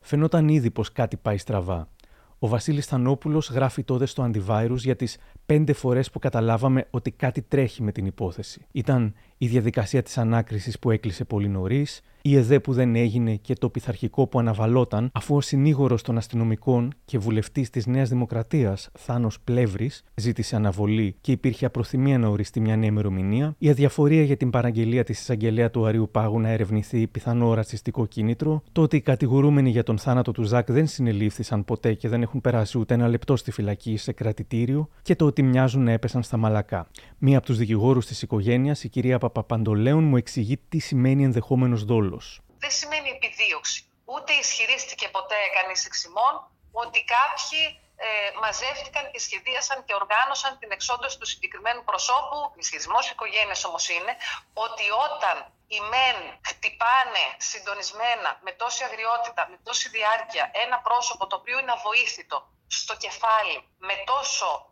Φαινόταν 0.00 0.48
ήδη 0.48 0.70
πως 0.70 0.92
κάτι 0.92 1.16
πάει 1.16 1.38
στραβά. 1.38 1.88
Ο 2.44 2.48
Βασίλης 2.48 2.86
Θανόπουλος 2.86 3.50
γράφει 3.50 3.82
τότε 3.82 4.06
στο 4.06 4.30
Antivirus 4.30 4.76
για 4.76 4.96
τις 4.96 5.18
πέντε 5.46 5.72
φορές 5.72 6.10
που 6.10 6.18
καταλάβαμε 6.18 6.86
ότι 6.90 7.10
κάτι 7.10 7.42
τρέχει 7.42 7.82
με 7.82 7.92
την 7.92 8.06
υπόθεση. 8.06 8.66
Ήταν 8.72 9.14
η 9.42 9.46
διαδικασία 9.46 10.02
της 10.02 10.18
ανάκρισης 10.18 10.78
που 10.78 10.90
έκλεισε 10.90 11.24
πολύ 11.24 11.48
νωρίς, 11.48 12.02
η 12.24 12.36
ΕΔΕ 12.36 12.60
που 12.60 12.72
δεν 12.72 12.96
έγινε 12.96 13.34
και 13.34 13.54
το 13.54 13.68
πειθαρχικό 13.68 14.26
που 14.26 14.38
αναβαλόταν, 14.38 15.10
αφού 15.12 15.36
ο 15.36 15.40
συνήγορος 15.40 16.02
των 16.02 16.16
αστυνομικών 16.16 16.92
και 17.04 17.18
βουλευτής 17.18 17.70
της 17.70 17.86
Νέας 17.86 18.08
Δημοκρατίας, 18.08 18.90
Θάνος 18.98 19.40
Πλεύρης, 19.40 20.04
ζήτησε 20.14 20.56
αναβολή 20.56 21.14
και 21.20 21.32
υπήρχε 21.32 21.66
απροθυμία 21.66 22.18
να 22.18 22.28
οριστεί 22.28 22.60
μια 22.60 22.76
νέα 22.76 22.88
ημερομηνία, 22.88 23.54
η 23.58 23.70
αδιαφορία 23.70 24.22
για 24.22 24.36
την 24.36 24.50
παραγγελία 24.50 25.04
της 25.04 25.20
εισαγγελέα 25.20 25.70
του 25.70 25.86
Αρίου 25.86 26.08
Πάγου 26.12 26.40
να 26.40 26.48
ερευνηθεί 26.48 27.06
πιθανό 27.06 27.54
ρατσιστικό 27.54 28.06
κίνητρο, 28.06 28.62
το 28.72 28.82
ότι 28.82 28.96
οι 28.96 29.00
κατηγορούμενοι 29.00 29.70
για 29.70 29.82
τον 29.82 29.98
θάνατο 29.98 30.32
του 30.32 30.42
Ζακ 30.42 30.72
δεν 30.72 30.86
συνελήφθησαν 30.86 31.64
ποτέ 31.64 31.94
και 31.94 32.08
δεν 32.08 32.22
έχουν 32.22 32.40
περάσει 32.40 32.78
ούτε 32.78 32.94
ένα 32.94 33.08
λεπτό 33.08 33.36
στη 33.36 33.50
φυλακή 33.50 33.96
σε 33.96 34.12
κρατητήριο 34.12 34.88
και 35.02 35.16
το 35.16 35.26
ότι 35.26 35.42
μοιάζουν 35.42 35.82
να 35.82 35.92
έπεσαν 35.92 36.22
στα 36.22 36.36
μαλακά. 36.36 36.86
Μία 37.18 37.38
από 37.38 37.46
τους 37.46 37.58
δικηγόρους 37.58 38.06
της 38.06 38.22
οικογένειας, 38.22 38.84
η 38.84 38.88
κυρία 38.88 39.16
Παπαπαντολέων, 39.32 40.04
μου 40.04 40.16
εξηγεί 40.16 40.56
τι 40.70 40.78
σημαίνει 40.78 41.24
ενδεχόμενος 41.24 41.84
δόλος. 41.84 42.40
Δεν 42.58 42.70
σημαίνει 42.70 43.08
επιδίωξη. 43.08 43.80
Ούτε 44.04 44.32
ισχυρίστηκε 44.32 45.08
ποτέ 45.08 45.40
κανείς 45.56 45.86
εξημών 45.86 46.34
ότι 46.72 46.98
κάποιοι 47.16 47.62
ε, 47.96 48.08
μαζεύτηκαν 48.42 49.04
και 49.12 49.20
σχεδίασαν 49.26 49.78
και 49.86 49.94
οργάνωσαν 50.00 50.52
την 50.60 50.70
εξόντωση 50.76 51.18
του 51.20 51.28
συγκεκριμένου 51.32 51.82
προσώπου. 51.84 52.38
Ισχυρισμό 52.62 53.00
οικογένειας 53.12 53.64
όμως 53.68 53.84
είναι 53.88 54.12
ότι 54.66 54.86
όταν 55.06 55.36
οι 55.72 55.80
μεν 55.90 56.18
χτυπάνε 56.48 57.24
συντονισμένα 57.50 58.30
με 58.44 58.52
τόση 58.62 58.80
αγριότητα, 58.88 59.42
με 59.50 59.56
τόση 59.66 59.88
διάρκεια 59.96 60.44
ένα 60.64 60.76
πρόσωπο 60.86 61.26
το 61.26 61.36
οποίο 61.40 61.56
είναι 61.58 61.74
αβοήθητο 61.78 62.38
στο 62.66 62.94
κεφάλι 63.04 63.56
με 63.78 63.94
τόσο 64.12 64.71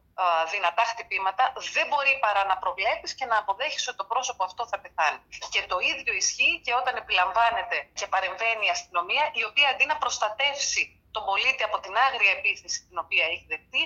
δυνατά 0.54 0.84
χτυπήματα, 0.92 1.44
δεν 1.76 1.86
μπορεί 1.90 2.12
παρά 2.24 2.42
να 2.50 2.56
προβλέπεις 2.62 3.10
και 3.18 3.26
να 3.30 3.36
αποδέχεις 3.42 3.82
ότι 3.88 3.98
το 4.02 4.06
πρόσωπο 4.12 4.42
αυτό 4.48 4.62
θα 4.70 4.78
πεθάνει. 4.84 5.20
Και 5.52 5.62
το 5.72 5.76
ίδιο 5.90 6.12
ισχύει 6.22 6.54
και 6.64 6.72
όταν 6.80 6.94
επιλαμβάνεται 7.02 7.78
και 7.98 8.06
παρεμβαίνει 8.14 8.64
η 8.68 8.72
αστυνομία, 8.76 9.24
η 9.40 9.42
οποία 9.50 9.66
αντί 9.72 9.84
να 9.92 9.96
προστατεύσει 10.02 10.82
τον 11.14 11.22
πολίτη 11.28 11.62
από 11.68 11.76
την 11.84 11.94
άγρια 12.06 12.32
επίθεση 12.38 12.78
την 12.88 12.96
οποία 13.04 13.24
έχει 13.32 13.46
δεχτεί, 13.52 13.82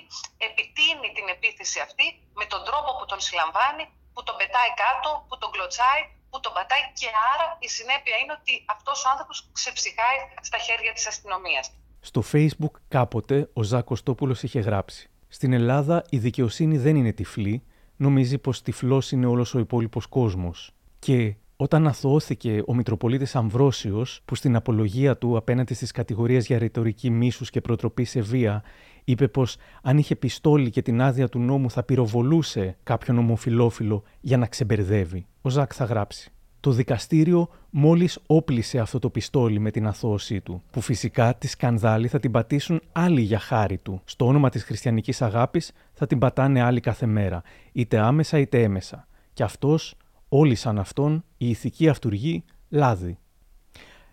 επιτείνει 0.48 1.08
την 1.16 1.26
επίθεση 1.34 1.78
αυτή 1.86 2.06
με 2.40 2.44
τον 2.52 2.60
τρόπο 2.68 2.90
που 2.98 3.04
τον 3.10 3.20
συλλαμβάνει, 3.26 3.84
που 4.14 4.22
τον 4.26 4.34
πετάει 4.40 4.72
κάτω, 4.84 5.10
που 5.28 5.34
τον 5.40 5.50
κλωτσάει, 5.54 6.02
που 6.30 6.38
τον 6.44 6.52
πατάει 6.56 6.84
και 7.00 7.08
άρα 7.32 7.46
η 7.66 7.68
συνέπεια 7.76 8.16
είναι 8.20 8.34
ότι 8.40 8.52
αυτός 8.74 9.04
ο 9.04 9.08
άνθρωπος 9.12 9.36
ξεψυχάει 9.58 10.18
στα 10.48 10.58
χέρια 10.58 10.92
της 10.92 11.06
αστυνομίας. 11.12 11.64
Στο 12.00 12.22
facebook 12.32 12.74
κάποτε 12.88 13.36
ο 13.52 13.62
Ζάκος 13.62 14.02
Τόπουλος 14.02 14.42
είχε 14.42 14.60
γράψει 14.60 15.08
στην 15.34 15.52
Ελλάδα 15.52 16.04
η 16.10 16.18
δικαιοσύνη 16.18 16.78
δεν 16.78 16.96
είναι 16.96 17.12
τυφλή, 17.12 17.62
νομίζει 17.96 18.38
πως 18.38 18.62
τυφλός 18.62 19.12
είναι 19.12 19.26
όλος 19.26 19.54
ο 19.54 19.58
υπόλοιπος 19.58 20.06
κόσμος. 20.06 20.74
Και 20.98 21.34
όταν 21.56 21.86
αθωώθηκε 21.86 22.62
ο 22.66 22.74
Μητροπολίτης 22.74 23.36
Αμβρόσιος, 23.36 24.20
που 24.24 24.34
στην 24.34 24.56
απολογία 24.56 25.16
του 25.16 25.36
απέναντι 25.36 25.74
στις 25.74 25.90
κατηγορίες 25.90 26.46
για 26.46 26.58
ρητορική 26.58 27.10
μίσους 27.10 27.50
και 27.50 27.60
προτροπή 27.60 28.04
σε 28.04 28.20
βία, 28.20 28.62
είπε 29.04 29.28
πως 29.28 29.56
αν 29.82 29.98
είχε 29.98 30.16
πιστόλι 30.16 30.70
και 30.70 30.82
την 30.82 31.02
άδεια 31.02 31.28
του 31.28 31.38
νόμου 31.38 31.70
θα 31.70 31.82
πυροβολούσε 31.82 32.76
κάποιον 32.82 33.18
ομοφιλόφιλο 33.18 34.02
για 34.20 34.36
να 34.36 34.46
ξεμπερδεύει. 34.46 35.26
Ο 35.42 35.48
Ζακ 35.48 35.72
θα 35.74 35.84
γράψει. 35.84 36.33
Το 36.64 36.70
δικαστήριο 36.70 37.48
μόλις 37.70 38.18
όπλησε 38.26 38.78
αυτό 38.78 38.98
το 38.98 39.10
πιστόλι 39.10 39.58
με 39.58 39.70
την 39.70 39.86
αθώωσή 39.86 40.40
του, 40.40 40.62
που 40.70 40.80
φυσικά 40.80 41.34
τη 41.34 41.46
σκανδάλη 41.46 42.08
θα 42.08 42.20
την 42.20 42.30
πατήσουν 42.30 42.80
άλλοι 42.92 43.20
για 43.20 43.38
χάρη 43.38 43.78
του. 43.78 44.00
Στο 44.04 44.26
όνομα 44.26 44.48
της 44.48 44.64
χριστιανικής 44.64 45.22
αγάπης 45.22 45.72
θα 45.92 46.06
την 46.06 46.18
πατάνε 46.18 46.62
άλλοι 46.62 46.80
κάθε 46.80 47.06
μέρα, 47.06 47.42
είτε 47.72 47.98
άμεσα 47.98 48.38
είτε 48.38 48.62
έμεσα. 48.62 49.08
Και 49.32 49.42
αυτός, 49.42 49.94
όλοι 50.28 50.54
σαν 50.54 50.78
αυτόν, 50.78 51.24
η 51.36 51.48
ηθική 51.48 51.88
αυτούργη, 51.88 52.44
λάδι. 52.68 53.18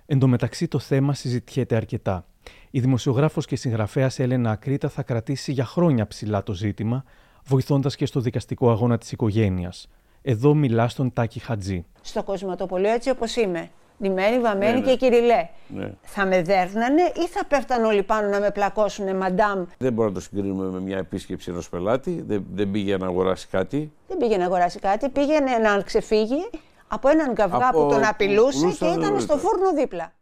Εν 0.05 0.19
τω 0.19 0.27
μεταξύ 0.27 0.67
το 0.67 0.79
θέμα 0.79 1.13
συζητιέται 1.13 1.75
αρκετά. 1.75 2.25
Η 2.69 2.79
δημοσιογράφος 2.79 3.45
και 3.45 3.55
συγγραφέας 3.55 4.19
Έλενα 4.19 4.51
Ακρίτα 4.51 4.89
θα 4.89 5.03
κρατήσει 5.03 5.51
για 5.51 5.65
χρόνια 5.65 6.07
ψηλά 6.07 6.43
το 6.43 6.53
ζήτημα, 6.53 7.03
βοηθώντας 7.45 7.95
και 7.95 8.05
στο 8.05 8.19
δικαστικό 8.19 8.71
αγώνα 8.71 8.97
της 8.97 9.11
οικογένειας. 9.11 9.87
Εδώ 10.21 10.53
μιλά 10.53 10.87
στον 10.87 11.13
Τάκη 11.13 11.39
Χατζή. 11.39 11.85
Στο 12.01 12.23
κοσματοπολείο 12.23 12.91
έτσι 12.91 13.09
όπως 13.09 13.35
είμαι. 13.35 13.69
Ντυμένη, 14.01 14.39
βαμμένη 14.39 14.73
ναι, 14.73 14.79
ναι. 14.79 14.85
και 14.85 14.95
κυριλέ. 14.95 15.47
Ναι. 15.67 15.91
Θα 16.01 16.25
με 16.25 16.41
δέρνανε 16.41 17.01
ή 17.01 17.27
θα 17.27 17.45
πέφτανε 17.45 17.87
όλοι 17.87 18.03
πάνω 18.03 18.27
να 18.27 18.39
με 18.39 18.51
πλακώσουν, 18.51 19.15
μαντάμ; 19.15 19.65
Δεν 19.77 19.93
μπορούμε 19.93 20.13
να 20.13 20.13
το 20.13 20.19
συγκρίνουμε 20.19 20.65
με 20.65 20.79
μια 20.79 20.97
επίσκεψη 20.97 21.51
ενός 21.51 21.69
πελάτη. 21.69 22.23
Δεν, 22.27 22.45
δεν 22.53 22.71
πήγε 22.71 22.97
να 22.97 23.05
αγοράσει 23.05 23.47
κάτι. 23.47 23.91
Δεν 24.07 24.17
πήγε 24.17 24.37
να 24.37 24.45
αγοράσει 24.45 24.79
κάτι. 24.79 25.09
Πήγαινε 25.09 25.57
να 25.57 25.81
ξεφύγει 25.81 26.49
από 26.87 27.09
έναν 27.09 27.33
καυγά 27.33 27.67
από... 27.67 27.83
που 27.83 27.89
τον 27.89 28.03
απειλούσε 28.05 28.67
και 28.79 28.85
ήταν 28.85 29.19
στο 29.19 29.37
φούρνο 29.37 29.73
δίπλα. 29.73 30.13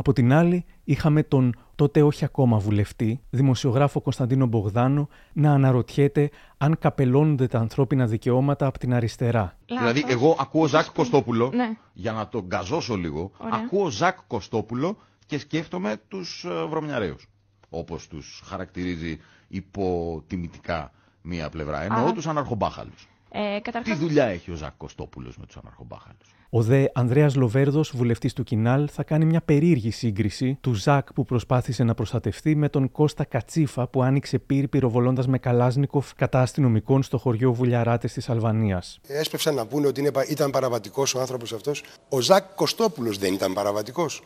Από 0.00 0.12
την 0.12 0.32
άλλη, 0.32 0.64
είχαμε 0.84 1.22
τον 1.22 1.54
τότε 1.74 2.02
όχι 2.02 2.24
ακόμα 2.24 2.58
βουλευτή, 2.58 3.20
δημοσιογράφο 3.30 4.00
Κωνσταντίνο 4.00 4.46
Μπογδάνο, 4.46 5.08
να 5.32 5.52
αναρωτιέται 5.52 6.30
αν 6.58 6.78
καπελώνονται 6.78 7.46
τα 7.46 7.58
ανθρώπινα 7.58 8.06
δικαιώματα 8.06 8.66
από 8.66 8.78
την 8.78 8.94
αριστερά. 8.94 9.56
Δηλαδή, 9.66 10.04
εγώ 10.08 10.36
ακούω 10.40 10.66
Ζακ 10.66 10.92
Κωστόπουλο, 10.92 11.50
ναι. 11.54 11.76
για 11.92 12.12
να 12.12 12.28
τον 12.28 12.48
καζώσω 12.48 12.94
λίγο, 12.96 13.30
ακούω 13.50 13.88
Ζακ 13.88 14.18
Κωστόπουλο 14.26 14.96
και 15.26 15.38
σκέφτομαι 15.38 16.00
τους 16.08 16.44
ε, 16.44 16.64
βρωμιαρέους. 16.64 17.28
όπως 17.70 18.08
τους 18.08 18.42
χαρακτηρίζει 18.44 19.20
υποτιμητικά 19.48 20.92
μία 21.22 21.48
πλευρά. 21.48 21.82
Εννοώ 21.82 22.06
Α. 22.06 22.12
τους 22.12 22.26
αναρχομπάχαλους. 22.26 23.08
Ε, 23.30 23.58
καταρχάς... 23.62 23.98
Τι 23.98 24.04
δουλειά 24.04 24.24
έχει 24.24 24.50
ο 24.50 24.54
Ζακ 24.54 24.76
Κωστόπουλος 24.76 25.36
με 25.36 25.46
τους 25.46 25.56
αναρχομπάχαλους; 25.56 26.34
Ο 26.52 26.62
δε 26.62 26.84
Ανδρέας 26.94 27.34
Λοβέρδος, 27.34 27.92
βουλευτής 27.96 28.32
του 28.32 28.42
Κινάλ, 28.42 28.88
θα 28.92 29.02
κάνει 29.02 29.24
μια 29.24 29.40
περίεργη 29.40 29.90
σύγκριση 29.90 30.58
του 30.60 30.74
Ζακ 30.74 31.12
που 31.12 31.24
προσπάθησε 31.24 31.84
να 31.84 31.94
προστατευτεί 31.94 32.56
με 32.56 32.68
τον 32.68 32.92
Κώστα 32.92 33.24
Κατσίφα 33.24 33.88
που 33.88 34.02
άνοιξε 34.02 34.38
πύρ 34.38 34.68
πυροβολώντας 34.68 35.26
με 35.26 35.38
Καλάζνικοφ 35.38 36.14
κατά 36.14 36.40
αστυνομικών 36.40 37.02
στο 37.02 37.18
χωριό 37.18 37.52
Βουλιαράτες 37.52 38.12
της 38.12 38.28
Αλβανίας. 38.28 39.00
Έσπευσαν 39.06 39.54
να 39.54 39.66
πούνε 39.66 39.86
ότι 39.86 40.12
ήταν 40.28 40.50
παραβατικός 40.50 41.14
ο 41.14 41.20
άνθρωπος 41.20 41.52
αυτός. 41.52 41.82
Ο 42.08 42.20
Ζακ 42.20 42.44
Κωστόπουλος 42.54 43.18
δεν 43.18 43.32
ήταν 43.32 43.52
παραβατικός. 43.52 44.22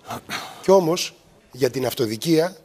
Κι 0.62 0.70
όμως 0.70 1.14
για 1.52 1.70
την 1.70 1.86
αυτοδικία 1.86 2.56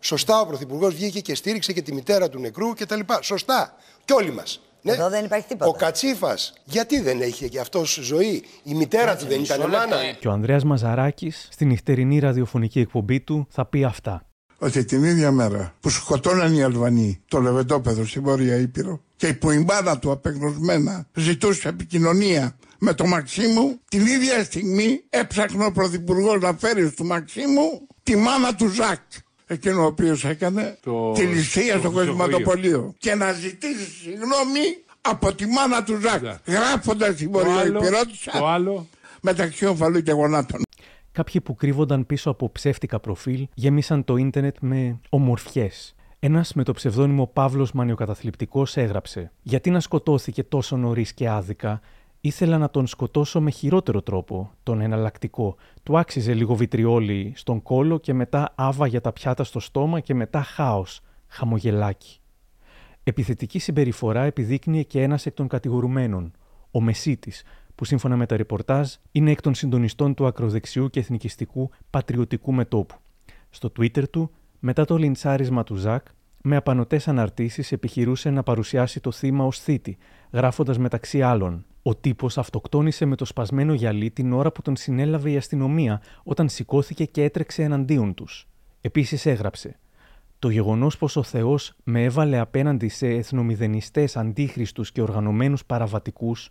Σωστά 0.00 0.40
ο 0.40 0.46
Πρωθυπουργός 0.46 0.94
βγήκε 0.94 1.20
και 1.20 1.34
στήριξε 1.34 1.72
και 1.72 1.82
τη 1.82 1.94
μητέρα 1.94 2.28
του 2.28 2.38
νεκρού 2.38 2.74
κτλ. 2.74 3.00
Σωστά. 3.20 3.74
Κι 4.04 4.12
όλοι 4.12 4.32
μας. 4.32 4.60
Ναι. 4.82 4.92
Εδώ 4.92 5.08
δεν 5.08 5.24
υπάρχει 5.24 5.46
τίποτα. 5.46 5.70
Ο 5.70 5.72
Κατσίφας, 5.72 6.52
γιατί 6.64 7.00
δεν 7.00 7.20
έχει 7.20 7.48
και 7.48 7.60
αυτός 7.60 7.98
ζωή; 8.02 8.44
Η 8.62 8.74
μητέρα 8.74 9.16
του 9.16 9.26
δεν 9.26 9.42
ήταν 9.42 9.60
μάνα. 9.60 9.96
Και 10.20 10.28
ο 10.28 10.30
Ανδρέας 10.30 10.64
Μαζαράκης 10.64 11.48
στην 11.50 11.68
νυχτερινή 11.68 12.18
ραδιοφωνική 12.18 12.80
εκπομπή 12.80 13.20
του 13.20 13.46
θα 13.50 13.66
πει 13.66 13.84
αυτά. 13.84 14.26
Ότι 14.58 14.84
την 14.84 15.04
ίδια 15.04 15.30
μέρα 15.30 15.74
που 15.80 15.90
σκοτώναν 15.90 16.54
οι 16.54 16.62
Αλβανοί 16.62 17.22
το 17.28 17.40
Λεβεντόπεδο 17.40 18.04
στη 18.04 18.20
Βόρεια 18.20 18.56
Ήπειρο 18.56 19.00
και 19.16 19.34
που 19.34 19.50
η 19.50 19.58
μπάνα 19.58 19.98
του 19.98 20.10
απεγνωσμένα 20.10 21.06
ζητούσε 21.14 21.68
επικοινωνία 21.68 22.56
με 22.78 22.94
τον 22.94 23.08
Μαξίμου, 23.08 23.80
την 23.88 24.06
ίδια 24.06 24.44
στιγμή 24.44 25.04
έψαχνε 25.10 25.64
ο 25.64 25.72
Πρωθυπουργός 25.72 26.40
να 26.40 26.52
φέρει 26.52 26.90
του 26.90 27.04
Μαξίμου 27.04 27.86
τη 28.02 28.16
μάνα 28.16 28.54
του 28.54 28.68
Ζακ 28.68 29.00
εκείνο 29.52 29.82
ο 29.82 29.86
οποίος 29.86 30.24
έκανε 30.24 30.78
το... 30.82 31.12
τη 31.12 31.22
ληστεία 31.22 31.78
στο 31.78 31.90
κοσματοπολείο 31.90 32.94
και 32.98 33.14
να 33.14 33.32
ζητήσει 33.32 33.90
συγγνώμη 33.90 34.60
από 35.00 35.34
τη 35.34 35.46
μάνα 35.46 35.84
του 35.84 36.00
Ζακ, 36.00 36.24
γράφοντας 36.46 37.14
την 37.14 37.30
βορειοϊπηρώτησα 37.30 38.62
μεταξύ 39.20 39.66
ομφαλού 39.66 40.02
και 40.02 40.12
γονάτων. 40.12 40.60
Κάποιοι 41.12 41.40
που 41.40 41.54
κρύβονταν 41.54 42.06
πίσω 42.06 42.30
από 42.30 42.52
ψεύτικα 42.52 43.00
προφίλ 43.00 43.48
γέμισαν 43.54 44.04
το 44.04 44.16
ίντερνετ 44.16 44.56
με 44.60 45.00
ομορφιές. 45.08 45.94
Ένας 46.18 46.54
με 46.54 46.62
το 46.62 46.72
ψευδόνυμο 46.72 47.26
Παύλος 47.26 47.72
Μανιοκαταθλιπτικός 47.72 48.76
έγραψε: 48.76 49.32
Γιατί 49.42 49.70
να 49.70 49.80
σκοτώθηκε 49.80 50.42
τόσο 50.42 50.76
νωρίς 50.76 51.12
και 51.12 51.28
άδικα, 51.28 51.80
Ήθελα 52.24 52.58
να 52.58 52.70
τον 52.70 52.86
σκοτώσω 52.86 53.40
με 53.40 53.50
χειρότερο 53.50 54.02
τρόπο, 54.02 54.52
τον 54.62 54.80
εναλλακτικό. 54.80 55.56
Του 55.82 55.98
άξιζε 55.98 56.34
λίγο 56.34 56.54
βιτριόλι 56.54 57.32
στον 57.36 57.62
κόλο 57.62 57.98
και 57.98 58.12
μετά 58.12 58.52
άβα 58.54 58.86
για 58.86 59.00
τα 59.00 59.12
πιάτα 59.12 59.44
στο 59.44 59.60
στόμα 59.60 60.00
και 60.00 60.14
μετά 60.14 60.42
χάος, 60.42 61.00
χαμογελάκι. 61.26 62.20
Επιθετική 63.04 63.58
συμπεριφορά 63.58 64.22
επιδείκνυε 64.22 64.82
και 64.82 65.02
ένας 65.02 65.26
εκ 65.26 65.34
των 65.34 65.48
κατηγορουμένων, 65.48 66.32
ο 66.70 66.80
Μεσίτης, 66.80 67.42
που 67.74 67.84
σύμφωνα 67.84 68.16
με 68.16 68.26
τα 68.26 68.36
ρεπορτάζ 68.36 68.92
είναι 69.12 69.30
εκ 69.30 69.40
των 69.40 69.54
συντονιστών 69.54 70.14
του 70.14 70.26
ακροδεξιού 70.26 70.90
και 70.90 71.00
εθνικιστικού 71.00 71.70
πατριωτικού 71.90 72.52
μετόπου. 72.52 72.94
Στο 73.50 73.72
Twitter 73.78 74.08
του, 74.10 74.30
μετά 74.58 74.84
το 74.84 74.96
λιντσάρισμα 74.96 75.64
του 75.64 75.74
Ζακ, 75.74 76.06
με 76.42 76.56
απανοτές 76.56 77.08
αναρτήσεις 77.08 77.72
επιχειρούσε 77.72 78.30
να 78.30 78.42
παρουσιάσει 78.42 79.00
το 79.00 79.10
θύμα 79.10 79.44
ως 79.44 79.60
θήτη, 79.60 79.96
γράφοντας 80.32 80.78
μεταξύ 80.78 81.22
άλλων 81.22 81.64
ο 81.82 81.94
τύπος 81.96 82.38
αυτοκτόνησε 82.38 83.04
με 83.04 83.16
το 83.16 83.24
σπασμένο 83.24 83.74
γυαλί 83.74 84.10
την 84.10 84.32
ώρα 84.32 84.52
που 84.52 84.62
τον 84.62 84.76
συνέλαβε 84.76 85.30
η 85.30 85.36
αστυνομία 85.36 86.02
όταν 86.22 86.48
σηκώθηκε 86.48 87.04
και 87.04 87.22
έτρεξε 87.22 87.62
εναντίον 87.62 88.14
τους. 88.14 88.48
Επίσης 88.80 89.26
έγραψε: 89.26 89.78
Το 90.38 90.48
γεγονός 90.50 90.98
πως 90.98 91.16
ο 91.16 91.22
Θεός 91.22 91.74
με 91.84 92.04
έβαλε 92.04 92.38
απέναντι 92.38 92.88
σε 92.88 93.06
εθνομηδενιστές 93.06 94.16
αντίχρηστου 94.16 94.82
και 94.82 95.02
οργανωμένους 95.02 95.64
παραβατικούς, 95.64 96.50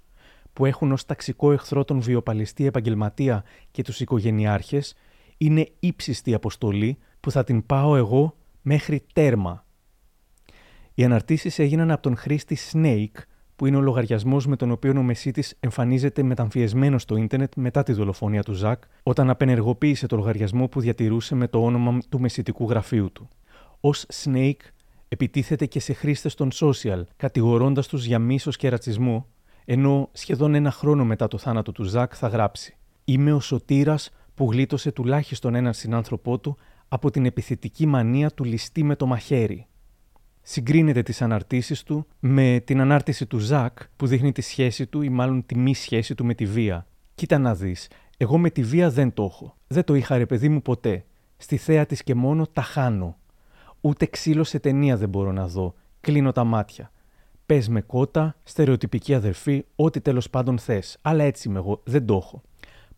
που 0.54 0.66
έχουν 0.66 0.92
ως 0.92 1.06
ταξικό 1.06 1.52
εχθρό 1.52 1.86
τον 1.86 2.02
βιοπαλιστή 2.02 2.66
επαγγελματία 2.66 3.44
και 3.72 3.84
τους 3.84 4.00
οικογενειάρχες, 4.00 4.96
είναι 5.38 5.70
ύψιστη 5.80 6.34
αποστολή 6.34 6.98
που 7.20 7.32
θα 7.32 7.44
την 7.44 7.66
πάω 7.66 7.96
εγώ 7.96 8.36
μέχρι 8.62 9.04
τέρμα. 9.14 9.66
Οι 10.94 11.04
αναρτήσεις 11.04 11.60
έγιναν 11.60 11.92
από 11.92 12.02
τον 12.02 12.18
χρήστη 12.18 12.58
Snake, 12.72 13.24
που 13.62 13.68
είναι 13.68 13.78
ο 13.78 13.82
λογαριασμός 13.82 14.48
με 14.48 14.56
τον 14.56 14.72
οποίο 14.72 14.94
ο 14.98 15.02
Μεσίτης 15.02 15.56
εμφανίζεται 15.60 16.24
μεταμφιεσμένο 16.24 16.98
στο 16.98 17.16
ίντερνετ 17.16 17.54
μετά 17.56 17.84
τη 17.84 17.94
δολοφονία 17.94 18.44
του 18.44 18.54
Ζακ, 18.54 18.84
όταν 19.04 19.30
απενεργοποίησε 19.30 20.08
το 20.08 20.16
λογαριασμό 20.16 20.68
που 20.68 20.80
διατηρούσε 20.80 21.36
με 21.36 21.48
το 21.48 21.64
όνομα 21.64 21.98
του 22.10 22.20
μεσητικού 22.20 22.70
γραφείου 22.70 23.12
του. 23.12 23.28
Ω 23.82 23.90
Snake, 24.24 24.62
επιτίθεται 25.08 25.66
και 25.66 25.80
σε 25.80 25.94
χρήστες 25.94 26.36
των 26.36 26.50
social, 26.54 27.04
κατηγορώντας 27.18 27.88
τους 27.88 28.06
για 28.06 28.20
μίσος 28.20 28.56
και 28.56 28.70
ρατσισμό, 28.70 29.28
ενώ 29.66 30.10
σχεδόν 30.12 30.56
ένα 30.56 30.72
χρόνο 30.72 31.06
μετά 31.06 31.28
το 31.28 31.38
θάνατο 31.38 31.72
του 31.72 31.84
Ζακ 31.84 32.14
θα 32.16 32.28
γράψει: 32.28 32.76
Είμαι 33.06 33.34
ο 33.34 33.40
σωτήρας 33.40 34.10
που 34.36 34.52
γλίτωσε 34.52 34.92
τουλάχιστον 34.92 35.56
έναν 35.56 35.74
συνάνθρωπό 35.74 36.40
του 36.40 36.58
από 36.88 37.12
την 37.12 37.26
επιθετική 37.26 37.86
μανία 37.86 38.30
του 38.30 38.44
ληστή 38.44 38.84
με 38.84 38.96
το 38.96 39.06
μαχαίρι 39.06 39.66
συγκρίνεται 40.52 41.02
τις 41.02 41.22
αναρτήσεις 41.22 41.84
του 41.84 42.08
με 42.20 42.62
την 42.66 42.82
ανάρτηση 42.82 43.26
του 43.26 43.38
Ζακ 43.38 43.78
που 43.96 44.08
δείχνει 44.08 44.32
τη 44.32 44.42
σχέση 44.42 44.86
του 44.86 45.02
ή 45.02 45.10
μάλλον 45.10 45.46
τη 45.46 45.58
μη 45.58 45.76
σχέση 45.76 46.16
του 46.16 46.26
με 46.26 46.34
τη 46.34 46.46
βία. 46.46 46.86
Κοίτα 47.16 47.38
να 47.38 47.56
δεις, 47.56 47.90
εγώ 48.18 48.38
με 48.38 48.50
τη 48.50 48.64
βία 48.64 48.90
δεν 48.90 49.14
το 49.14 49.24
έχω. 49.24 49.56
Δεν 49.68 49.84
το 49.84 49.96
είχα 49.96 50.18
ρε 50.18 50.26
παιδί 50.26 50.50
μου 50.50 50.62
ποτέ. 50.62 51.06
Στη 51.38 51.58
θέα 51.58 51.86
της 51.86 52.04
και 52.04 52.16
μόνο 52.16 52.48
τα 52.48 52.62
χάνω. 52.62 53.18
Ούτε 53.82 54.06
ξύλο 54.06 54.44
σε 54.44 54.60
ταινία 54.60 54.98
δεν 54.98 55.10
μπορώ 55.10 55.32
να 55.32 55.48
δω. 55.48 55.74
Κλείνω 56.02 56.32
τα 56.32 56.44
μάτια. 56.44 56.92
Πες 57.46 57.70
με 57.70 57.82
κότα, 57.82 58.36
στερεοτυπική 58.44 59.14
αδερφή, 59.14 59.66
ό,τι 59.76 60.02
τέλος 60.02 60.30
πάντων 60.30 60.58
θες. 60.58 60.98
Αλλά 61.02 61.24
έτσι 61.24 61.48
είμαι 61.48 61.60
εγώ, 61.60 61.82
δεν 61.84 62.06
το 62.06 62.16
έχω. 62.16 62.42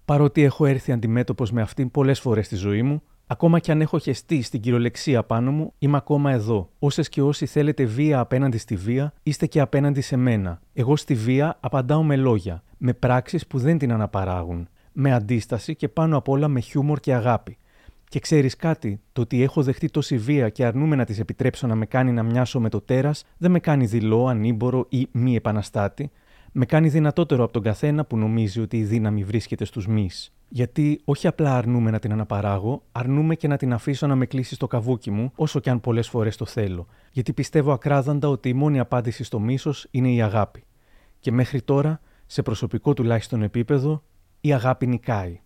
Παρότι 0.06 0.44
έχω 0.44 0.66
έρθει 0.66 0.92
αντιμέτωπος 0.92 1.52
με 1.52 1.62
αυτήν 1.62 1.92
πολλές 1.92 2.20
φορές 2.20 2.46
στη 2.46 2.56
ζωή 2.56 2.82
μου, 2.82 3.02
Ακόμα 3.28 3.60
κι 3.60 3.72
αν 3.72 3.82
έχω 3.82 4.00
χεστεί 4.00 4.42
στην 4.42 4.62
κυριολεξία 4.62 5.24
πάνω 5.24 5.52
μου, 5.52 5.74
είμαι 5.80 5.98
ακόμα 5.98 6.32
εδώ. 6.32 6.70
Όσες 6.80 7.10
και 7.10 7.22
όσοι 7.22 7.46
θέλετε 7.46 7.84
βία 7.86 8.20
απέναντι 8.20 8.58
στη 8.58 8.76
βία, 8.76 9.14
είστε 9.24 9.46
και 9.46 9.60
απέναντι 9.60 10.02
σε 10.02 10.16
μένα. 10.16 10.62
Εγώ 10.74 10.96
στη 10.96 11.14
βία 11.14 11.58
απαντάω 11.60 12.04
με 12.04 12.16
λόγια, 12.16 12.64
με 12.78 12.94
πράξεις 12.94 13.48
που 13.48 13.60
δεν 13.60 13.78
την 13.78 13.92
αναπαράγουν, 13.92 14.68
με 14.92 15.14
αντίσταση 15.14 15.76
και 15.76 15.88
πάνω 15.88 16.18
απ' 16.18 16.30
όλα 16.30 16.48
με 16.48 16.60
χιούμορ 16.60 17.00
και 17.00 17.14
αγάπη. 17.14 17.58
Και 18.10 18.20
ξέρεις 18.20 18.56
κάτι, 18.56 19.00
το 19.14 19.22
ότι 19.22 19.44
έχω 19.44 19.64
δεχτεί 19.64 19.90
τόση 19.90 20.18
βία 20.18 20.50
και 20.50 20.66
αρνούμε 20.66 20.96
να 20.96 21.06
της 21.06 21.20
επιτρέψω 21.20 21.68
να 21.68 21.76
με 21.76 21.86
κάνει 21.86 22.12
να 22.12 22.24
μοιάσω 22.24 22.60
με 22.60 22.70
το 22.70 22.82
τέρας, 22.82 23.24
δεν 23.38 23.52
με 23.52 23.60
κάνει 23.60 23.86
δειλό, 23.86 24.28
ανήμπορο 24.28 24.86
ή 24.90 25.08
μη 25.12 25.36
επαναστάτη. 25.36 26.12
Με 26.56 26.66
κάνει 26.66 26.90
δυνατότερο 26.90 27.44
από 27.44 27.54
τον 27.54 27.62
καθένα 27.62 28.06
που 28.06 28.18
νομίζει 28.18 28.60
ότι 28.60 28.78
η 28.78 28.84
δύναμη 28.84 29.24
βρίσκεται 29.24 29.66
στους 29.66 29.88
μη. 29.88 30.10
Γιατί 30.50 31.02
όχι 31.04 31.28
απλά 31.28 31.58
αρνούμε 31.58 31.92
να 31.92 32.00
την 32.00 32.12
αναπαράγω, 32.12 32.84
αρνούμε 32.92 33.36
και 33.36 33.48
να 33.48 33.58
την 33.58 33.74
αφήσω 33.74 34.08
να 34.08 34.16
με 34.16 34.26
κλείσει 34.26 34.56
στο 34.56 34.68
καβούκι 34.68 35.12
μου, 35.12 35.32
όσο 35.36 35.60
και 35.60 35.70
αν 35.70 35.82
πολλές 35.82 36.10
φορές 36.10 36.38
το 36.38 36.46
θέλω. 36.46 36.88
Γιατί 37.12 37.34
πιστεύω 37.34 37.72
ακράδαντα 37.72 38.30
ότι 38.30 38.50
η 38.50 38.54
μόνη 38.54 38.80
απάντηση 38.80 39.24
στο 39.24 39.40
μίσος 39.40 39.88
είναι 39.92 40.12
η 40.12 40.22
αγάπη. 40.22 40.64
Και 41.20 41.32
μέχρι 41.32 41.62
τώρα, 41.62 42.00
σε 42.26 42.42
προσωπικό 42.42 42.94
τουλάχιστον 42.94 43.42
επίπεδο, 43.42 44.04
η 44.42 44.54
αγάπη 44.54 44.88
νικάει. 44.88 45.42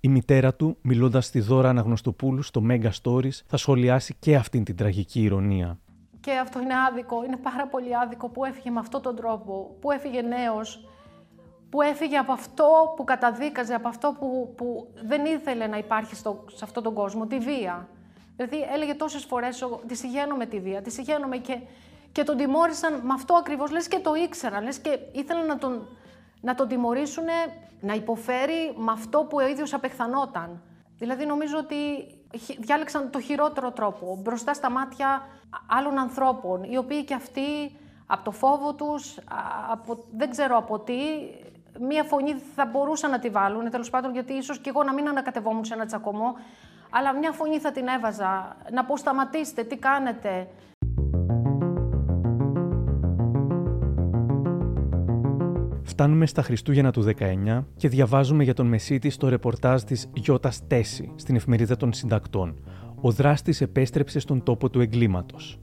Η 0.00 0.08
μητέρα 0.08 0.54
του, 0.54 0.76
μιλώντας 0.80 1.26
στη 1.26 1.40
Δώρα 1.40 1.68
Αναγνωστοπούλου 1.68 2.42
στο 2.42 2.62
Mega 2.68 2.90
Stories, 3.02 3.40
θα 3.46 3.56
σχολιάσει 3.56 4.14
και 4.18 4.36
αυτήν 4.36 4.64
την 4.64 4.76
τραγική 4.76 5.22
ηρωνία. 5.22 5.78
Και 6.26 6.32
αυτό 6.32 6.60
είναι 6.60 6.74
άδικο, 6.88 7.24
είναι 7.24 7.36
πάρα 7.36 7.66
πολύ 7.66 7.96
άδικο 7.96 8.28
που 8.28 8.44
έφυγε 8.44 8.70
με 8.70 8.78
αυτόν 8.78 9.02
τον 9.02 9.16
τρόπο, 9.16 9.76
που 9.80 9.90
έφυγε 9.90 10.22
νέος, 10.22 10.88
που 11.70 11.82
έφυγε 11.82 12.16
από 12.16 12.32
αυτό 12.32 12.92
που 12.96 13.04
καταδίκαζε, 13.04 13.74
από 13.74 13.88
αυτό 13.88 14.16
που, 14.18 14.54
που 14.56 14.88
δεν 15.04 15.24
ήθελε 15.24 15.66
να 15.66 15.78
υπάρχει 15.78 16.14
στο, 16.14 16.44
σε 16.52 16.64
αυτόν 16.64 16.82
τον 16.82 16.94
κόσμο, 16.94 17.26
τη 17.26 17.38
βία. 17.38 17.88
Δηλαδή 18.36 18.66
έλεγε 18.74 18.94
τόσες 18.94 19.24
φορές, 19.24 19.66
τη 19.86 19.94
συγγαίνω 19.94 20.36
με 20.36 20.46
τη 20.46 20.60
βία, 20.60 20.82
τη 20.82 20.90
συγγαίνω 20.90 21.28
και, 21.40 21.58
και 22.12 22.22
τον 22.22 22.36
τιμώρησαν 22.36 22.94
με 22.94 23.12
αυτό 23.12 23.34
ακριβώς, 23.34 23.70
λες 23.70 23.88
και 23.88 23.98
το 23.98 24.14
ήξεραν, 24.14 24.64
λες 24.64 24.78
και 24.78 24.98
ήθελαν 25.12 25.46
να 25.46 25.58
τον, 25.58 25.88
να 26.40 26.54
τον 26.54 26.68
τιμωρήσουν 26.68 27.24
να 27.80 27.94
υποφέρει 27.94 28.74
με 28.76 28.92
αυτό 28.92 29.18
που 29.18 29.36
ο 29.36 29.46
ίδιος 29.48 29.74
απεχθανόταν. 29.74 30.62
Δηλαδή 30.98 31.26
νομίζω 31.26 31.58
ότι 31.58 31.76
διάλεξαν 32.58 33.10
το 33.10 33.20
χειρότερο 33.20 33.70
τρόπο 33.70 34.18
μπροστά 34.22 34.54
στα 34.54 34.70
μάτια 34.70 35.26
άλλων 35.66 35.98
ανθρώπων, 35.98 36.62
οι 36.62 36.76
οποίοι 36.76 37.04
και 37.04 37.14
αυτοί 37.14 37.76
από 38.06 38.24
το 38.24 38.30
φόβο 38.30 38.74
τους, 38.74 39.18
από, 39.70 40.04
δεν 40.16 40.30
ξέρω 40.30 40.56
από 40.56 40.78
τι, 40.78 40.94
μία 41.80 42.04
φωνή 42.04 42.34
θα 42.54 42.66
μπορούσαν 42.66 43.10
να 43.10 43.18
τη 43.18 43.28
βάλουν, 43.28 43.70
τέλος 43.70 43.90
πάντων, 43.90 44.12
γιατί 44.12 44.32
ίσως 44.32 44.58
και 44.58 44.68
εγώ 44.68 44.82
να 44.82 44.92
μην 44.92 45.08
ανακατευόμουν 45.08 45.64
σε 45.64 45.74
ένα 45.74 45.86
τσακωμό, 45.86 46.34
αλλά 46.90 47.12
μια 47.12 47.32
φωνή 47.32 47.58
θα 47.58 47.72
την 47.72 47.86
έβαζα. 47.86 48.56
Να 48.70 48.84
πω 48.84 48.96
σταματήστε, 48.96 49.62
τι 49.62 49.76
κάνετε. 49.76 50.48
Φτάνουμε 55.88 56.26
στα 56.26 56.42
Χριστούγεννα 56.42 56.90
του 56.90 57.04
19 57.18 57.64
και 57.76 57.88
διαβάζουμε 57.88 58.44
για 58.44 58.54
τον 58.54 58.66
Μεσίτη 58.66 59.10
στο 59.10 59.28
ρεπορτάζ 59.28 59.82
της 59.82 60.10
Γιώτας 60.14 60.66
Τέση 60.66 61.12
στην 61.16 61.36
εφημερίδα 61.36 61.76
των 61.76 61.92
συντακτών, 61.92 62.54
ο 63.00 63.10
δράστης 63.10 63.60
επέστρεψε 63.60 64.18
στον 64.18 64.42
τόπο 64.42 64.70
του 64.70 64.80
εγκλήματος. 64.80 65.58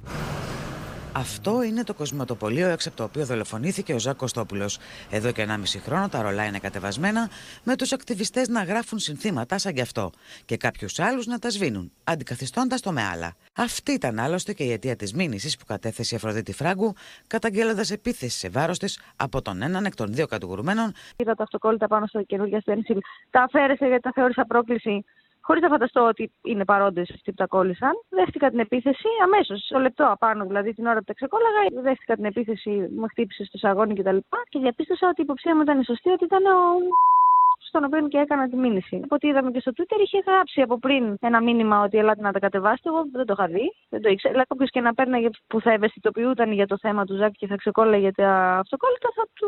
Αυτό 1.15 1.63
είναι 1.63 1.83
το 1.83 1.93
κοσμηματοπολείο 1.93 2.69
έξω 2.69 2.89
από 2.89 2.97
το 2.97 3.03
οποίο 3.03 3.25
δολοφονήθηκε 3.25 3.93
ο 3.93 3.99
Ζακ 3.99 4.15
Κωστόπουλος. 4.15 4.79
Εδώ 5.09 5.31
και 5.31 5.45
1,5 5.47 5.79
χρόνο 5.83 6.09
τα 6.09 6.21
ρολά 6.21 6.45
είναι 6.45 6.59
κατεβασμένα, 6.59 7.29
με 7.63 7.75
τους 7.75 7.91
ακτιβιστές 7.91 8.47
να 8.47 8.63
γράφουν 8.63 8.99
συνθήματα 8.99 9.57
σαν 9.57 9.73
κι 9.73 9.81
αυτό 9.81 10.11
και 10.45 10.57
κάποιους 10.57 10.99
άλλους 10.99 11.25
να 11.25 11.39
τα 11.39 11.49
σβήνουν, 11.49 11.91
αντικαθιστώντας 12.03 12.81
το 12.81 12.91
με 12.91 13.03
άλλα. 13.03 13.33
Αυτή 13.55 13.91
ήταν 13.91 14.19
άλλωστε 14.19 14.53
και 14.53 14.63
η 14.63 14.71
αιτία 14.71 14.95
της 14.95 15.13
μήνυσης 15.13 15.57
που 15.57 15.65
κατέθεσε 15.65 16.13
η 16.13 16.17
Αφροδίτη 16.17 16.53
Φράγκου, 16.53 16.93
καταγγέλλοντας 17.27 17.91
επίθεση 17.91 18.37
σε 18.37 18.49
βάρος 18.49 18.79
της 18.79 18.99
από 19.15 19.41
τον 19.41 19.61
έναν 19.61 19.85
εκ 19.85 19.95
των 19.95 20.13
δύο 20.13 20.27
κατηγορουμένων. 20.27 20.93
Είδα 21.15 21.35
τα 21.35 21.43
αυτοκόλλητα 21.43 21.87
πάνω 21.87 22.05
στο 22.05 22.23
καινούργια 22.23 22.59
στένσιλ. 22.59 22.97
Τα 23.29 23.41
αφαίρεσε 23.41 23.85
γιατί 23.85 24.01
τα 24.01 24.11
θεώρησα 24.13 24.45
πρόκληση 24.45 25.05
χωρίς 25.47 25.61
να 25.61 25.69
φανταστώ 25.69 26.01
ότι 26.07 26.31
είναι 26.41 26.65
παρόντες 26.65 27.09
αυτοί 27.15 27.29
που 27.31 27.37
τα 27.37 27.47
κόλλησαν. 27.47 27.91
Δέχτηκα 28.09 28.49
την 28.49 28.59
επίθεση 28.59 29.09
αμέσως, 29.23 29.59
στο 29.65 29.79
λεπτό 29.79 30.03
απάνω, 30.11 30.45
δηλαδή 30.45 30.73
την 30.73 30.85
ώρα 30.85 30.99
που 30.99 31.09
τα 31.11 31.13
ξεκόλλαγα. 31.13 31.81
Δέχτηκα 31.81 32.15
την 32.15 32.25
επίθεση, 32.25 32.69
μου 32.97 33.07
χτύπησε 33.07 33.43
στο 33.43 33.57
σαγόνι 33.57 33.93
κτλ. 33.95 34.17
Και, 34.17 34.37
και 34.49 34.59
διαπίστωσα 34.59 35.07
ότι 35.07 35.21
η 35.21 35.23
υποψία 35.23 35.55
μου 35.55 35.61
ήταν 35.61 35.83
σωστή, 35.83 36.09
ότι 36.09 36.23
ήταν 36.23 36.43
ο 36.45 36.59
στον 37.67 37.83
οποίο 37.83 38.07
και 38.07 38.17
έκανα 38.17 38.49
τη 38.49 38.55
μήνυση. 38.55 38.95
Από 39.03 39.15
ό,τι 39.15 39.27
είδαμε 39.27 39.51
και 39.51 39.59
στο 39.59 39.71
Twitter, 39.75 39.99
είχε 40.05 40.19
γράψει 40.27 40.61
από 40.61 40.79
πριν 40.79 41.17
ένα 41.21 41.41
μήνυμα 41.41 41.83
ότι 41.83 41.97
ελάτε 41.97 42.21
να 42.21 42.31
τα 42.31 42.39
κατεβάσετε. 42.39 42.89
Εγώ 42.89 43.01
δεν 43.11 43.25
το 43.25 43.33
είχα 43.37 43.47
δει, 43.47 43.73
δεν 43.89 44.01
το 44.01 44.09
ήξερα. 44.09 44.33
Αλλά 44.33 44.45
κάποιος 44.45 44.69
και 44.69 44.81
να 44.81 44.93
παίρναγε 44.93 45.29
που 45.47 45.61
θα 45.61 45.71
ευαισθητοποιούταν 45.71 46.51
για 46.51 46.67
το 46.67 46.77
θέμα 46.81 47.05
του 47.05 47.15
Ζάκη 47.15 47.37
και 47.37 47.47
θα 47.47 47.55
ξεκόλλαγε 47.55 48.11
τα 48.11 48.57
αυτοκόλλητα, 48.63 49.09
θα 49.15 49.23
του, 49.33 49.47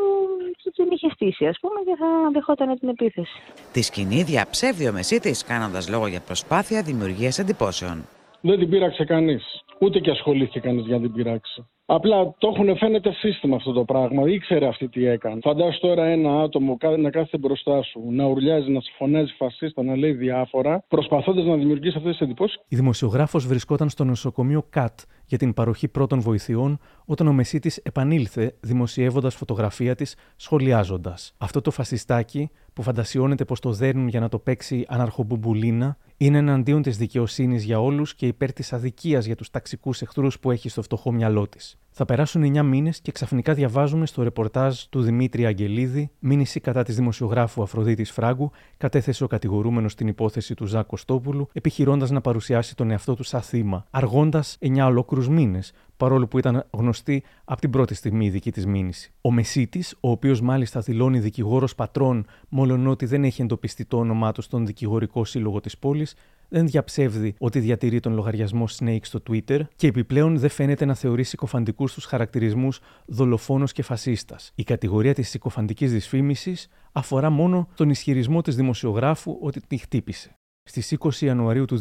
του 0.62 0.70
την 0.70 0.86
είχε 0.90 1.08
στήσει, 1.10 1.46
ας 1.46 1.58
πούμε, 1.60 1.80
και 1.84 1.94
θα 1.98 2.30
δεχόταν 2.32 2.78
την 2.78 2.88
επίθεση. 2.88 3.38
Τη 3.72 3.82
σκηνή 3.82 4.22
διαψεύδει 4.22 4.88
ο 4.88 4.92
Μεσίτης, 4.92 5.44
κάνοντας 5.44 5.88
λόγο 5.90 6.06
για 6.06 6.20
προσπάθεια 6.20 6.82
δημιουργίας 6.82 7.38
εντυπώσεων. 7.38 8.04
Δεν 8.40 8.58
την 8.58 8.68
πείραξε 8.70 9.04
κανείς. 9.04 9.44
Ούτε 9.78 9.98
και 9.98 10.10
ασχολήθηκε 10.10 10.60
κανείς 10.60 10.86
για 10.86 10.96
να 10.96 11.02
την 11.02 11.12
πειράξει. 11.12 11.66
Απλά 11.88 12.34
το 12.38 12.52
έχουν 12.54 12.76
φαίνεται 12.76 13.12
σύστημα 13.12 13.56
αυτό 13.56 13.72
το 13.72 13.84
πράγμα. 13.84 14.30
Ήξερε 14.30 14.66
αυτή 14.66 14.88
τι 14.88 15.06
έκανε. 15.06 15.40
Φαντάσου 15.42 15.80
τώρα 15.80 16.04
ένα 16.04 16.42
άτομο 16.42 16.76
να 16.98 17.10
κάθεται 17.10 17.38
μπροστά 17.38 17.82
σου, 17.82 18.02
να 18.10 18.24
ουρλιάζει, 18.24 18.70
να 18.70 18.80
σου 18.80 18.92
φωνάζει 18.96 19.32
φασίστα, 19.32 19.82
να 19.82 19.96
λέει 19.96 20.12
διάφορα, 20.12 20.84
προσπαθώντας 20.88 21.44
να 21.44 21.56
δημιουργήσει 21.56 21.96
αυτές 21.96 22.12
τις 22.12 22.20
εντυπώσεις. 22.20 22.60
Η 22.68 22.76
δημοσιογράφος 22.76 23.46
βρισκόταν 23.46 23.88
στο 23.88 24.04
νοσοκομείο 24.04 24.66
ΚΑΤ 24.70 24.98
για 25.26 25.38
την 25.38 25.54
παροχή 25.54 25.88
πρώτων 25.88 26.20
βοηθειών 26.20 26.78
όταν 27.04 27.26
ο 27.26 27.32
Μεσίτης 27.32 27.76
επανήλθε 27.76 28.56
δημοσιεύοντας 28.60 29.34
φωτογραφία 29.34 29.94
της 29.94 30.16
σχολιάζοντας. 30.36 31.34
Αυτό 31.38 31.60
το 31.60 31.70
φασιστάκι 31.70 32.50
που 32.72 32.82
φαντασιώνεται 32.82 33.44
πως 33.44 33.60
το 33.60 33.72
δέρνουν 33.72 34.08
για 34.08 34.20
να 34.20 34.28
το 34.28 34.38
παίξει 34.38 34.84
αναρχομπουμπουλίνα 34.88 35.96
είναι 36.16 36.38
εναντίον 36.38 36.82
της 36.82 36.96
δικαιοσύνης 36.96 37.64
για 37.64 37.80
όλους 37.80 38.14
και 38.14 38.26
υπέρ 38.26 38.52
της 38.52 38.72
αδικίας 38.72 39.24
για 39.24 39.36
τους 39.36 39.50
ταξικούς 39.50 40.02
εχθρούς 40.02 40.38
που 40.38 40.50
έχει 40.50 40.68
στο 40.68 40.82
φτωχό 40.82 41.12
μυαλό 41.12 41.48
της. 41.48 41.75
Θα 41.98 42.04
περάσουν 42.04 42.56
9 42.56 42.62
μήνες 42.62 43.00
και 43.00 43.12
ξαφνικά 43.12 43.54
διαβάζουμε 43.54 44.06
στο 44.06 44.22
ρεπορτάζ 44.22 44.80
του 44.90 45.02
Δημήτρη 45.02 45.46
Αγγελίδη 45.46 46.10
μήνυση 46.18 46.60
κατά 46.60 46.82
της 46.82 46.96
δημοσιογράφου 46.96 47.62
Αφροδίτης 47.62 48.10
Φράγκου, 48.10 48.50
κατέθεσε 48.76 49.24
ο 49.24 49.26
κατηγορούμενος 49.26 49.92
στην 49.92 50.06
υπόθεση 50.06 50.54
του 50.54 50.66
Ζάκ 50.66 50.86
Κωστόπουλου, 50.86 51.48
επιχειρώντας 51.52 52.10
να 52.10 52.20
παρουσιάσει 52.20 52.76
τον 52.76 52.90
εαυτό 52.90 53.14
του 53.14 53.22
σαν 53.22 53.42
θύμα, 53.42 53.86
αργώντας 53.90 54.56
9 54.60 54.86
ολόκληρους 54.86 55.28
μήνες, 55.28 55.72
παρόλο 55.96 56.26
που 56.26 56.38
ήταν 56.38 56.66
γνωστή 56.70 57.22
από 57.44 57.60
την 57.60 57.70
πρώτη 57.70 57.94
στιγμή 57.94 58.26
η 58.26 58.30
δική 58.30 58.52
της 58.52 58.66
μήνυση. 58.66 59.12
Ο 59.20 59.32
Μεσίτης, 59.32 59.96
ο 60.00 60.10
οποίος 60.10 60.40
μάλιστα 60.40 60.80
δηλώνει 60.80 61.18
δικηγόρος 61.18 61.74
πατρών, 61.74 62.26
μόλον 62.48 62.86
ότι 62.86 63.06
δεν 63.06 63.24
έχει 63.24 63.42
εντοπιστεί 63.42 63.84
το 63.84 63.98
όνομά 63.98 64.32
του 64.32 64.42
στον 64.42 64.66
δικηγορικό 64.66 65.24
σύλλογο 65.24 65.60
της 65.60 65.78
πόλης, 65.78 66.14
δεν 66.48 66.66
διαψεύδει 66.66 67.34
ότι 67.38 67.60
διατηρεί 67.60 68.00
τον 68.00 68.14
λογαριασμό 68.14 68.68
Snake 68.78 68.98
στο 69.02 69.22
Twitter 69.30 69.60
και 69.76 69.86
επιπλέον 69.86 70.38
δεν 70.38 70.50
φαίνεται 70.50 70.84
να 70.84 70.94
θεωρεί 70.94 71.22
συκοφαντικού 71.22 71.84
τους 71.84 72.04
χαρακτηρισμούς 72.04 72.80
δολοφόνος 73.06 73.72
και 73.72 73.82
φασίστας. 73.82 74.52
Η 74.54 74.62
κατηγορία 74.62 75.14
της 75.14 75.28
συκοφαντικής 75.28 75.92
δυσφήμισης 75.92 76.68
αφορά 76.92 77.30
μόνο 77.30 77.68
τον 77.74 77.90
ισχυρισμό 77.90 78.40
της 78.40 78.56
δημοσιογράφου 78.56 79.38
ότι 79.40 79.60
τη 79.66 79.76
χτύπησε. 79.76 80.36
Στις 80.68 80.96
20 80.98 81.12
Ιανουαρίου 81.20 81.64
του 81.64 81.78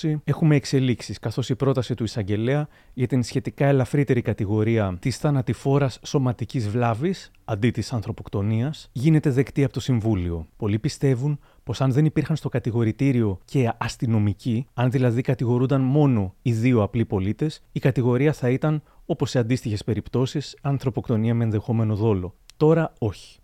2020 0.00 0.14
έχουμε 0.24 0.56
εξελίξεις, 0.56 1.18
καθώς 1.18 1.48
η 1.48 1.54
πρόταση 1.54 1.94
του 1.94 2.04
εισαγγελέα 2.04 2.68
για 2.94 3.06
την 3.06 3.22
σχετικά 3.22 3.66
ελαφρύτερη 3.66 4.22
κατηγορία 4.22 4.96
της 5.00 5.16
θανατηφόρας 5.16 5.98
σωματικής 6.02 6.68
βλάβης 6.68 7.30
αντί 7.44 7.70
της 7.70 7.92
ανθρωποκτονίας 7.92 8.88
γίνεται 8.92 9.30
δεκτή 9.30 9.64
από 9.64 9.72
το 9.72 9.80
Συμβούλιο. 9.80 10.46
Πολλοί 10.56 10.78
πιστεύουν 10.78 11.38
πως 11.62 11.80
αν 11.80 11.92
δεν 11.92 12.04
υπήρχαν 12.04 12.36
στο 12.36 12.48
κατηγορητήριο 12.48 13.38
και 13.44 13.72
αστυνομικοί, 13.78 14.66
αν 14.74 14.90
δηλαδή 14.90 15.20
κατηγορούνταν 15.22 15.80
μόνο 15.80 16.34
οι 16.42 16.52
δύο 16.52 16.82
απλοί 16.82 17.04
πολίτες, 17.04 17.62
η 17.72 17.80
κατηγορία 17.80 18.32
θα 18.32 18.50
ήταν, 18.50 18.82
όπως 19.06 19.30
σε 19.30 19.38
αντίστοιχες 19.38 19.84
περιπτώσεις, 19.84 20.56
ανθρωποκτονία 20.62 21.34
με 21.34 21.44
ενδεχόμενο 21.44 21.96
δόλο. 21.96 22.34
Τώρα 22.56 22.92
όχι. 22.98 23.41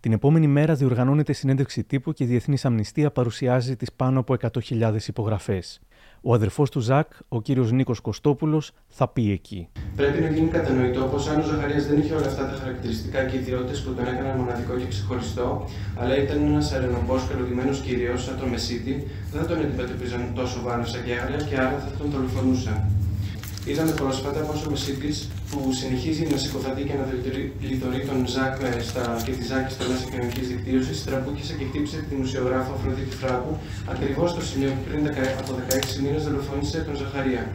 Την 0.00 0.12
επόμενη 0.12 0.46
μέρα 0.46 0.74
διοργανώνεται 0.74 1.32
συνέντευξη 1.32 1.84
τύπου 1.84 2.12
και 2.12 2.24
η 2.24 2.26
Διεθνής 2.26 2.64
Αμνηστία 2.64 3.10
παρουσιάζει 3.10 3.76
τις 3.76 3.92
πάνω 3.92 4.20
από 4.20 4.36
100.000 4.40 4.96
υπογραφές. 5.06 5.80
Ο 6.20 6.34
αδερφός 6.34 6.70
του 6.70 6.80
Ζακ, 6.80 7.12
ο 7.28 7.42
κύριος 7.42 7.72
Νίκος 7.72 8.00
Κωστόπουλος, 8.00 8.72
θα 8.88 9.08
πει 9.08 9.32
εκεί. 9.32 9.68
Πρέπει 9.96 10.20
να 10.20 10.28
γίνει 10.28 10.48
κατανοητό 10.48 11.02
πως 11.02 11.28
αν 11.28 11.40
ο 11.40 11.42
Ζαχαρίας 11.42 11.86
δεν 11.86 11.98
είχε 11.98 12.14
όλα 12.14 12.26
αυτά 12.26 12.46
τα 12.46 12.56
χαρακτηριστικά 12.60 13.24
και 13.24 13.36
ιδιότητες 13.36 13.82
που 13.82 13.94
τον 13.94 14.06
έκαναν 14.06 14.36
μοναδικό 14.36 14.76
και 14.76 14.86
ξεχωριστό, 14.86 15.64
αλλά 15.96 16.22
ήταν 16.22 16.42
ένας 16.42 16.72
αρενοπός 16.72 17.26
καλωδημένο 17.28 17.70
κύριος, 17.70 18.24
σαν 18.24 18.38
τον 18.38 18.48
Μεσίτη, 18.48 19.06
δεν 19.32 19.40
θα 19.40 19.46
τον 19.46 19.58
αντιμετωπίζαν 19.58 20.32
τόσο 20.34 20.60
βάρος 20.62 20.90
σαν 20.90 21.04
και 21.04 21.14
και 21.48 21.56
άρα 21.58 21.78
θα 21.78 21.90
τον 21.98 22.10
δολοφονούσαν. 22.10 22.97
Είδαμε 23.68 23.92
πρόσφατα 23.92 24.40
πόσο 24.40 24.66
ο 24.66 24.70
Μεσίτη 24.70 25.12
που 25.50 25.72
συνεχίζει 25.72 26.26
να 26.26 26.36
συκοφαντεί 26.36 26.82
και 26.82 26.94
να 26.94 27.04
λιτορεί 27.68 28.06
τον 28.06 28.26
Ζακ 28.26 28.54
στα, 28.80 29.22
και 29.24 29.30
τη 29.30 29.44
Ζάκη 29.44 29.72
στα 29.72 29.88
μέσα 29.88 30.04
κοινωνικής 30.10 30.48
δικτύωσης, 30.48 31.04
τραμπούκησε 31.04 31.54
και 31.54 31.64
χτύπησε 31.64 31.96
τη 31.96 32.14
δημοσιογράφο 32.14 32.72
Αφροδίτη 32.72 33.16
Φράγου 33.16 33.58
ακριβώς 33.90 34.30
στο 34.30 34.42
σημείο 34.42 34.70
που 34.70 34.90
πριν 34.90 35.06
από 35.38 35.52
16 35.96 36.02
μήνες 36.02 36.24
δολοφόνησε 36.24 36.80
τον 36.80 36.96
Ζαχαρία. 36.96 37.52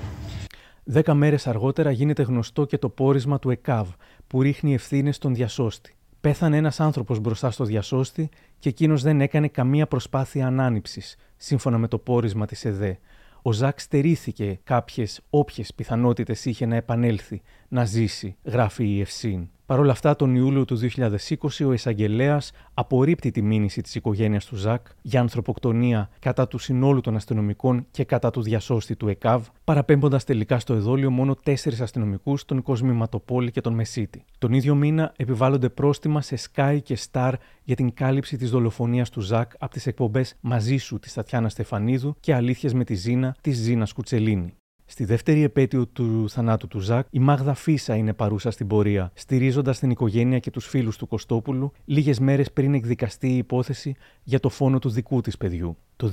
Δέκα 0.84 1.14
μέρες 1.14 1.48
αργότερα 1.48 1.92
γίνεται 1.92 2.24
γνωστό 2.24 2.66
και 2.66 2.78
το 2.78 2.90
πόρισμα 2.90 3.40
του 3.40 3.50
ΕΚΑΒ 3.50 3.88
που 4.28 4.42
ρίχνει 4.42 4.74
ευθύνες 4.74 5.16
στον 5.16 5.34
διασώστη. 5.34 5.96
Πέθανε 6.22 6.58
ένας 6.58 6.80
άνθρωπος 6.80 7.20
μπροστά 7.20 7.52
στο 7.52 7.64
διασώστη 7.64 8.30
και 8.60 8.70
εκείνος 8.70 9.02
δεν 9.02 9.22
έκανε 9.22 9.48
καμία 9.48 9.88
προσπάθεια 9.88 10.48
ανάνυψης, 10.48 11.16
σύμφωνα 11.38 11.78
με 11.78 11.88
το 11.88 11.98
πόρισμα 11.98 12.46
της 12.46 12.66
ΕΔΕ 12.66 13.00
ο 13.46 13.52
Ζακ 13.52 13.80
στερήθηκε 13.80 14.60
κάποιες 14.64 15.22
όποιες 15.30 15.74
πιθανότητες 15.74 16.46
είχε 16.46 16.66
να 16.66 16.76
επανέλθει, 16.76 17.42
να 17.74 17.86
ζήσει, 17.86 18.36
γράφει 18.44 18.86
η 18.86 19.02
Ευσύν. 19.02 19.48
Παρ' 19.66 19.80
όλα 19.80 19.92
αυτά, 19.92 20.16
τον 20.16 20.36
Ιούλιο 20.36 20.66
του 20.66 20.78
2020, 20.78 21.66
ο 21.66 21.74
εισαγγελέας 21.74 22.52
απορρίπτει 22.74 23.32
τη 23.32 23.42
μήνυση 23.42 23.82
της 23.82 23.96
οικογένειας 23.96 24.46
του 24.46 24.56
Ζακ 24.56 24.88
για 25.02 25.20
ανθρωποκτονία 25.20 26.10
κατά 26.20 26.48
του 26.48 26.58
συνόλου 26.58 27.02
των 27.02 27.16
αστυνομικών 27.16 27.86
και 27.92 28.04
κατά 28.04 28.30
του 28.30 28.42
διασώστη 28.42 28.96
του 28.96 29.08
ΕΚΑΒ, 29.08 29.48
παραπέμποντας 29.64 30.24
τελικά 30.24 30.60
στο 30.60 30.74
εδόλιο 30.74 31.12
μόνο 31.12 31.36
τέσσερις 31.36 31.82
αστυνομικούς, 31.82 32.46
τον 32.46 32.62
Κοσμηματοπόλη 32.62 33.52
και 33.52 33.62
τον 33.62 33.74
Μεσίτη. 33.74 34.24
Τον 34.38 34.54
ίδιο 34.54 34.76
μήνα 34.76 35.14
επιβάλλονται 35.16 35.70
πρόστιμα 35.70 36.22
σε 36.22 36.38
Sky 36.54 36.80
και 36.84 36.98
Star 37.12 37.34
για 37.64 37.76
την 37.76 37.94
κάλυψη 37.94 38.38
της 38.38 38.50
δολοφονίας 38.50 39.10
του 39.10 39.22
Ζακ 39.22 39.52
από 39.60 39.74
τις 39.74 39.88
εκπομπές 39.88 40.36
Μαζί 40.42 40.78
σου 40.78 41.00
της 41.00 41.14
Τατιάνα 41.14 41.50
Στεφανίδου 41.50 42.16
και 42.20 42.34
Αλήθειες 42.34 42.74
με 42.74 42.84
τη 42.84 42.94
Ζήνα 42.94 43.36
της 43.42 43.58
Ζήνας 43.58 43.94
Κουτσελίνη. 43.94 44.54
Στη 44.86 45.06
δεύτερη 45.06 45.44
επέτειο 45.44 45.88
του 45.88 46.30
θανάτου 46.30 46.68
του 46.68 46.80
Ζακ, 46.80 47.08
η 47.10 47.20
Μάγδα 47.20 47.54
Φίσα 47.54 47.96
είναι 47.96 48.14
παρούσα 48.14 48.52
στην 48.52 48.68
πορεία, 48.68 49.12
στηρίζοντας 49.14 49.80
την 49.80 49.90
οικογένεια 49.90 50.40
και 50.40 50.52
τους 50.52 50.68
φίλους 50.68 50.98
του 50.98 51.08
Κωστόπουλου 51.08 51.72
λίγες 51.86 52.20
μέρες 52.20 52.52
πριν 52.52 52.74
εκδικαστεί 52.74 53.28
η 53.28 53.38
υπόθεση 53.38 53.96
για 54.24 54.40
το 54.40 54.50
φόνο 54.50 54.80
του 54.80 54.90
δικού 54.90 55.22
της 55.22 55.38
παιδιού. 55.38 55.78
Το 55.96 56.12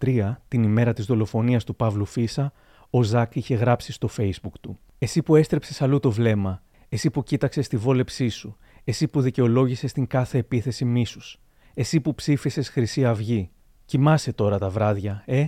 2013, 0.00 0.36
την 0.48 0.62
ημέρα 0.62 0.92
της 0.92 1.04
δολοφονίας 1.04 1.64
του 1.64 1.76
Παύλου 1.76 2.04
Φίσα, 2.04 2.52
ο 2.90 3.02
Ζακ 3.02 3.36
είχε 3.36 3.54
γράψει 3.54 3.92
στο 3.92 4.08
Facebook 4.16 4.54
του: 4.60 4.78
Εσύ 4.98 5.22
που 5.22 5.36
έστρεψες 5.36 5.82
αλλού 5.82 6.00
το 6.00 6.10
βλέμμα, 6.10 6.62
εσύ 6.88 7.10
που 7.10 7.22
κοίταξες 7.22 7.68
τη 7.68 7.76
βόλεψή 7.76 8.28
σου, 8.28 8.56
εσύ 8.84 9.08
που 9.08 9.20
δικαιολόγησες 9.20 9.92
την 9.92 10.06
κάθε 10.06 10.38
επίθεση 10.38 10.84
μίσους, 10.84 11.40
εσύ 11.74 12.00
που 12.00 12.14
ψήφισες 12.14 12.68
Χρυσή 12.68 13.04
Αυγή. 13.04 13.50
Κοιμάσαι 13.84 14.32
τώρα 14.32 14.58
τα 14.58 14.68
βράδια, 14.68 15.22
ε, 15.26 15.46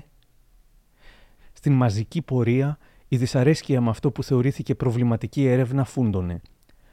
στην 1.65 1.77
μαζική 1.77 2.23
πορεία, 2.23 2.79
η 3.09 3.17
δυσαρέσκεια 3.17 3.81
με 3.81 3.91
αυτό 3.91 4.11
που 4.11 4.23
θεωρήθηκε 4.23 4.75
προβληματική 4.75 5.47
έρευνα 5.47 5.85
φούντωνε. 5.85 6.41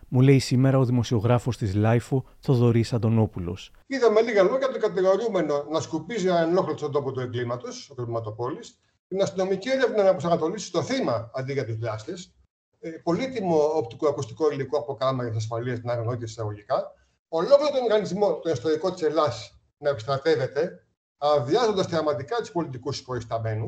Μου 0.07 0.21
λέει 0.21 0.39
σήμερα 0.39 0.77
ο 0.77 0.85
δημοσιογράφος 0.85 1.57
της 1.57 1.73
LiFO, 1.75 2.25
Θοδωρής 2.39 2.93
Αντωνόπουλος. 2.93 3.71
Είδαμε 3.87 4.21
λίγα 4.21 4.43
λόγια 4.43 4.69
τον 4.71 4.79
κατηγορούμενο 4.79 5.65
να 5.71 5.79
σκουπίζει 5.79 6.27
ανενόχλητο 6.27 6.77
στον 6.77 6.91
τόπο 6.91 7.11
του 7.11 7.19
εγκλήματος, 7.19 7.89
ο 7.89 7.93
κλιματοπόλης, 7.93 8.79
την 9.07 9.21
αστυνομική 9.21 9.69
έρευνα 9.69 10.03
να 10.03 10.11
προσανατολίσει 10.11 10.65
στο 10.65 10.83
θύμα 10.83 11.31
αντί 11.33 11.53
για 11.53 11.65
τους 11.65 11.77
δράστες, 11.77 12.33
ε, 12.79 12.89
πολύτιμο 12.89 13.77
οπτικοακουστικό 13.77 14.51
υλικό 14.51 14.77
από 14.77 14.95
κάμερες 14.95 15.35
ασφαλείας 15.35 15.81
να 15.81 15.93
αγνοείται 15.93 16.23
εισαγωγικά, 16.23 16.91
ολόκληρο 17.27 17.71
τον 17.71 17.83
οργανισμό, 17.83 18.39
τον 18.39 18.51
ιστορικό 18.51 18.93
της 18.93 19.01
Ελλάδα, 19.01 19.33
να 19.77 19.89
επιστρατεύεται, 19.89 20.85
αδειάζοντας 21.17 21.87
θεαματικά 21.87 22.35
τους 22.37 22.51
πολιτικούς 22.51 22.99
υπορισταμένου, 22.99 23.67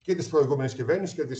και 0.00 0.14
της 0.14 0.28
προηγούμενης 0.28 0.74
κυβέρνησης 0.74 1.16
και 1.16 1.24
τη 1.24 1.36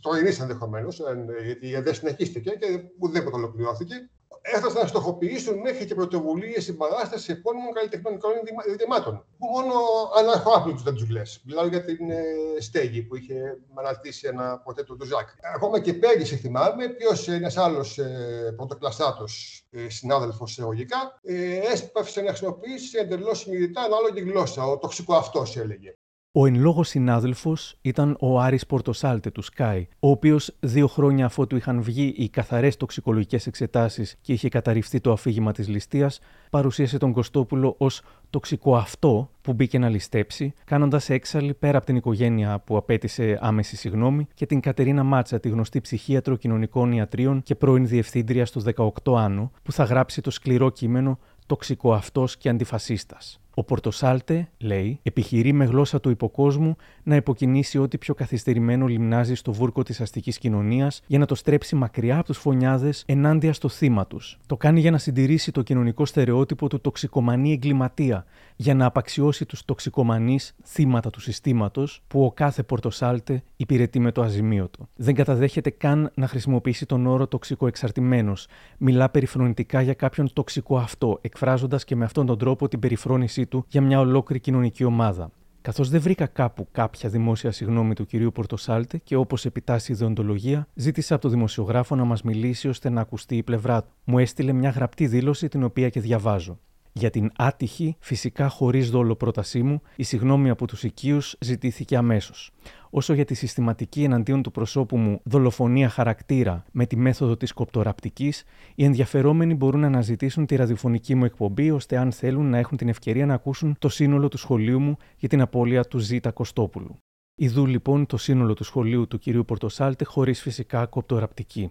τωρινή 0.00 0.36
ενδεχομένως, 0.40 1.00
γιατί 1.44 1.80
δεν 1.80 1.94
συνεχίστηκε 1.94 2.50
και 2.50 2.66
ουδέποτε 2.98 3.36
ολοκληρώθηκε 3.36 4.08
έφτασαν 4.42 4.82
να 4.82 4.86
στοχοποιήσουν 4.86 5.58
μέχρι 5.58 5.86
και 5.86 5.94
πρωτοβουλίες 5.94 6.64
συμπαράστασης 6.64 7.28
επώνυμων 7.28 7.72
καλλιτεχνικών 7.72 8.32
ιδρυμάτων. 8.68 9.24
Που 9.38 9.46
μόνο 9.46 9.74
αναρχοάπλητου 10.18 10.82
δεν 10.82 10.94
τους 10.94 11.08
λες. 11.08 11.42
Μιλάω 11.46 11.66
για 11.66 11.84
την 11.84 12.10
ε, 12.10 12.22
Στέγη 12.58 13.02
που 13.02 13.16
είχε 13.16 13.58
αναρτήσει 13.74 14.26
ένα 14.26 14.58
πορτέτο 14.64 14.96
του 14.96 15.06
Ζακ. 15.06 15.28
Ακόμα 15.54 15.80
και 15.80 15.94
πέρυσι 15.94 16.36
θυμάμαι 16.36 16.88
ποιος 16.88 17.28
ένας 17.28 17.56
άλλος 17.56 17.98
ε, 17.98 18.54
πρωτοκλαστάτος 18.56 19.64
ε, 19.70 19.88
συνάδελφος 19.88 20.50
εισαγωγικά 20.50 21.20
ε, 21.22 21.56
έσπευσε 21.56 22.20
να 22.20 22.28
χρησιμοποιήσει 22.28 22.98
εντελώς 22.98 23.38
συνειδητά 23.38 23.80
ανάλογη 23.82 24.20
γλώσσα. 24.20 24.66
Ο 24.66 24.78
τοξικό 24.78 25.14
αυτός 25.14 25.56
έλεγε. 25.56 25.96
Ο 26.34 26.46
εν 26.46 26.60
λόγω 26.60 26.82
συνάδελφος 26.82 27.76
ήταν 27.80 28.16
ο 28.20 28.40
Άρης 28.40 28.66
Πορτοσάλτε 28.66 29.30
του 29.30 29.42
Sky, 29.44 29.82
ο 30.00 30.10
οποίος 30.10 30.54
δύο 30.60 30.86
χρόνια 30.86 31.24
αφού 31.24 31.46
του 31.46 31.56
είχαν 31.56 31.82
βγει 31.82 32.14
οι 32.16 32.28
καθαρές 32.28 32.76
τοξικολογικές 32.76 33.46
εξετάσεις 33.46 34.16
και 34.20 34.32
είχε 34.32 34.48
καταρριφθεί 34.48 35.00
το 35.00 35.12
αφήγημα 35.12 35.52
της 35.52 35.68
ληστείας, 35.68 36.20
παρουσίασε 36.50 36.98
τον 36.98 37.12
Κωστόπουλο 37.12 37.74
ως 37.78 38.02
τοξικό 38.30 38.76
αυτό 38.76 39.30
που 39.42 39.52
μπήκε 39.52 39.78
να 39.78 39.88
ληστέψει, 39.88 40.52
κάνοντας 40.64 41.10
έξαλλη 41.10 41.54
πέρα 41.54 41.76
από 41.76 41.86
την 41.86 41.96
οικογένεια 41.96 42.58
που 42.58 42.76
απέτησε 42.76 43.38
άμεση 43.40 43.76
συγνώμη 43.76 44.26
και 44.34 44.46
την 44.46 44.60
Κατερίνα 44.60 45.02
Μάτσα, 45.02 45.40
τη 45.40 45.48
γνωστή 45.48 45.80
ψυχίατρο 45.80 46.36
κοινωνικών 46.36 46.92
ιατρίων 46.92 47.42
και 47.42 47.54
πρώην 47.54 47.86
διευθύντρια 47.86 48.46
στο 48.46 48.60
18 49.04 49.16
Άνω, 49.16 49.50
που 49.62 49.72
θα 49.72 49.84
γράψει 49.84 50.20
το 50.20 50.30
σκληρό 50.30 50.70
κείμενο 50.70 51.18
Τοξικό 51.46 51.92
αυτός 51.92 52.36
και 52.36 52.48
αντιφασίστας. 52.48 53.41
Ο 53.54 53.64
Πορτοσάλτε, 53.64 54.48
λέει, 54.58 54.98
επιχειρεί 55.02 55.52
με 55.52 55.64
γλώσσα 55.64 56.00
του 56.00 56.10
υποκόσμου 56.10 56.76
να 57.02 57.16
υποκινήσει 57.16 57.78
ό,τι 57.78 57.98
πιο 57.98 58.14
καθυστερημένο 58.14 58.86
λιμνάζει 58.86 59.34
στο 59.34 59.52
βούρκο 59.52 59.82
της 59.82 60.00
αστικής 60.00 60.38
κοινωνίας 60.38 61.02
για 61.06 61.18
να 61.18 61.26
το 61.26 61.34
στρέψει 61.34 61.74
μακριά 61.74 62.16
από 62.16 62.24
τους 62.24 62.38
φωνιάδες 62.38 63.04
ενάντια 63.06 63.52
στο 63.52 63.68
θύμα 63.68 64.06
τους. 64.06 64.38
Το 64.46 64.56
κάνει 64.56 64.80
για 64.80 64.90
να 64.90 64.98
συντηρήσει 64.98 65.52
το 65.52 65.62
κοινωνικό 65.62 66.04
στερεότυπο 66.04 66.68
του 66.68 66.80
τοξικομανή 66.80 67.52
εγκληματία, 67.52 68.24
για 68.56 68.74
να 68.74 68.86
απαξιώσει 68.86 69.46
τους 69.46 69.64
τοξικομανείς 69.64 70.54
θύματα 70.64 71.10
του 71.10 71.20
συστήματος 71.20 72.02
που 72.08 72.24
ο 72.24 72.32
κάθε 72.32 72.62
Πορτοσάλτε 72.62 73.42
υπηρετεί 73.56 73.98
με 74.00 74.12
το 74.12 74.22
αζημίωτο. 74.22 74.88
Δεν 74.96 75.14
καταδέχεται 75.14 75.70
καν 75.70 76.10
να 76.14 76.26
χρησιμοποιήσει 76.26 76.86
τον 76.86 77.06
όρο 77.06 77.26
τοξικοεξαρτημένο. 77.26 78.32
Μιλά 78.78 79.10
περιφρονητικά 79.10 79.80
για 79.80 79.94
κάποιον 79.94 80.32
τοξικό 80.32 80.76
αυτό, 80.76 81.18
εκφράζοντας 81.20 81.84
και 81.84 81.96
με 81.96 82.04
αυτόν 82.04 82.26
τον 82.26 82.38
τρόπο 82.38 82.68
την 82.68 82.78
περιφρόνησή 82.78 83.41
του 83.46 83.64
για 83.68 83.80
μια 83.80 84.00
ολόκληρη 84.00 84.40
κοινωνική 84.40 84.84
ομάδα. 84.84 85.30
Καθώς 85.62 85.88
δεν 85.88 86.00
βρήκα 86.00 86.26
κάπου 86.26 86.68
κάποια 86.72 87.08
δημόσια 87.08 87.52
συγγνώμη 87.52 87.94
του 87.94 88.06
κυρίου 88.06 88.32
Πορτοσάλτε 88.32 88.98
και 88.98 89.16
όπως 89.16 89.44
επιτάσσει 89.44 89.92
η 89.92 89.94
ιδεοντολογία, 89.94 90.66
ζήτησα 90.74 91.14
από 91.14 91.22
τον 91.22 91.30
δημοσιογράφο 91.30 91.94
να 91.96 92.04
μας 92.04 92.22
μιλήσει 92.22 92.68
ώστε 92.68 92.90
να 92.90 93.00
ακουστεί 93.00 93.36
η 93.36 93.42
πλευρά 93.42 93.82
του. 93.82 93.92
Μου 94.04 94.18
έστειλε 94.18 94.52
μια 94.52 94.70
γραπτή 94.70 95.06
δήλωση 95.06 95.48
την 95.48 95.62
οποία 95.62 95.88
και 95.88 96.00
διαβάζω. 96.00 96.58
Για 96.92 97.10
την 97.10 97.30
άτυχη, 97.36 97.96
φυσικά 97.98 98.48
χωρίς 98.48 98.90
δόλο 98.90 99.14
πρότασή 99.14 99.62
μου, 99.62 99.82
η 99.96 100.02
συγνώμη 100.02 100.50
από 100.50 100.66
τους 100.66 100.82
οικείους 100.82 101.36
ζητήθηκε 101.40 101.96
αμέσως. 101.96 102.52
Όσο 102.94 103.12
για 103.12 103.24
τη 103.24 103.34
συστηματική 103.34 104.02
εναντίον 104.02 104.42
του 104.42 104.50
προσώπου 104.50 104.96
μου 104.96 105.20
δολοφονία 105.24 105.88
χαρακτήρα 105.88 106.64
με 106.72 106.86
τη 106.86 106.96
μέθοδο 106.96 107.36
της 107.36 107.52
κοπτοραπτικής, 107.52 108.44
οι 108.74 108.84
ενδιαφερόμενοι 108.84 109.54
μπορούν 109.54 109.80
να 109.80 109.86
αναζητήσουν 109.86 110.46
τη 110.46 110.56
ραδιοφωνική 110.56 111.14
μου 111.14 111.24
εκπομπή, 111.24 111.70
ώστε 111.70 111.96
αν 111.96 112.12
θέλουν 112.12 112.50
να 112.50 112.58
έχουν 112.58 112.76
την 112.76 112.88
ευκαιρία 112.88 113.26
να 113.26 113.34
ακούσουν 113.34 113.76
το 113.78 113.88
σύνολο 113.88 114.28
του 114.28 114.36
σχολείου 114.36 114.80
μου 114.80 114.96
για 115.16 115.28
την 115.28 115.40
απώλεια 115.40 115.84
του 115.84 115.98
Ζήτα 115.98 116.30
Κωστόπουλου. 116.30 116.96
Ιδού 117.34 117.66
λοιπόν 117.66 118.06
το 118.06 118.16
σύνολο 118.16 118.54
του 118.54 118.64
σχολείου 118.64 119.06
του 119.06 119.18
κυρίου 119.18 119.44
Πορτοσάλτε 119.44 120.04
χωρίς 120.04 120.40
φυσικά 120.40 120.86
κοπτοραπτική. 120.86 121.70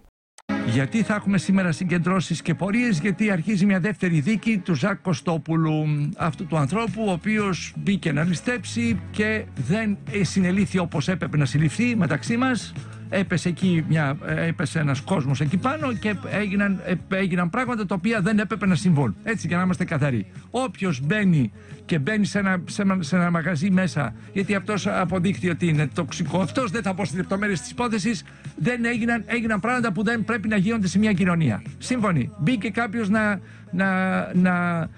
Γιατί 0.66 1.02
θα 1.02 1.14
έχουμε 1.14 1.38
σήμερα 1.38 1.72
συγκεντρώσεις 1.72 2.42
και 2.42 2.54
πορείες, 2.54 2.98
γιατί 2.98 3.30
αρχίζει 3.30 3.66
μια 3.66 3.80
δεύτερη 3.80 4.20
δίκη 4.20 4.58
του 4.58 4.74
Ζακ 4.74 5.00
Κωστόπουλου, 5.00 5.84
αυτού 6.16 6.46
του 6.46 6.56
ανθρώπου, 6.56 7.04
ο 7.08 7.12
οποίος 7.12 7.72
μπήκε 7.76 8.12
να 8.12 8.24
ληστέψει 8.24 9.00
και 9.10 9.44
δεν 9.54 9.98
συνελήφθη 10.22 10.78
όπως 10.78 11.08
έπρεπε 11.08 11.36
να 11.36 11.44
συλληφθεί 11.44 11.96
μεταξύ 11.96 12.36
μας 12.36 12.72
έπεσε 13.12 13.48
εκεί 13.48 13.84
μια, 13.88 14.16
ε, 14.26 14.46
έπεσε 14.46 14.78
ένας 14.78 15.00
κόσμος 15.00 15.40
εκεί 15.40 15.56
πάνω 15.56 15.92
και 15.92 16.14
έγιναν, 16.30 16.80
ε, 16.84 16.94
έγιναν 17.08 17.50
πράγματα 17.50 17.86
τα 17.86 17.94
οποία 17.94 18.20
δεν 18.20 18.38
έπρεπε 18.38 18.66
να 18.66 18.74
συμβούν. 18.74 19.16
Έτσι 19.22 19.46
για 19.46 19.56
να 19.56 19.62
είμαστε 19.62 19.84
καθαροί. 19.84 20.26
Όποιος 20.50 21.00
μπαίνει 21.00 21.52
και 21.84 21.98
μπαίνει 21.98 22.24
σε 22.24 22.38
ένα, 22.38 22.62
σε, 23.00 23.16
ένα 23.16 23.30
μαγαζί 23.30 23.70
μέσα, 23.70 24.14
γιατί 24.32 24.54
αυτός 24.54 24.86
αποδείχθη 24.86 25.50
ότι 25.50 25.66
είναι 25.66 25.86
τοξικό, 25.94 26.40
αυτός 26.40 26.70
δεν 26.70 26.82
θα 26.82 26.94
πω 26.94 27.04
στις 27.04 27.16
λεπτομέρειες 27.16 27.60
της 27.60 27.70
υπόθεσης, 27.70 28.24
δεν 28.56 28.84
έγιναν, 28.84 29.22
έγιναν 29.26 29.60
πράγματα 29.60 29.92
που 29.92 30.02
δεν 30.02 30.24
πρέπει 30.24 30.48
να 30.48 30.56
γίνονται 30.56 30.86
σε 30.86 30.98
μια 30.98 31.12
κοινωνία. 31.12 31.62
Σύμφωνοι. 31.78 32.30
Μπήκε 32.38 32.70
κάποιος 32.70 33.08
να, 33.08 33.40
να, 33.70 33.88
να, 34.34 34.88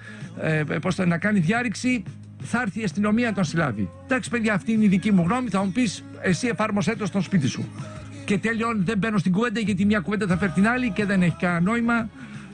ε, 0.41 1.05
να 1.07 1.19
κάνει 1.19 1.39
διάρρηξη 1.39 2.03
θα 2.47 2.61
έρθει 2.61 2.81
η 2.81 2.85
αστυνομία 2.85 3.29
να 3.29 3.35
τον 3.35 3.45
συλλάβει. 3.45 3.91
Εντάξει, 4.05 4.31
παιδιά, 4.31 4.55
αυτή 4.55 4.73
είναι 4.73 4.85
η 4.85 4.89
δική 4.89 5.13
μου 5.13 5.23
γνώμη. 5.23 5.49
Θα 5.49 5.65
μου 5.65 5.73
πεις, 5.73 6.05
εσύ 6.21 6.47
εφάρμοσέ 6.47 6.97
το 6.97 7.07
στο 7.07 7.21
σπίτι 7.21 7.47
σου 7.47 7.69
και 8.25 8.39
τελειώνει, 8.39 8.83
δεν 8.85 8.99
μπαίνω 8.99 9.19
στην 9.19 9.33
κουβέντα 9.33 9.61
γιατί 9.61 9.85
μια 9.85 10.01
κουβέντα 10.01 10.27
θα 10.27 10.37
φέρει 10.37 10.53
την 10.53 10.69
άλλη 10.69 10.91
και 10.91 11.05
δεν 11.05 11.23
έχει 11.23 11.37
κανένα 11.37 11.61
νόημα. 11.61 12.09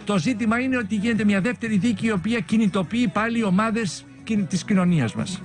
Το 0.05 0.19
ζήτημα 0.19 0.61
είναι 0.61 0.77
ότι 0.77 0.95
γίνεται 0.95 1.25
μια 1.25 1.41
δεύτερη 1.41 1.77
δίκη 1.77 2.07
η 2.07 2.11
οποία 2.11 2.41
κινητοποιεί 2.41 3.09
πάλι 3.09 3.45
ομάδες 3.45 4.05
της 4.49 4.65
κοινωνίας 4.65 5.15
μας. 5.15 5.41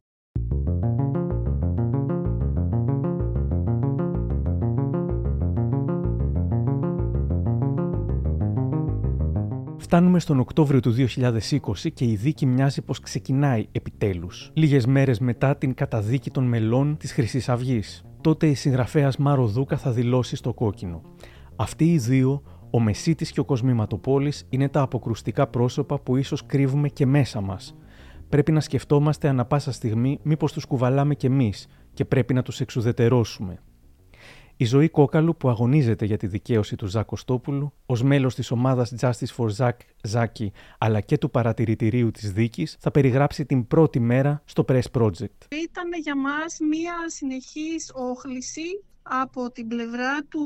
Φτάνουμε 9.78 10.19
στον 10.19 10.39
Οκτώβριο 10.39 10.80
του 10.80 10.91
2020 10.91 11.91
και 11.93 12.05
η 12.05 12.15
δίκη 12.15 12.45
μοιάζει 12.45 12.82
πως 12.82 12.99
ξεκινάει 12.99 13.67
επιτέλους. 13.71 14.51
Λίγες 14.53 14.86
μέρες 14.86 15.19
μετά 15.19 15.55
την 15.57 15.73
καταδίκη 15.73 16.30
των 16.30 16.43
μελών 16.43 16.97
της 16.97 17.11
χρυσής 17.11 17.49
αυγής 17.49 18.03
τότε 18.26 18.47
η 18.47 18.53
συγγραφέας 18.53 19.17
Μάρο 19.17 19.45
Δούκα 19.45 19.78
θα 19.78 19.91
δηλώσει 19.91 20.36
στο 20.36 20.53
κόκκινο. 20.53 21.01
Αυτοί 21.55 21.93
οι 21.93 21.97
δύο, 21.97 22.41
ο 22.71 22.80
Μεσίτης 22.80 23.32
και 23.32 23.39
ο 23.39 23.45
Κοσμηματοπόλης, 23.45 24.45
είναι 24.49 24.69
τα 24.69 24.82
αποκρουστικά 24.82 25.47
πρόσωπα 25.47 25.99
που 25.99 26.15
ίσως 26.15 26.45
κρύβουμε 26.45 26.89
και 26.89 27.05
μέσα 27.05 27.41
μας. 27.41 27.76
Πρέπει 28.30 28.51
να 28.51 28.59
σκεφτόμαστε 28.59 29.28
ανα 29.28 29.45
πάσα 29.45 29.71
στιγμή 29.71 30.19
μήπως 30.23 30.51
τους 30.53 30.65
κουβαλάμε 30.65 31.15
κι 31.15 31.26
εμείς 31.26 31.67
και 31.93 32.05
πρέπει 32.05 32.34
να 32.34 32.41
τους 32.41 32.59
εξουδετερώσουμε. 32.59 33.59
Η 34.58 34.66
ζωή 34.66 34.89
Κόκαλου 34.89 35.38
που 35.38 35.49
αγωνίζεται 35.49 36.06
για 36.06 36.18
τη 36.18 36.28
δικαίωση 36.28 36.76
του 36.76 36.86
Ζακ 36.86 37.06
Κωστόπουλου 37.06 37.74
ως 37.86 38.03
μέλος 38.03 38.36
της 38.36 38.51
ομάδας 38.51 38.93
Justice 38.99 39.36
for 39.38 39.49
Zach 39.58 39.78
Zaki 40.12 40.47
αλλά 40.78 41.01
και 41.01 41.18
του 41.18 41.32
παρατηρητηρίου 41.32 42.12
της 42.12 42.32
δίκης 42.32 42.78
θα 42.80 42.91
περιγράψει 42.91 43.45
την 43.45 43.68
πρώτη 43.68 43.99
μέρα 43.99 44.41
στο 44.45 44.66
Press 44.68 44.91
Project. 44.91 45.39
Ήταν 45.49 45.93
για 46.03 46.16
μας 46.18 46.58
μία 46.70 46.95
συνεχής 47.08 47.91
όχληση 47.93 48.84
από 49.08 49.51
την 49.51 49.68
πλευρά 49.68 50.24
του 50.24 50.43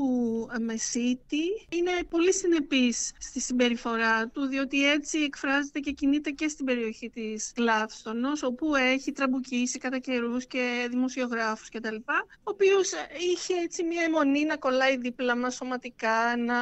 ε, 0.54 0.58
Μεσίτη 0.58 1.66
είναι 1.68 1.90
πολύ 2.10 2.32
συνεπής 2.32 3.12
στη 3.18 3.40
συμπεριφορά 3.40 4.28
του, 4.28 4.46
διότι 4.46 4.90
έτσι 4.90 5.18
εκφράζεται 5.18 5.78
και 5.78 5.90
κινείται 5.90 6.30
και 6.30 6.48
στην 6.48 6.66
περιοχή 6.66 7.10
της 7.10 7.52
Γλάφστονος, 7.56 8.42
όπου 8.42 8.74
έχει 8.74 9.12
τραμπουκίσει 9.12 9.78
κατά 9.78 9.98
καιρούς 9.98 10.46
και 10.46 10.86
δημοσιογράφους 10.90 11.68
κτλ. 11.68 11.94
Ο 11.96 12.50
οποίος 12.50 12.92
ε, 12.92 13.06
είχε 13.32 13.54
έτσι 13.62 13.84
μια 13.84 14.02
αιμονή 14.02 14.44
να 14.44 14.56
κολλάει 14.56 14.96
δίπλα 14.96 15.36
μας 15.36 15.54
σωματικά, 15.54 16.36
να 16.36 16.54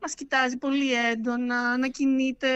μας 0.00 0.14
κοιτάζει 0.14 0.56
πολύ 0.56 0.92
έντονα, 0.92 1.78
να 1.78 1.88
κινείται 1.88 2.48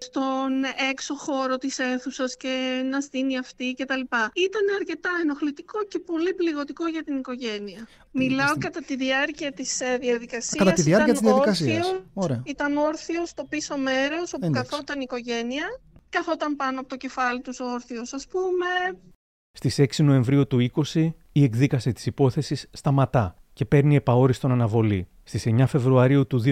στον 0.00 0.64
έξω 0.90 1.14
χώρο 1.14 1.56
της 1.56 1.78
αίθουσας 1.78 2.36
και 2.36 2.82
να 2.90 3.00
στείνει 3.00 3.38
αυτή 3.38 3.74
κτλ. 3.78 4.00
Ήταν 4.32 4.62
αρκετά 4.78 5.10
ενοχλητικό 5.22 5.84
και 5.84 5.98
πολύ 5.98 6.34
πληγωτικό 6.34 6.86
για 6.86 7.02
την 7.02 7.16
οικογένεια. 7.16 7.88
Μιλάω 8.38 8.56
κατά 8.58 8.80
τη 8.86 8.96
διάρκεια 8.96 9.52
της 9.52 9.80
ε, 9.80 9.98
διαδικασίας. 10.00 10.54
Κατά 10.56 10.72
τη 10.72 10.82
διάρκεια 10.82 11.12
της 11.12 11.22
διαδικασίας. 11.22 11.94
Όρθιος, 12.14 12.42
Ήταν 12.44 12.76
όρθιος 12.76 13.28
στο 13.28 13.44
πίσω 13.44 13.76
μέρος 13.76 14.32
όπου 14.32 14.46
Εντάξει. 14.46 14.70
καθόταν 14.70 14.96
η 15.00 15.02
οικογένεια. 15.04 15.64
Καθόταν 16.08 16.56
πάνω 16.56 16.80
από 16.80 16.88
το 16.88 16.96
κεφάλι 16.96 17.40
τους 17.40 17.60
όρθιος 17.60 18.12
ας 18.12 18.26
πούμε. 18.26 18.98
Στις 19.52 19.78
6 19.78 20.02
Νοεμβρίου 20.04 20.46
του 20.46 20.70
20 20.94 21.14
η 21.32 21.42
εκδίκαση 21.42 21.92
της 21.92 22.06
υπόθεσης 22.06 22.68
σταματά 22.72 23.36
και 23.52 23.64
παίρνει 23.64 23.96
επαόριστον 23.96 24.52
αναβολή. 24.52 25.08
Στις 25.22 25.46
9 25.46 25.66
Φεβρουαρίου 25.66 26.26
του 26.26 26.42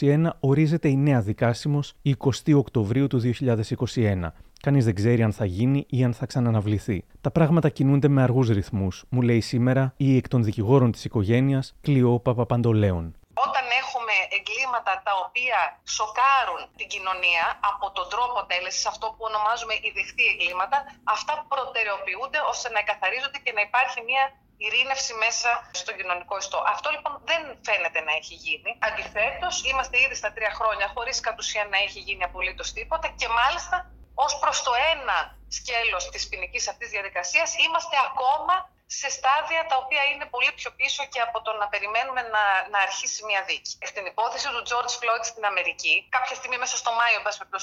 2021 0.00 0.28
ορίζεται 0.40 0.88
η 0.88 0.96
νέα 0.96 1.20
δικάσιμος 1.20 1.94
20 2.02 2.54
Οκτωβρίου 2.54 3.06
του 3.06 3.20
2021 3.20 4.32
Κανείς 4.66 4.84
δεν 4.84 4.94
ξέρει 4.94 5.22
αν 5.22 5.32
θα 5.32 5.44
γίνει 5.44 5.86
ή 5.88 6.04
αν 6.04 6.12
θα 6.14 6.26
ξαναναβληθεί. 6.26 6.98
Τα 7.20 7.30
πράγματα 7.30 7.68
κινούνται 7.68 8.08
με 8.08 8.22
αργούς 8.22 8.48
ρυθμούς, 8.48 8.94
μου 9.08 9.20
λέει 9.28 9.40
σήμερα 9.40 9.82
η 9.96 10.16
εκ 10.16 10.26
των 10.28 10.40
δικηγόρων 10.48 10.90
της 10.92 11.04
οικογένειας 11.04 11.64
Κλειό 11.86 12.14
Παπαπαντολέων. 12.26 13.04
Όταν 13.46 13.66
έχουμε 13.82 14.14
εγκλήματα 14.36 14.92
τα 15.06 15.12
οποία 15.24 15.58
σοκάρουν 15.96 16.62
την 16.78 16.88
κοινωνία 16.94 17.44
από 17.70 17.86
τον 17.96 18.06
τρόπο 18.12 18.38
τέλεσης, 18.52 18.84
αυτό 18.92 19.06
που 19.14 19.22
ονομάζουμε 19.30 19.74
οι 19.84 19.90
δεχτή 19.98 20.24
εγκλήματα, 20.32 20.78
αυτά 21.14 21.32
προτεραιοποιούνται 21.52 22.40
ώστε 22.52 22.68
να 22.74 22.78
εκαθαρίζονται 22.84 23.38
και 23.44 23.52
να 23.56 23.62
υπάρχει 23.68 23.98
μια 24.08 24.24
ειρήνευση 24.64 25.12
μέσα 25.24 25.50
στον 25.80 25.94
κοινωνικό 25.98 26.34
ιστό. 26.42 26.58
Αυτό 26.74 26.88
λοιπόν 26.94 27.12
δεν 27.30 27.42
φαίνεται 27.66 28.00
να 28.08 28.12
έχει 28.20 28.34
γίνει. 28.44 28.70
Αντιθέτως, 28.88 29.54
είμαστε 29.68 29.96
ήδη 30.04 30.16
στα 30.22 30.30
τρία 30.36 30.52
χρόνια 30.58 30.86
χωρίς 30.94 31.16
κατ' 31.26 31.38
ουσία 31.42 31.64
να 31.72 31.78
έχει 31.86 32.00
γίνει 32.06 32.22
απολύτως 32.30 32.68
τίποτα 32.76 33.06
και 33.20 33.28
μάλιστα 33.40 33.76
ως 34.24 34.38
προς 34.38 34.62
το 34.62 34.72
ένα 34.92 35.18
σκέλος 35.48 36.08
της 36.12 36.28
ποινικής 36.28 36.68
αυτής 36.68 36.88
διαδικασίας 36.90 37.48
είμαστε 37.64 37.96
ακόμα 38.08 38.54
σε 39.00 39.08
στάδια 39.16 39.60
τα 39.70 39.76
οποία 39.82 40.02
είναι 40.10 40.26
πολύ 40.34 40.52
πιο 40.58 40.70
πίσω 40.80 41.02
και 41.12 41.20
από 41.26 41.38
το 41.46 41.50
να 41.60 41.66
περιμένουμε 41.72 42.22
να, 42.34 42.44
να 42.72 42.78
αρχίσει 42.86 43.20
μια 43.30 43.42
δίκη. 43.48 43.72
Στην 43.90 44.04
υπόθεση 44.12 44.46
του 44.54 44.62
George 44.70 44.94
Floyd 45.00 45.24
στην 45.32 45.44
Αμερική, 45.50 45.94
κάποια 46.16 46.36
στιγμή 46.36 46.58
μέσα 46.64 46.76
στο 46.82 46.90
Μάιο 46.98 47.18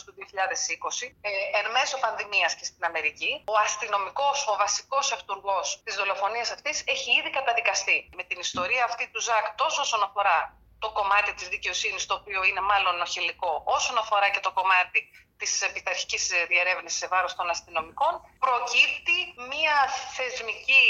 του 0.06 0.14
2020, 0.18 1.16
ε, 1.22 1.30
εν 1.60 1.66
μέσω 1.78 1.96
πανδημίας 2.04 2.52
και 2.56 2.66
στην 2.70 2.84
Αμερική, 2.90 3.32
ο 3.54 3.56
αστυνομικός, 3.66 4.38
ο 4.52 4.56
βασικός 4.64 5.06
αυτούργος 5.18 5.82
της 5.84 5.96
δολοφονίας 5.96 6.52
αυτής 6.52 6.84
έχει 6.94 7.10
ήδη 7.20 7.30
καταδικαστεί. 7.30 8.10
Με 8.18 8.24
την 8.24 8.40
ιστορία 8.40 8.84
αυτή 8.84 9.04
του 9.12 9.22
Ζακ 9.22 9.46
τόσο 9.56 9.82
όσον 9.82 10.04
αφορά 10.04 10.38
το 10.84 10.90
κομμάτι 10.98 11.32
της 11.38 11.48
δικαιοσύνης, 11.56 12.06
το 12.10 12.14
οποίο 12.20 12.40
είναι 12.50 12.64
μάλλον 12.72 12.96
οχελικό, 13.08 13.52
όσον 13.78 13.98
αφορά 14.04 14.28
και 14.34 14.42
το 14.48 14.52
κομμάτι 14.60 15.00
της 15.40 15.52
πειθαρχικής 15.74 16.24
διερεύνησης 16.52 17.00
σε 17.00 17.08
βάρος 17.14 17.34
των 17.36 17.48
αστυνομικών, 17.50 18.14
προκύπτει 18.44 19.18
μια 19.52 19.78
θεσμική 20.18 20.86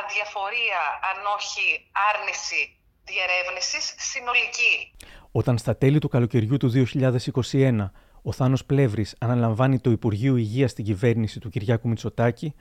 αδιαφορία, 0.00 0.80
αν 1.10 1.18
όχι 1.36 1.64
άρνηση 2.10 2.60
διερεύνησης, 3.04 3.84
συνολική. 4.10 4.74
Όταν 5.32 5.58
στα 5.58 5.76
τέλη 5.76 5.98
του 5.98 6.08
καλοκαιριού 6.08 6.56
του 6.56 6.68
2021 6.68 7.90
ο 8.22 8.32
Θάνος 8.32 8.64
Πλεύρης 8.64 9.16
αναλαμβάνει 9.18 9.80
το 9.80 9.90
Υπουργείο 9.90 10.36
Υγείας 10.36 10.70
στην 10.70 10.84
κυβέρνηση 10.84 11.40
του 11.40 11.48
Κυριάκου 11.48 11.88
Μητσοτάκη, 11.88 12.54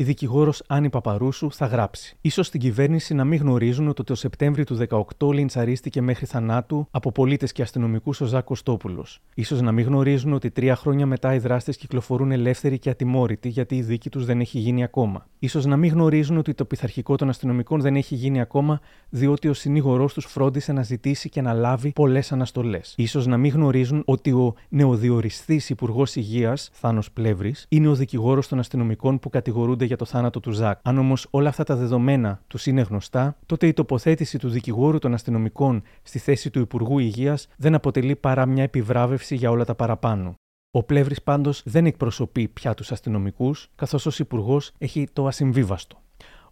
η 0.00 0.04
δικηγόρος 0.04 0.62
Άννη 0.66 0.90
Παπαρούσου 0.90 1.52
θα 1.52 1.66
γράψει. 1.66 2.16
σω 2.30 2.42
στην 2.42 2.60
κυβέρνηση 2.60 3.14
να 3.14 3.24
μην 3.24 3.40
γνωρίζουν 3.40 3.88
ότι 3.88 4.04
το 4.04 4.14
Σεπτέμβριο 4.14 4.64
του 4.64 4.78
18 5.18 5.32
λιντσαρίστηκε 5.32 6.02
μέχρι 6.02 6.26
θανάτου 6.26 6.86
από 6.90 7.12
πολίτες 7.12 7.52
και 7.52 7.62
αστυνομικούς 7.62 8.20
ο 8.20 8.24
Ζάκο 8.24 8.44
Κωστόπουλος. 8.44 9.20
σω 9.44 9.56
να 9.56 9.72
μην 9.72 9.86
γνωρίζουν 9.86 10.32
ότι 10.32 10.50
τρία 10.50 10.76
χρόνια 10.76 11.06
μετά 11.06 11.34
οι 11.34 11.38
δράστες 11.38 11.76
κυκλοφορούν 11.76 12.32
ελεύθεροι 12.32 12.78
και 12.78 12.90
ατιμόρυτοι 12.90 13.48
γιατί 13.48 13.76
η 13.76 13.82
δίκη 13.82 14.10
τους 14.10 14.24
δεν 14.24 14.40
έχει 14.40 14.58
γίνει 14.58 14.82
ακόμα. 14.82 15.26
σω 15.48 15.60
να 15.60 15.76
μην 15.76 15.92
γνωρίζουν 15.92 16.36
ότι 16.36 16.54
το 16.54 16.64
πειθαρχικό 16.64 17.16
των 17.16 17.28
αστυνομικών 17.28 17.80
δεν 17.80 17.96
έχει 17.96 18.14
γίνει 18.14 18.40
ακόμα 18.40 18.80
διότι 19.08 19.48
ο 19.48 19.54
συνήγορός 19.54 20.12
τους 20.14 20.24
φρόντισε 20.24 20.72
να 20.72 20.82
ζητήσει 20.82 21.28
και 21.28 21.40
να 21.40 21.52
λάβει 21.52 21.92
πολλές 21.92 22.32
αναστολές. 22.32 22.94
σω 23.06 23.20
να 23.20 23.36
μην 23.36 23.52
γνωρίζουν 23.52 24.02
ότι 24.04 24.30
ο 24.30 24.54
νεοδιοριστής 24.68 25.70
Υπουργός 25.70 26.16
Υγείας, 26.16 26.70
Θάνος 26.72 27.10
Πλεύρης, 27.12 27.66
είναι 27.68 27.88
ο 27.88 27.94
δικηγόρος 27.94 28.48
των 28.48 28.58
αστυνομικών 28.58 29.18
που 29.18 29.28
κατηγορούνται 29.28 29.86
για 29.88 29.96
το 29.96 30.04
θάνατο 30.04 30.40
του 30.40 30.50
Ζακ. 30.50 30.78
Αν 30.82 30.98
όμως 30.98 31.26
όλα 31.30 31.48
αυτά 31.48 31.64
τα 31.64 31.76
δεδομένα 31.76 32.40
τους 32.46 32.66
είναι 32.66 32.80
γνωστά, 32.80 33.36
τότε 33.46 33.66
η 33.66 33.72
τοποθέτηση 33.72 34.38
του 34.38 34.48
δικηγόρου 34.48 34.98
των 34.98 35.14
αστυνομικών 35.14 35.82
στη 36.02 36.18
θέση 36.18 36.50
του 36.50 36.60
Υπουργού 36.60 36.98
Υγείας 36.98 37.48
δεν 37.56 37.74
αποτελεί 37.74 38.16
παρά 38.16 38.46
μια 38.46 38.62
επιβράβευση 38.62 39.34
για 39.34 39.50
όλα 39.50 39.64
τα 39.64 39.74
παραπάνω. 39.74 40.34
Ο 40.70 40.82
Πλεύρης 40.82 41.22
πάντως 41.22 41.62
δεν 41.64 41.86
εκπροσωπεί 41.86 42.48
πια 42.48 42.74
τους 42.74 42.92
αστυνομικούς, 42.92 43.70
καθώς 43.74 44.06
ως 44.06 44.18
Υπουργός 44.18 44.72
έχει 44.78 45.08
το 45.12 45.26
ασυμβίβαστο. 45.26 46.02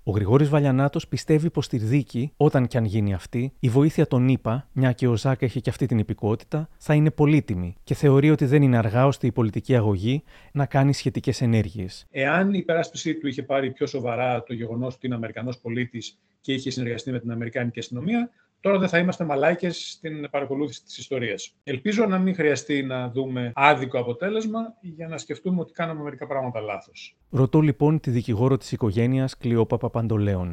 Ο 0.09 0.11
Γρηγόρης 0.11 0.49
Βαλιανάτος 0.49 1.09
πιστεύει 1.09 1.51
πως 1.51 1.65
στη 1.65 1.79
δίκη, 1.79 2.33
όταν 2.37 2.67
και 2.67 2.79
αν 2.79 2.85
γίνει 2.85 3.15
αυτή, 3.15 3.53
η 3.61 3.69
βοήθεια 3.69 4.07
των 4.07 4.29
ΗΠΑ, 4.29 4.69
μια 4.73 4.93
και 4.93 5.09
ο 5.09 5.17
Ζάκα 5.17 5.45
έχει 5.45 5.61
και 5.61 5.71
αυτή 5.71 5.87
την 5.87 5.99
υπηκότητα, 5.99 6.69
θα 6.79 6.95
είναι 6.95 7.11
πολύτιμη 7.11 7.77
και 7.85 7.95
θεωρεί 7.95 8.31
ότι 8.31 8.45
δεν 8.45 8.63
είναι 8.63 8.77
αργά 8.77 9.07
ώστε 9.07 9.27
η 9.27 9.33
πολιτική 9.33 9.77
αγωγή 9.77 10.23
να 10.53 10.67
κάνει 10.67 10.93
σχετικές 10.93 11.41
ενέργειες. 11.41 12.07
Εάν 12.11 12.55
η 12.55 12.59
υπεράσπιση 12.59 13.15
του 13.15 13.27
είχε 13.27 13.43
πάρει 13.43 13.71
πιο 13.71 13.87
σοβαρά 13.87 14.43
το 14.43 14.55
γεγονός 14.55 14.95
ότι 14.95 15.07
είναι 15.07 15.15
Αμερικανός 15.15 15.59
πολίτης 15.59 16.19
και 16.41 16.53
είχε 16.53 16.71
συνεργαστεί 16.71 17.11
με 17.11 17.21
την 17.21 17.31
Αμερικάνικη 17.31 17.79
αστυνομία, 17.79 18.31
Τώρα 18.61 18.79
δεν 18.79 18.89
θα 18.89 18.99
είμαστε 18.99 19.25
μαλάκες 19.25 19.91
στην 19.91 20.31
παρακολούθηση 20.31 20.83
της 20.85 20.99
ιστορίας. 20.99 21.55
Ελπίζω 21.65 22.07
να 22.07 22.19
μην 22.19 22.35
χρειαστεί 22.35 22.83
να 22.83 23.11
δούμε 23.11 23.53
άδικο 23.55 23.99
αποτέλεσμα 23.99 24.75
για 24.81 25.09
να 25.09 25.19
σκεφτούμε 25.19 25.61
ότι 25.61 25.73
κάναμε 25.73 26.03
μερικά 26.03 26.27
πράγματα 26.27 26.61
λάθος. 26.61 27.16
Ρωτώ 27.31 27.61
λοιπόν 27.61 28.01
τη 28.01 28.11
δικηγόρο 28.11 28.57
της 28.57 28.73
οικογένειας 28.73 29.37
Κλειόπα 29.37 29.77
Παπαντολέων. 29.79 30.49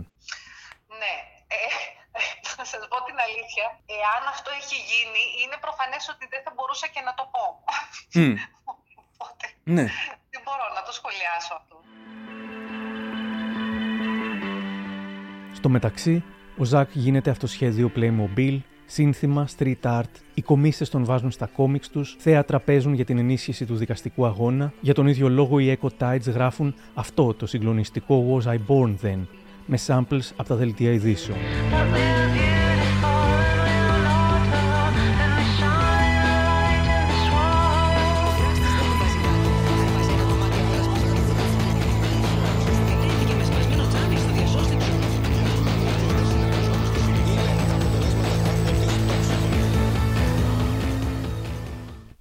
Ναι. 0.88 1.14
Ε, 1.48 1.60
θα 2.56 2.66
σας 2.66 2.88
πω 2.90 3.04
την 3.04 3.18
αλήθεια. 3.28 3.66
Εάν 3.86 4.24
αυτό 4.30 4.50
έχει 4.60 4.76
γίνει, 4.92 5.22
είναι 5.44 5.58
προφανές 5.62 6.10
ότι 6.14 6.28
δεν 6.30 6.42
θα 6.46 6.52
μπορούσα 6.56 6.88
και 6.88 7.02
να 7.08 7.14
το 7.14 7.24
πω. 7.34 7.44
Mm. 8.14 8.36
Οπότε, 9.14 9.46
ναι. 9.64 9.86
Δεν 10.30 10.42
μπορώ 10.46 10.66
να 10.76 10.82
το 10.88 10.92
σχολιάσω 10.92 11.54
αυτό. 11.60 11.76
Στο 15.54 15.70
μεταξύ, 15.70 16.24
ο 16.58 16.64
Ζακ 16.64 16.90
γίνεται 16.94 17.30
αυτοσχέδιο 17.30 17.92
Playmobil, 17.96 18.60
σύνθημα, 18.94 19.48
street 19.58 19.82
art, 19.82 20.14
οι 20.34 20.42
κομίστε 20.42 20.86
τον 20.86 21.06
βάζουν 21.06 21.32
στα 21.32 21.46
κόμιξ 21.46 21.90
τους, 21.90 22.16
θέατρα 22.20 22.60
παίζουν 22.60 22.94
για 22.94 23.06
την 23.06 23.18
ενίσχυση 23.18 23.66
του 23.66 23.76
δικαστικού 23.76 24.26
αγώνα. 24.26 24.74
Για 24.82 24.94
τον 24.94 25.08
ίδιο 25.08 25.30
λόγο 25.30 25.60
οι 25.60 25.78
Echo 25.82 25.88
Tides 26.00 26.32
γράφουν 26.34 26.76
αυτό 26.94 27.34
το 27.34 27.46
συγκλονιστικό 27.46 28.42
Was 28.42 28.50
I 28.50 28.58
Born 28.68 28.96
Then, 29.06 29.20
με 29.66 29.80
samples 29.88 30.32
από 30.36 30.48
τα 30.48 30.56
δελτία 30.56 30.92
ειδήσεων. 30.92 31.38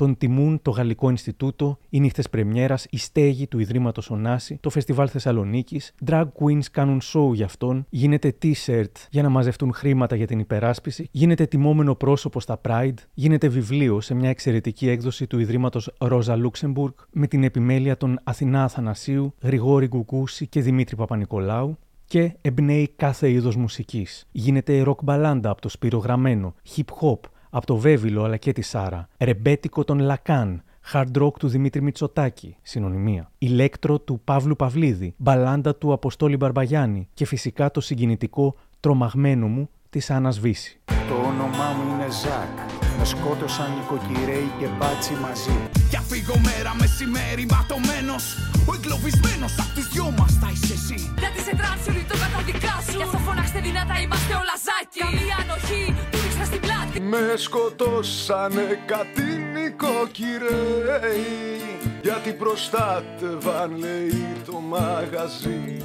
Τον 0.03 0.16
τιμούν 0.16 0.62
το 0.62 0.70
Γαλλικό 0.70 1.11
Ινστιτούτο, 1.11 1.78
οι 1.88 2.00
νύχτες 2.00 2.30
Πρεμιέρας, 2.30 2.86
η 2.90 2.98
στέγη 2.98 3.46
του 3.46 3.59
Ιδρύματος 3.59 4.11
Ονάση, 4.11 4.59
το 4.61 4.70
Φεστιβάλ 4.70 5.09
Θεσσαλονίκης, 5.11 5.94
drag 6.07 6.24
queens 6.24 6.64
κάνουν 6.70 7.00
show 7.03 7.34
για 7.34 7.44
αυτόν, 7.44 7.86
γίνεται 7.88 8.34
t-shirt 8.42 8.92
για 9.11 9.22
να 9.22 9.28
μαζευτούν 9.28 9.72
χρήματα 9.72 10.16
για 10.16 10.26
την 10.26 10.38
υπεράσπιση, 10.38 11.09
γίνεται 11.11 11.46
τιμόμενο 11.46 11.94
πρόσωπο 11.94 12.40
στα 12.40 12.61
Pride, 12.68 12.94
γίνεται 13.14 13.48
βιβλίο 13.48 14.00
σε 14.00 14.14
μια 14.14 14.28
εξαιρετική 14.28 14.88
έκδοση 14.88 15.26
του 15.26 15.38
Ιδρύματος 15.38 15.90
Ρόζα 15.98 16.36
Λούξεμπουργκ 16.36 16.94
με 17.11 17.26
την 17.26 17.44
επιμέλεια 17.44 17.96
των 17.96 18.20
Αθηνά 18.22 18.64
Αθανασίου, 18.64 19.34
Γρηγόρη 19.42 19.86
Γκουκούση 19.86 20.46
και 20.46 20.61
Δημήτρη 20.61 20.96
Παπα-Νικολάου. 20.96 21.78
Και 22.05 22.36
εμπνέει 22.40 22.92
κάθε 22.96 23.30
είδος 23.30 23.57
μουσικής. 23.57 24.28
Γίνεται 24.32 24.82
ροκ 24.82 25.03
μπαλάντα 25.03 25.50
από 25.50 25.61
το 25.61 25.68
Σπύρο 25.68 25.98
Γραμμένο, 25.98 26.55
hip 26.76 26.84
hop, 27.00 27.18
από 27.55 27.66
το 27.66 27.76
Βέβηλο 27.76 28.24
αλλά 28.24 28.36
και 28.36 28.53
τη 28.53 28.62
Σάρα, 28.62 29.09
ρεμπέτικο 29.18 29.84
των 29.84 29.98
Λακάν, 29.98 30.62
hard 30.92 31.22
rock 31.22 31.32
του 31.38 31.48
Δημήτρη 31.48 31.82
Μητσοτάκη, 31.82 32.57
συνωνυμία, 32.62 33.30
electro 33.38 33.98
του 33.98 34.20
Παύλου 34.24 34.57
Παυλίδη, 34.57 35.14
μπαλάντα 35.16 35.74
του 35.74 35.92
Αποστόλη 35.92 36.36
Μπαρμπαγιάννη 36.36 37.09
και 37.14 37.26
φυσικά 37.26 37.70
το 37.70 37.80
συγκινητικό 37.80 38.55
«Τρομαγμένο 38.80 39.46
μου» 39.46 39.70
της 39.90 40.11
Άννας 40.11 40.38
Βίσση. 40.38 40.80
Το 40.84 41.14
όνομά 41.14 41.72
μου 41.72 41.94
είναι 41.94 42.11
Ζακ, 42.11 42.81
με 42.99 43.05
σκότωσαν 43.12 43.68
νοικοκυρέοι 43.76 44.49
και 44.59 44.68
μπάτσοι 44.76 45.14
μαζί. 45.24 45.57
Για 45.90 46.03
φύγω 46.11 46.36
μέρα 46.49 46.72
μεσημέρι 46.80 47.45
ματωμένος, 47.55 48.24
ο 48.68 48.70
εγκλωβισμένος 48.76 49.53
απ' 49.62 49.72
τους 49.74 49.86
δυο 49.93 50.07
μας 50.18 50.32
θα 50.40 50.49
είσαι 50.53 50.74
εσύ. 50.78 50.99
Γιατί 51.22 51.38
σε 51.47 51.53
τράνσουρι 51.61 52.03
το 52.11 52.16
καταδικάσου, 52.22 52.97
γι' 52.99 53.07
αυτό 53.09 53.18
φωνάξτε 53.26 53.61
δυνατά 53.68 53.97
είμαστε 54.03 54.32
όλα 54.40 54.57
Ζάκη. 54.66 54.99
Καμία 55.05 55.36
ανοχή, 55.43 55.84
με 57.01 57.36
σκοτώσανε 57.36 58.82
κάτι 58.86 59.22
νοικοκυρέοι 59.55 61.22
Γιατί 62.03 62.32
προστάτευαν 62.32 63.76
λέει 63.78 64.26
το 64.47 64.61
μαγαζί 64.61 65.76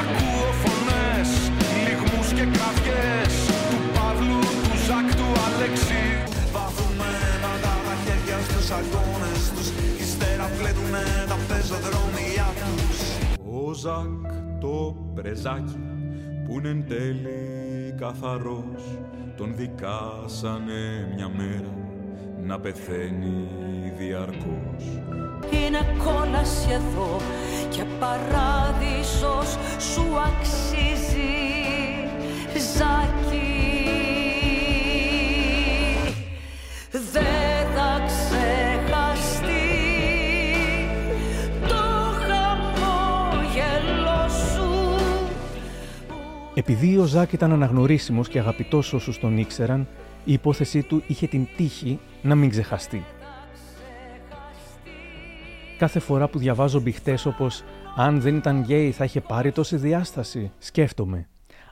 Ακούω 0.00 0.52
φωνές, 0.62 1.50
λιγμούς 1.84 2.28
και 2.28 2.46
κραυγές 2.52 3.34
Του 3.34 3.42
Παύλου, 3.42 3.46
του 3.46 3.53
Ζακ, 5.58 5.66
του 5.66 5.72
Αλέξη 5.72 6.32
Βάθουμενα 6.52 7.52
τα 7.62 7.74
μαχαίρια 7.86 8.38
στους 8.48 8.70
αγώνες 8.70 9.42
τους. 9.54 9.68
Ύστερα 10.00 10.50
πλένουμε 10.58 11.02
τα 11.28 11.36
πεζοδρόμια 11.48 12.48
τους. 12.60 12.98
Ο 13.60 13.72
Ζακ 13.72 14.32
το 14.60 14.96
πρεζάκι 15.14 15.80
που 16.44 16.52
είναι 16.58 16.68
εν 16.68 16.84
τέλει 16.88 17.94
καθαρός 18.00 18.82
τον 19.36 19.54
δικάσανε 19.56 21.12
μια 21.14 21.30
μέρα 21.36 21.74
να 22.42 22.60
πεθαίνει 22.60 23.48
διαρκώς. 23.98 24.84
Είναι 25.50 25.96
κόλαση 26.04 26.68
εδώ 26.70 27.20
και 27.68 27.84
παράδεισος 28.00 29.58
σου 29.78 30.04
αξίζει. 30.26 31.42
Ζάκη 32.76 33.53
Επειδή 46.56 46.98
ο 46.98 47.04
Ζακ 47.04 47.32
ήταν 47.32 47.52
αναγνωρίσιμος 47.52 48.28
και 48.28 48.38
αγαπητός 48.38 48.92
όσους 48.92 49.18
τον 49.18 49.38
ήξεραν, 49.38 49.86
η 50.24 50.32
υπόθεσή 50.32 50.82
του 50.82 51.02
είχε 51.06 51.26
την 51.26 51.46
τύχη 51.56 51.98
να 52.22 52.34
μην 52.34 52.50
ξεχαστεί. 52.50 53.04
Κάθε 55.78 55.98
φορά 55.98 56.28
που 56.28 56.38
διαβάζω 56.38 56.80
μπιχτέ 56.80 57.18
όπως 57.24 57.64
«Αν 57.96 58.20
δεν 58.20 58.36
ήταν 58.36 58.60
γκέι 58.60 58.90
θα 58.90 59.04
είχε 59.04 59.20
πάρει 59.20 59.52
τόση 59.52 59.76
διάσταση», 59.76 60.52
σκέφτομαι. 60.58 61.28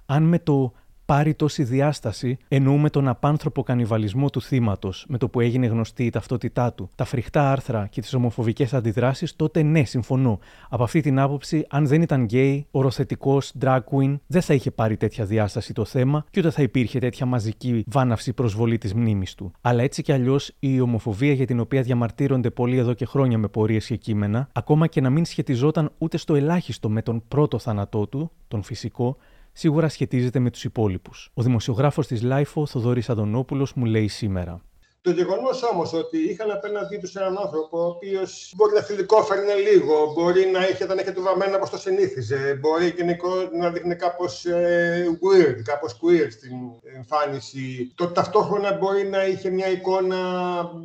Αν 0.06 0.22
με 0.22 0.38
το 0.38 0.72
πάρει 1.04 1.34
τόση 1.34 1.62
διάσταση, 1.62 2.36
εννοούμε 2.48 2.90
τον 2.90 3.08
απάνθρωπο 3.08 3.62
κανιβαλισμό 3.62 4.30
του 4.30 4.42
θύματος 4.42 5.04
με 5.08 5.18
το 5.18 5.28
που 5.28 5.40
έγινε 5.40 5.66
γνωστή 5.66 6.04
η 6.04 6.10
ταυτότητά 6.10 6.72
του, 6.72 6.90
τα 6.94 7.04
φρικτά 7.04 7.50
άρθρα 7.50 7.86
και 7.86 8.00
τις 8.00 8.14
ομοφοβικές 8.14 8.74
αντιδράσεις, 8.74 9.36
τότε 9.36 9.62
ναι, 9.62 9.84
συμφωνώ. 9.84 10.38
Από 10.68 10.82
αυτή 10.82 11.00
την 11.00 11.18
άποψη, 11.18 11.66
αν 11.68 11.86
δεν 11.86 12.02
ήταν 12.02 12.22
γκέι, 12.22 12.66
οροθετικός, 12.70 13.52
drag 13.60 13.80
queen, 13.90 14.16
δεν 14.26 14.42
θα 14.42 14.54
είχε 14.54 14.70
πάρει 14.70 14.96
τέτοια 14.96 15.24
διάσταση 15.24 15.72
το 15.72 15.84
θέμα 15.84 16.24
και 16.30 16.40
ούτε 16.40 16.50
θα 16.50 16.62
υπήρχε 16.62 16.98
τέτοια 16.98 17.26
μαζική 17.26 17.84
βάναυση 17.86 18.32
προσβολή 18.32 18.78
της 18.78 18.94
μνήμης 18.94 19.34
του. 19.34 19.52
Αλλά 19.60 19.82
έτσι 19.82 20.02
κι 20.02 20.12
αλλιώς 20.12 20.54
η 20.58 20.80
ομοφοβία 20.80 21.32
για 21.32 21.46
την 21.46 21.60
οποία 21.60 21.82
διαμαρτύρονται 21.82 22.50
πολλοί 22.50 22.76
εδώ 22.76 22.92
και 22.92 23.04
χρόνια 23.04 23.38
με 23.38 23.48
πορείες 23.48 23.86
και 23.86 23.96
κείμενα, 23.96 24.48
ακόμα 24.52 24.86
και 24.86 25.00
να 25.00 25.10
μην 25.10 25.24
σχετιζόταν 25.24 25.90
ούτε 25.98 26.16
στο 26.16 26.34
ελάχιστο 26.34 26.88
με 26.88 27.02
τον 27.02 27.22
πρώτο 27.28 27.58
θάνατό 27.58 28.06
του, 28.06 28.30
τον 28.48 28.62
φυσικό, 28.62 29.16
σίγουρα 29.52 29.88
σχετίζεται 29.88 30.38
με 30.38 30.50
τους 30.50 30.64
υπόλοιπους. 30.64 31.30
Ο 31.34 31.42
δημοσιογράφος 31.42 32.06
της 32.06 32.20
LIFO, 32.24 32.66
Θοδωρής 32.66 33.10
Αδωνόπουλος, 33.10 33.74
μου 33.74 33.84
λέει 33.84 34.08
σήμερα. 34.08 34.60
Το 35.02 35.10
γεγονός 35.10 35.62
όμως 35.62 35.92
ότι 35.92 36.18
είχαν 36.18 36.50
απέναντί 36.50 36.96
τους 36.96 37.14
έναν 37.14 37.38
άνθρωπο 37.38 37.78
ο 37.78 37.86
οποίος 37.86 38.52
μπορεί 38.56 38.74
να 38.74 38.80
φιλικόφερνε 38.80 39.54
λίγο, 39.54 40.12
μπορεί 40.14 40.50
να 40.52 40.68
είχε 40.68 40.86
τα 40.86 40.94
νύχια 40.94 41.14
του 41.14 41.22
βαμμένα 41.22 41.56
όπως 41.56 41.70
το 41.70 41.78
συνήθιζε, 41.78 42.58
μπορεί 42.60 42.92
γενικώ 42.96 43.28
να 43.60 43.70
δείχνει 43.70 43.96
κάπως 43.96 44.44
ε, 44.44 45.18
weird, 45.22 45.60
κάπως 45.64 45.92
queer 45.92 46.26
στην 46.30 46.56
εμφάνιση. 46.96 47.92
Το 47.94 48.06
ταυτόχρονα 48.06 48.72
μπορεί 48.72 49.08
να 49.08 49.26
είχε 49.26 49.50
μια 49.50 49.70
εικόνα 49.70 50.18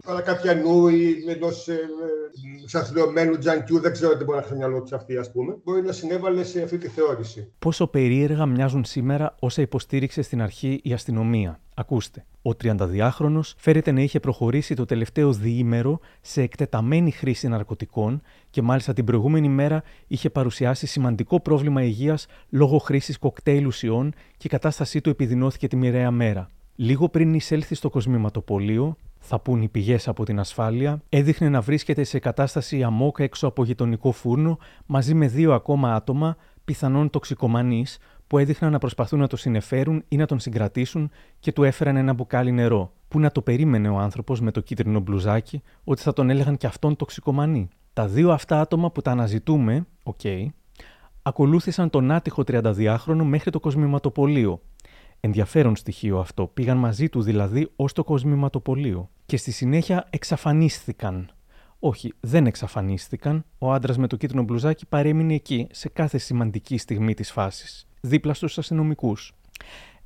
παρακατιανού 0.05 0.87
ή 0.87 1.23
ενό 1.27 1.47
ε, 3.23 3.37
τζανκιού, 3.37 3.79
δεν 3.79 3.91
ξέρω 3.91 4.17
τι 4.17 4.23
μπορεί 4.23 4.37
να 4.37 4.37
έχει 4.37 4.47
στο 4.47 4.55
μυαλό 4.55 4.81
του 4.81 4.95
αυτή, 4.95 5.17
ας 5.17 5.31
πούμε. 5.31 5.57
Μπορεί 5.63 5.81
να 5.81 5.91
συνέβαλε 5.91 6.43
σε 6.43 6.61
αυτή 6.61 6.77
τη 6.77 6.87
θεώρηση. 6.87 7.51
Πόσο 7.59 7.87
περίεργα 7.87 8.45
μοιάζουν 8.45 8.85
σήμερα 8.85 9.35
όσα 9.39 9.61
υποστήριξε 9.61 10.21
στην 10.21 10.41
αρχή 10.41 10.79
η 10.83 10.93
αστυνομία. 10.93 11.59
Ακούστε, 11.79 12.25
ο 12.41 12.49
32χρονο 12.63 13.39
φέρεται 13.57 13.91
να 13.91 14.01
είχε 14.01 14.19
προχωρήσει 14.19 14.75
το 14.75 14.85
τελευταίο 14.85 15.33
διήμερο 15.33 15.99
σε 16.21 16.41
εκτεταμένη 16.41 17.11
χρήση 17.11 17.47
ναρκωτικών 17.47 18.21
και 18.49 18.61
μάλιστα 18.61 18.93
την 18.93 19.05
προηγούμενη 19.05 19.49
μέρα 19.49 19.83
είχε 20.07 20.29
παρουσιάσει 20.29 20.87
σημαντικό 20.87 21.39
πρόβλημα 21.39 21.83
υγείας 21.83 22.27
λόγω 22.49 22.77
χρήσης 22.77 23.17
κοκτέιλ 23.17 23.65
ουσιών 23.65 24.11
και 24.11 24.47
η 24.47 24.49
κατάστασή 24.49 25.01
του 25.01 25.09
επιδεινώθηκε 25.09 25.67
τη 25.67 25.75
μοιραία 25.75 26.11
μέρα. 26.11 26.49
Λίγο 26.75 27.09
πριν 27.09 27.33
εισέλθει 27.33 27.75
στο 27.75 27.89
κοσμηματοπολείο, 27.89 28.97
θα 29.19 29.39
πούν 29.39 29.61
οι 29.61 29.67
πηγές 29.67 30.07
από 30.07 30.25
την 30.25 30.39
ασφάλεια, 30.39 31.01
έδειχνε 31.09 31.49
να 31.49 31.61
βρίσκεται 31.61 32.03
σε 32.03 32.19
κατάσταση 32.19 32.83
αμόκα 32.83 33.23
έξω 33.23 33.47
από 33.47 33.63
γειτονικό 33.63 34.11
φούρνο 34.11 34.57
μαζί 34.85 35.13
με 35.13 35.27
δύο 35.27 35.53
ακόμα 35.53 35.95
άτομα, 35.95 36.37
πιθανόν 36.65 37.09
τοξικομανείς, 37.09 37.97
που 38.27 38.37
έδειχναν 38.37 38.71
να 38.71 38.77
προσπαθούν 38.77 39.19
να 39.19 39.27
το 39.27 39.37
συνεφέρουν 39.37 40.03
ή 40.07 40.15
να 40.15 40.25
τον 40.25 40.39
συγκρατήσουν 40.39 41.11
και 41.39 41.51
του 41.51 41.63
έφεραν 41.63 41.95
ένα 41.95 42.13
μπουκάλι 42.13 42.51
νερό. 42.51 42.91
Πού 43.07 43.19
να 43.19 43.31
το 43.31 43.41
περίμενε 43.41 43.89
ο 43.89 43.97
άνθρωπος 43.97 44.41
με 44.41 44.51
το 44.51 44.61
κίτρινο 44.61 44.99
μπλουζάκι, 44.99 45.61
ότι 45.83 46.01
θα 46.01 46.13
τον 46.13 46.29
έλεγαν 46.29 46.57
και 46.57 46.67
αυτόν 46.67 46.95
τοξικομανή. 46.95 47.69
Τα 47.93 48.07
δύο 48.07 48.31
αυτά 48.31 48.59
άτομα 48.59 48.91
που 48.91 49.01
τα 49.01 49.11
αναζητούμε, 49.11 49.85
OK, 50.03 50.19
okay, 50.23 50.45
ακολούθησαν 51.21 51.89
τον 51.89 52.11
άτυχο 52.11 52.43
32χρονο 52.47 53.23
μέχρι 53.23 53.51
το 53.51 53.59
κοσμηματοπολείο. 53.59 54.61
Ενδιαφέρον 55.19 55.75
στοιχείο 55.75 56.19
αυτό. 56.19 56.47
Πήγαν 56.47 56.77
μαζί 56.77 57.09
του 57.09 57.21
δηλαδή 57.21 57.71
ως 57.75 57.93
το 57.93 58.03
κοσμηματοπολείο. 58.03 59.09
Και 59.25 59.37
στη 59.37 59.51
συνέχεια 59.51 60.07
εξαφανίστηκαν. 60.09 61.29
Όχι, 61.79 62.13
δεν 62.19 62.45
εξαφανίστηκαν. 62.45 63.45
Ο 63.57 63.73
άντρας 63.73 63.97
με 63.97 64.07
το 64.07 64.15
κίτρινο 64.15 64.43
μπλουζάκι 64.43 64.85
παρέμεινε 64.85 65.33
εκεί 65.33 65.67
σε 65.71 65.89
κάθε 65.89 66.17
σημαντική 66.17 66.77
στιγμή 66.77 67.13
της 67.13 67.31
φάσης 67.31 67.86
δίπλα 68.01 68.33
στους 68.33 68.57
αστυνομικούς. 68.57 69.33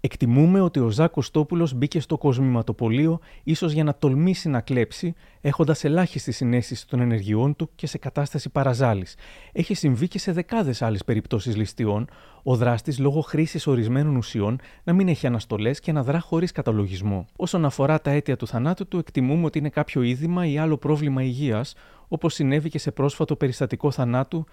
Εκτιμούμε 0.04 0.62
ότι 0.62 0.80
ο 0.80 0.90
Ζάκ 0.90 1.12
Κωστόπουλος 1.12 1.74
μπήκε 1.74 2.00
στο 2.00 2.18
κοσμηματοπολείο 2.18 3.20
ίσως 3.44 3.72
για 3.72 3.84
να 3.84 3.96
τολμήσει 3.96 4.50
να 4.50 4.62
κλέψει, 4.62 5.14
έχοντας 5.42 5.84
ελάχιστη 5.84 6.32
συνέστηση 6.32 6.88
των 6.88 7.00
ενεργειών 7.00 7.56
του 7.56 7.70
και 7.76 7.88
σε 7.88 7.98
κατάσταση 7.98 8.50
παραζάλης. 8.50 9.16
Έχει 9.52 9.74
συμβεί 9.74 10.08
και 10.08 10.20
σε 10.20 10.32
δεκάδες 10.32 10.82
άλλες 10.82 11.04
περιπτώσεις 11.04 11.56
ληστείων, 11.56 12.08
ο 12.44 12.56
δράστης 12.56 13.00
λόγω 13.00 13.22
χρήσης 13.22 13.68
ορισμένων 13.68 14.16
ουσιών 14.16 14.60
να 14.84 14.94
μην 14.94 15.08
έχει 15.08 15.28
αναστολές 15.28 15.80
και 15.80 15.92
να 15.92 16.04
δρά 16.04 16.20
χωρίς 16.20 16.52
καταλογισμό. 16.52 17.26
Όσον 17.36 17.66
αφορά 17.66 18.02
τα 18.02 18.12
αίτια 18.12 18.38
του 18.38 18.48
θανάτου 18.48 18.88
του, 18.88 18.98
εκτιμούμε 18.98 19.46
ότι 19.46 19.58
είναι 19.58 19.70
κάποιο 19.70 20.02
είδημα 20.02 20.46
ή 20.46 20.58
άλλο 20.58 20.78
πρόβλημα 20.78 21.24
υγείας, 21.24 21.76
όπως 22.08 22.34
συνέβη 22.34 22.70
και 22.70 22.80
σε 22.80 22.92
πρόσφατο 22.92 23.36
περιστατικό 23.36 23.92
θανάτου 23.92 24.46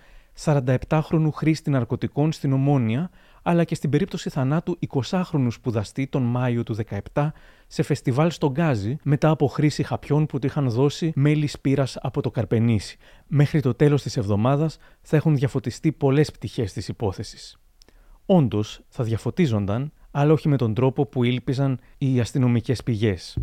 47χρονου 0.45 1.29
χρήστη 1.33 1.71
ναρκωτικών 1.71 2.33
στην 2.33 2.53
Ομόνια, 2.53 3.11
αλλά 3.49 3.65
και 3.65 3.75
στην 3.75 3.91
περίπτωση 3.91 4.31
θανάτου 4.31 4.79
20χρονου 4.89 5.47
σπουδαστή 5.51 6.07
τον 6.07 6.23
Μάιο 6.23 6.63
του 6.63 6.77
17 7.13 7.31
σε 7.67 7.83
φεστιβάλ 7.83 8.31
στον 8.31 8.51
Γκάζι 8.51 8.97
μετά 9.03 9.31
από 9.31 9.47
χρήση 9.47 9.83
χαπιών 9.83 10.27
που 10.27 10.39
του 10.39 10.47
είχαν 10.47 10.71
δώσει 10.71 11.13
μέλη 11.15 11.47
σπήρα 11.47 11.87
από 11.95 12.23
το 12.23 12.31
Καρπενήσι. 12.31 12.97
Μέχρι 13.27 13.61
το 13.61 13.75
τέλος 13.75 14.03
της 14.03 14.17
εβδομάδας 14.17 14.79
θα 15.03 15.17
έχουν 15.17 15.37
διαφωτιστεί 15.37 15.93
πολλές 15.93 16.31
πτυχές 16.31 16.73
της 16.73 16.89
υπόθεσης. 16.89 17.59
Όντως 18.27 18.81
θα 18.89 19.05
διαφωτίζονταν, 19.05 19.93
αλλά 20.11 20.33
όχι 20.33 20.49
με 20.49 20.57
τον 20.57 20.75
τρόπο 20.75 21.07
που 21.07 21.25
ήλπιζαν 21.25 21.79
οι 21.99 22.21
αστυνομικές 22.21 22.83
πηγές. 22.83 23.37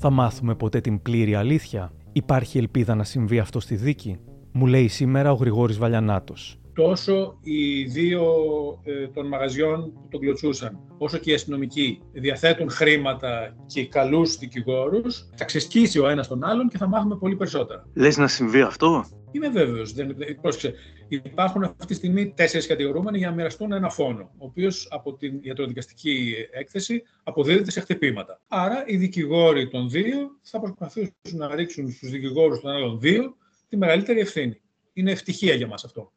Θα 0.00 0.10
μάθουμε 0.10 0.54
ποτέ 0.54 0.80
την 0.80 1.02
πλήρη 1.02 1.34
αλήθεια. 1.34 1.92
Υπάρχει 2.12 2.58
ελπίδα 2.58 2.94
να 2.94 3.04
συμβεί 3.04 3.38
αυτό 3.38 3.60
στη 3.60 3.74
δίκη. 3.74 4.18
Μου 4.52 4.66
λέει 4.66 4.88
σήμερα 4.88 5.30
ο 5.32 5.34
Γρηγόρης 5.34 5.78
Βαλιανάτος. 5.78 6.58
Τόσο 6.78 7.38
οι 7.42 7.84
δύο 7.84 8.22
ε, 8.84 9.08
των 9.08 9.26
μαγαζιών 9.26 9.92
που 9.92 10.08
τον 10.10 10.20
κλωτσούσαν, 10.20 10.78
όσο 10.98 11.18
και 11.18 11.30
οι 11.30 11.34
αστυνομικοί 11.34 12.00
διαθέτουν 12.12 12.70
χρήματα 12.70 13.56
και 13.66 13.86
καλούς 13.86 14.36
δικηγόρους, 14.36 15.28
θα 15.36 15.44
ξεσκίσει 15.44 15.98
ο 15.98 16.08
ένας 16.08 16.28
τον 16.28 16.44
άλλον 16.44 16.68
και 16.68 16.78
θα 16.78 16.88
μάθουμε 16.88 17.16
πολύ 17.16 17.36
περισσότερα. 17.36 17.86
Λες 17.94 18.16
να 18.16 18.28
συμβεί 18.28 18.60
αυτό; 18.60 19.04
Είμαι 19.30 19.48
βέβαιος. 19.48 19.94
Υπάρχουν 21.08 21.62
αυτή 21.62 21.86
τη 21.86 21.94
στιγμή 21.94 22.32
τέσσερις 22.36 22.66
κατηγορούμενοι 22.66 23.18
για 23.18 23.28
να 23.28 23.34
μοιραστούν 23.34 23.72
ένα 23.72 23.90
φόνο, 23.90 24.22
ο 24.22 24.44
οποίος 24.44 24.88
από 24.90 25.14
την 25.14 25.38
ιατροδικαστική 25.42 26.34
έκθεση 26.50 27.02
αποδίδεται 27.22 27.70
σε 27.70 27.80
χτυπήματα. 27.80 28.40
Άρα 28.48 28.84
οι 28.86 28.96
δικηγόροι 28.96 29.68
των 29.68 29.90
δύο 29.90 30.18
θα 30.42 30.60
προσπαθήσουν 30.60 31.12
να 31.30 31.54
ρίξουν 31.54 31.90
στους 31.90 32.10
δικηγόρους 32.10 32.60
των 32.60 32.70
άλλων 32.70 33.00
δύο 33.00 33.36
τη 33.68 33.76
μεγαλύτερη 33.76 34.20
ευθύνη. 34.20 34.60
Είναι 34.92 35.10
ευτυχία 35.10 35.54
για 35.54 35.66
μας 35.66 35.84
αυτό. 35.84 36.12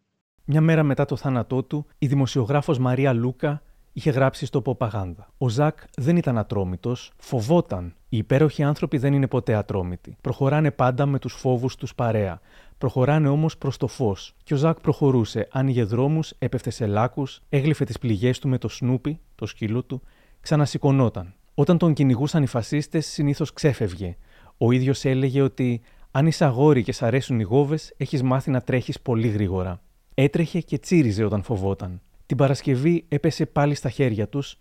Μια 0.53 0.61
μέρα 0.61 0.83
μετά 0.83 1.05
το 1.05 1.15
θάνατό 1.15 1.63
του, 1.63 1.85
η 1.97 2.07
δημοσιογράφος 2.07 2.79
Μαρία 2.79 3.13
Λούκα 3.13 3.61
είχε 3.93 4.11
γράψει 4.11 4.45
στο 4.45 4.61
Ποπαγάνδα. 4.61 5.27
Ο 5.37 5.49
Ζακ 5.49 5.79
δεν 5.97 6.17
ήταν 6.17 6.37
ατρόμητος, 6.37 7.11
φοβόταν. 7.17 7.95
Οι 8.09 8.17
υπέροχοι 8.17 8.63
άνθρωποι 8.63 8.97
δεν 8.97 9.13
είναι 9.13 9.27
ποτέ 9.27 9.53
ατρόμητοι. 9.53 10.17
Προχωράνε 10.21 10.71
πάντα 10.71 11.05
με 11.05 11.19
τους 11.19 11.33
φόβους 11.33 11.75
τους 11.75 11.95
παρέα. 11.95 12.39
Προχωράνε 12.77 13.27
όμως 13.27 13.57
προς 13.57 13.77
το 13.77 13.87
φως. 13.87 14.35
Και 14.43 14.53
ο 14.53 14.57
Ζακ 14.57 14.79
προχωρούσε, 14.79 15.47
άνοιγε 15.51 15.83
δρόμους, 15.83 16.33
έπεφτε 16.39 16.69
σε 16.69 16.85
λάκους, 16.85 17.41
έγλυφε 17.49 17.83
τις 17.83 17.99
πληγές 17.99 18.39
του 18.39 18.47
με 18.47 18.57
το 18.57 18.67
σνούπι, 18.67 19.19
το 19.35 19.45
σκύλο 19.45 19.83
του, 19.83 20.01
ξανασηκωνόταν. 20.41 21.33
Όταν 21.53 21.77
τον 21.77 21.93
κυνηγούσαν 21.93 22.43
οι 22.43 22.47
φασίστες, 22.47 23.05
συνήθως 23.05 23.53
ξέφευγε. 23.53 24.17
Ο 24.57 24.71
ίδιος 24.71 25.05
έλεγε 25.05 25.41
ότι 25.41 25.81
αν 26.11 26.27
είσαι 26.27 26.45
αγόρι 26.45 26.83
και 26.83 26.91
σ' 26.91 27.01
αρέσουν 27.01 27.39
οι 27.39 27.43
γόβες, 27.43 27.93
έχεις 27.97 28.23
μάθει 28.23 28.51
να 28.51 28.61
τρέχεις 28.61 28.99
πολύ 28.99 29.27
γρήγορα. 29.27 29.81
Έτρεχε 30.13 30.59
και 30.59 30.77
τσίριζε 30.77 31.23
όταν 31.23 31.43
φοβόταν. 31.43 32.01
Την 32.25 32.37
Παρασκευή 32.37 33.05
έπεσε 33.07 33.45
πάλι 33.45 33.75
στα 33.75 33.89
χέρια 33.89 34.29
τους, 34.29 34.59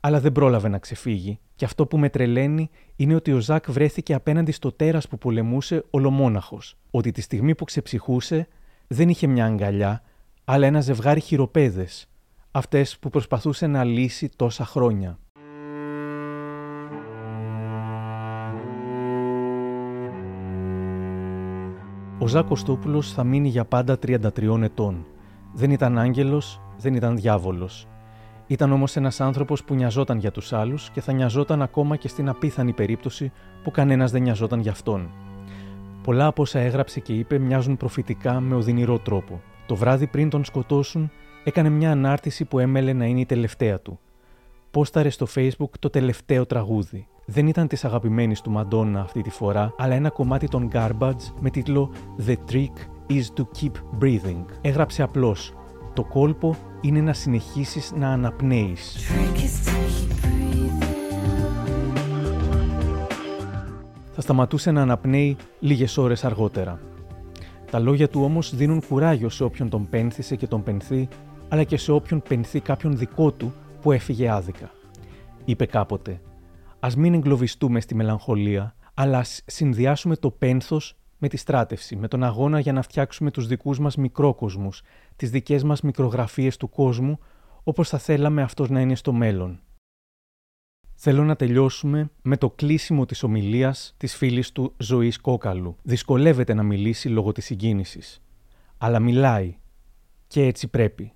αλλά 0.00 0.20
δεν 0.20 0.32
πρόλαβε 0.32 0.68
να 0.68 0.78
ξεφύγει. 0.78 1.38
Και 1.54 1.64
αυτό 1.64 1.86
που 1.86 1.98
με 1.98 2.08
τρελαίνει 2.08 2.70
είναι 2.96 3.14
ότι 3.14 3.32
ο 3.32 3.40
Ζακ 3.40 3.70
βρέθηκε 3.70 4.14
απέναντι 4.14 4.52
στο 4.52 4.72
τέρας 4.72 5.08
που 5.08 5.18
πολεμούσε 5.18 5.84
ολομόναχος. 5.90 6.76
Ότι 6.90 7.10
τη 7.10 7.20
στιγμή 7.20 7.54
που 7.54 7.64
ξεψυχούσε 7.64 8.48
δεν 8.86 9.08
είχε 9.08 9.26
μια 9.26 9.44
αγκαλιά, 9.46 10.02
αλλά 10.44 10.66
ένα 10.66 10.80
ζευγάρι 10.80 11.20
χειροπέδες. 11.20 12.08
Αυτές 12.50 12.98
που 12.98 13.10
προσπαθούσε 13.10 13.66
να 13.66 13.84
λύσει 13.84 14.28
τόσα 14.36 14.64
χρόνια. 14.64 15.18
Ο 22.20 22.26
Ζακ 22.26 22.46
Κωστόπουλος 22.46 23.12
θα 23.12 23.24
μείνει 23.24 23.48
για 23.48 23.64
πάντα 23.64 23.98
33 24.06 24.62
ετών. 24.62 25.06
Δεν 25.52 25.70
ήταν 25.70 25.98
άγγελος, 25.98 26.60
δεν 26.78 26.94
ήταν 26.94 27.16
διάβολος. 27.16 27.86
Ήταν 28.46 28.72
όμως 28.72 28.96
ένας 28.96 29.20
άνθρωπος 29.20 29.64
που 29.64 29.74
νοιαζόταν 29.74 30.18
για 30.18 30.30
τους 30.30 30.52
άλλους 30.52 30.90
και 30.90 31.00
θα 31.00 31.12
νοιαζόταν 31.12 31.62
ακόμα 31.62 31.96
και 31.96 32.08
στην 32.08 32.28
απίθανη 32.28 32.72
περίπτωση 32.72 33.32
που 33.62 33.70
κανένας 33.70 34.10
δεν 34.10 34.22
νοιαζόταν 34.22 34.60
για 34.60 34.70
αυτόν. 34.70 35.10
Πολλά 36.02 36.26
από 36.26 36.42
όσα 36.42 36.58
έγραψε 36.58 37.00
και 37.00 37.12
είπε 37.12 37.38
μοιάζουν 37.38 37.76
προφητικά 37.76 38.40
με 38.40 38.54
οδυνηρό 38.54 38.98
τρόπο. 38.98 39.40
Το 39.66 39.76
βράδυ 39.76 40.06
πριν 40.06 40.30
τον 40.30 40.44
σκοτώσουν, 40.44 41.10
έκανε 41.44 41.68
μια 41.68 41.90
ανάρτηση 41.90 42.44
που 42.44 42.58
έμελε 42.58 42.92
να 42.92 43.04
είναι 43.04 43.20
η 43.20 43.26
τελευταία 43.26 43.80
του. 43.80 43.98
Πόσταρε 44.70 45.08
στο 45.08 45.26
facebook 45.34 45.70
το 45.78 45.90
τελευταίο 45.90 46.46
τραγούδι. 46.46 47.06
Δεν 47.30 47.46
ήταν 47.46 47.68
της 47.68 47.84
αγαπημένης 47.84 48.40
του 48.40 48.50
Μαντόνα 48.50 49.00
αυτή 49.00 49.22
τη 49.22 49.30
φορά, 49.30 49.74
αλλά 49.76 49.94
ένα 49.94 50.10
κομμάτι 50.10 50.48
των 50.48 50.70
Garbage 50.72 51.32
με 51.40 51.50
τίτλο 51.50 51.90
The 52.26 52.36
Trick 52.50 52.72
is 53.08 53.22
to 53.36 53.42
keep 53.60 53.72
breathing. 54.00 54.44
Έγραψε 54.60 55.02
απλώς 55.02 55.54
«Το 55.94 56.04
κόλπο 56.04 56.56
είναι 56.80 57.00
να 57.00 57.12
συνεχίσεις 57.12 57.92
να 57.96 58.08
αναπνέεις». 58.08 58.96
Θα 64.12 64.20
σταματούσε 64.20 64.70
να 64.70 64.82
αναπνέει 64.82 65.36
λίγες 65.60 65.96
ώρες 65.96 66.24
αργότερα. 66.24 66.80
Τα 67.70 67.78
λόγια 67.78 68.08
του 68.08 68.22
όμως 68.22 68.54
δίνουν 68.54 68.82
κουράγιο 68.88 69.28
σε 69.28 69.44
όποιον 69.44 69.68
τον 69.68 69.88
πένθησε 69.88 70.36
και 70.36 70.46
τον 70.46 70.62
πενθεί, 70.62 71.08
αλλά 71.48 71.64
και 71.64 71.76
σε 71.76 71.92
όποιον 71.92 72.22
πενθεί 72.28 72.60
κάποιον 72.60 72.96
δικό 72.96 73.30
του 73.30 73.52
που 73.82 73.92
έφυγε 73.92 74.30
άδικα. 74.30 74.70
Είπε 75.44 75.66
κάποτε 75.66 76.20
«Ας 76.80 76.96
μην 76.96 77.14
εγκλωβιστούμε 77.14 77.80
στη 77.80 77.94
μελαγχολία, 77.94 78.76
αλλά 78.94 79.18
ας 79.18 79.42
συνδυάσουμε 79.46 80.16
το 80.16 80.30
πένθος 80.30 80.96
με 81.18 81.28
τη 81.28 81.36
στράτευση, 81.36 81.96
με 81.96 82.08
τον 82.08 82.24
αγώνα 82.24 82.60
για 82.60 82.72
να 82.72 82.82
φτιάξουμε 82.82 83.30
τους 83.30 83.46
δικούς 83.46 83.78
μας 83.78 83.96
μικρόκοσμους, 83.96 84.82
τις 85.16 85.30
δικές 85.30 85.62
μας 85.62 85.80
μικρογραφίες 85.80 86.56
του 86.56 86.68
κόσμου, 86.68 87.18
όπως 87.62 87.88
θα 87.88 87.98
θέλαμε 87.98 88.42
αυτός 88.42 88.70
να 88.70 88.80
είναι 88.80 88.94
στο 88.94 89.12
μέλλον. 89.12 89.60
Θέλω 90.94 91.24
να 91.24 91.36
τελειώσουμε 91.36 92.10
με 92.22 92.36
το 92.36 92.50
κλείσιμο 92.50 93.06
της 93.06 93.22
ομιλίας 93.22 93.94
της 93.96 94.16
φίλης 94.16 94.52
του 94.52 94.74
Ζωής 94.76 95.20
Κόκαλου. 95.20 95.76
Δυσκολεύεται 95.82 96.54
να 96.54 96.62
μιλήσει 96.62 97.08
λόγω 97.08 97.32
της 97.32 97.44
συγκίνησης. 97.44 98.22
Αλλά 98.78 99.00
μιλάει. 99.00 99.56
Και 100.26 100.42
έτσι 100.42 100.68
πρέπει. 100.68 101.12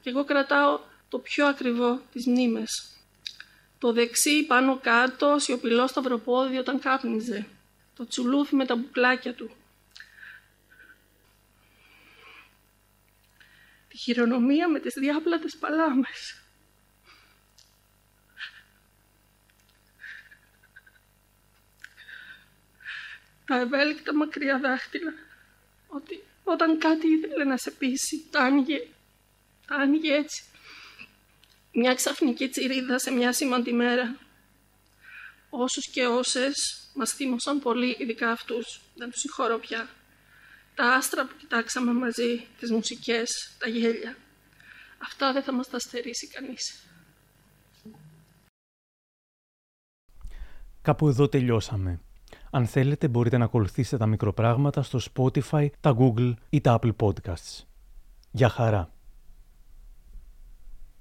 Και 0.00 0.10
εγώ 0.10 0.24
κρατάω 0.24 0.78
το 1.08 1.18
πιο 1.18 1.46
ακριβό 1.46 2.00
τις 2.12 2.26
μνήμες. 2.26 2.99
Το 3.80 3.92
δεξί 3.92 4.46
πάνω 4.46 4.78
κάτω 4.78 5.38
σιωπηλό 5.38 5.86
σταυροπόδι 5.86 6.56
όταν 6.56 6.80
κάπνιζε. 6.80 7.46
Το 7.96 8.06
τσουλούφι 8.06 8.54
με 8.54 8.66
τα 8.66 8.76
μπουκλάκια 8.76 9.34
του. 9.34 9.50
Τη 13.88 13.96
χειρονομία 13.96 14.68
με 14.68 14.80
τις 14.80 14.94
διάπλατες 14.94 15.56
παλάμες. 15.56 16.40
τα 23.50 23.56
ευέλικτα 23.56 24.14
μακριά 24.14 24.58
δάχτυλα, 24.58 25.12
ότι 25.88 26.22
όταν 26.44 26.78
κάτι 26.78 27.06
ήθελε 27.06 27.44
να 27.44 27.56
σε 27.56 27.70
πείσει, 27.70 28.26
τα 28.30 28.40
άνοιγε, 28.40 28.88
τα 29.66 29.74
άνοιγε 29.74 30.14
έτσι. 30.14 30.44
Μια 31.72 31.94
ξαφνική 31.94 32.48
τσιρίδα 32.48 32.98
σε 32.98 33.10
μια 33.10 33.32
σήμαντη 33.32 33.72
μέρα. 33.72 34.16
Όσους 35.50 35.86
και 35.86 36.06
όσες 36.06 36.88
μας 36.94 37.10
θύμωσαν 37.10 37.60
πολύ, 37.60 37.96
ειδικά 37.98 38.30
αυτούς, 38.30 38.80
δεν 38.94 39.10
τους 39.10 39.20
συγχωρώ 39.20 39.58
πια. 39.58 39.88
Τα 40.74 40.94
άστρα 40.94 41.26
που 41.26 41.34
κοιτάξαμε 41.38 41.92
μαζί, 41.92 42.46
τις 42.58 42.70
μουσικές, 42.70 43.56
τα 43.58 43.68
γέλια. 43.68 44.16
Αυτά 44.98 45.32
δεν 45.32 45.42
θα 45.42 45.52
μας 45.52 45.68
τα 45.68 45.78
στερήσει 45.78 46.28
κανείς. 46.28 46.84
Κάπου 50.82 51.08
εδώ 51.08 51.28
τελειώσαμε. 51.28 52.00
Αν 52.50 52.66
θέλετε 52.66 53.08
μπορείτε 53.08 53.38
να 53.38 53.44
ακολουθήσετε 53.44 53.96
τα 53.96 54.06
μικροπράγματα 54.06 54.82
στο 54.82 55.00
Spotify, 55.14 55.68
τα 55.80 55.96
Google 55.98 56.34
ή 56.50 56.60
τα 56.60 56.78
Apple 56.80 56.96
Podcasts. 56.96 57.64
Γεια 58.30 58.48
χαρά! 58.48 58.99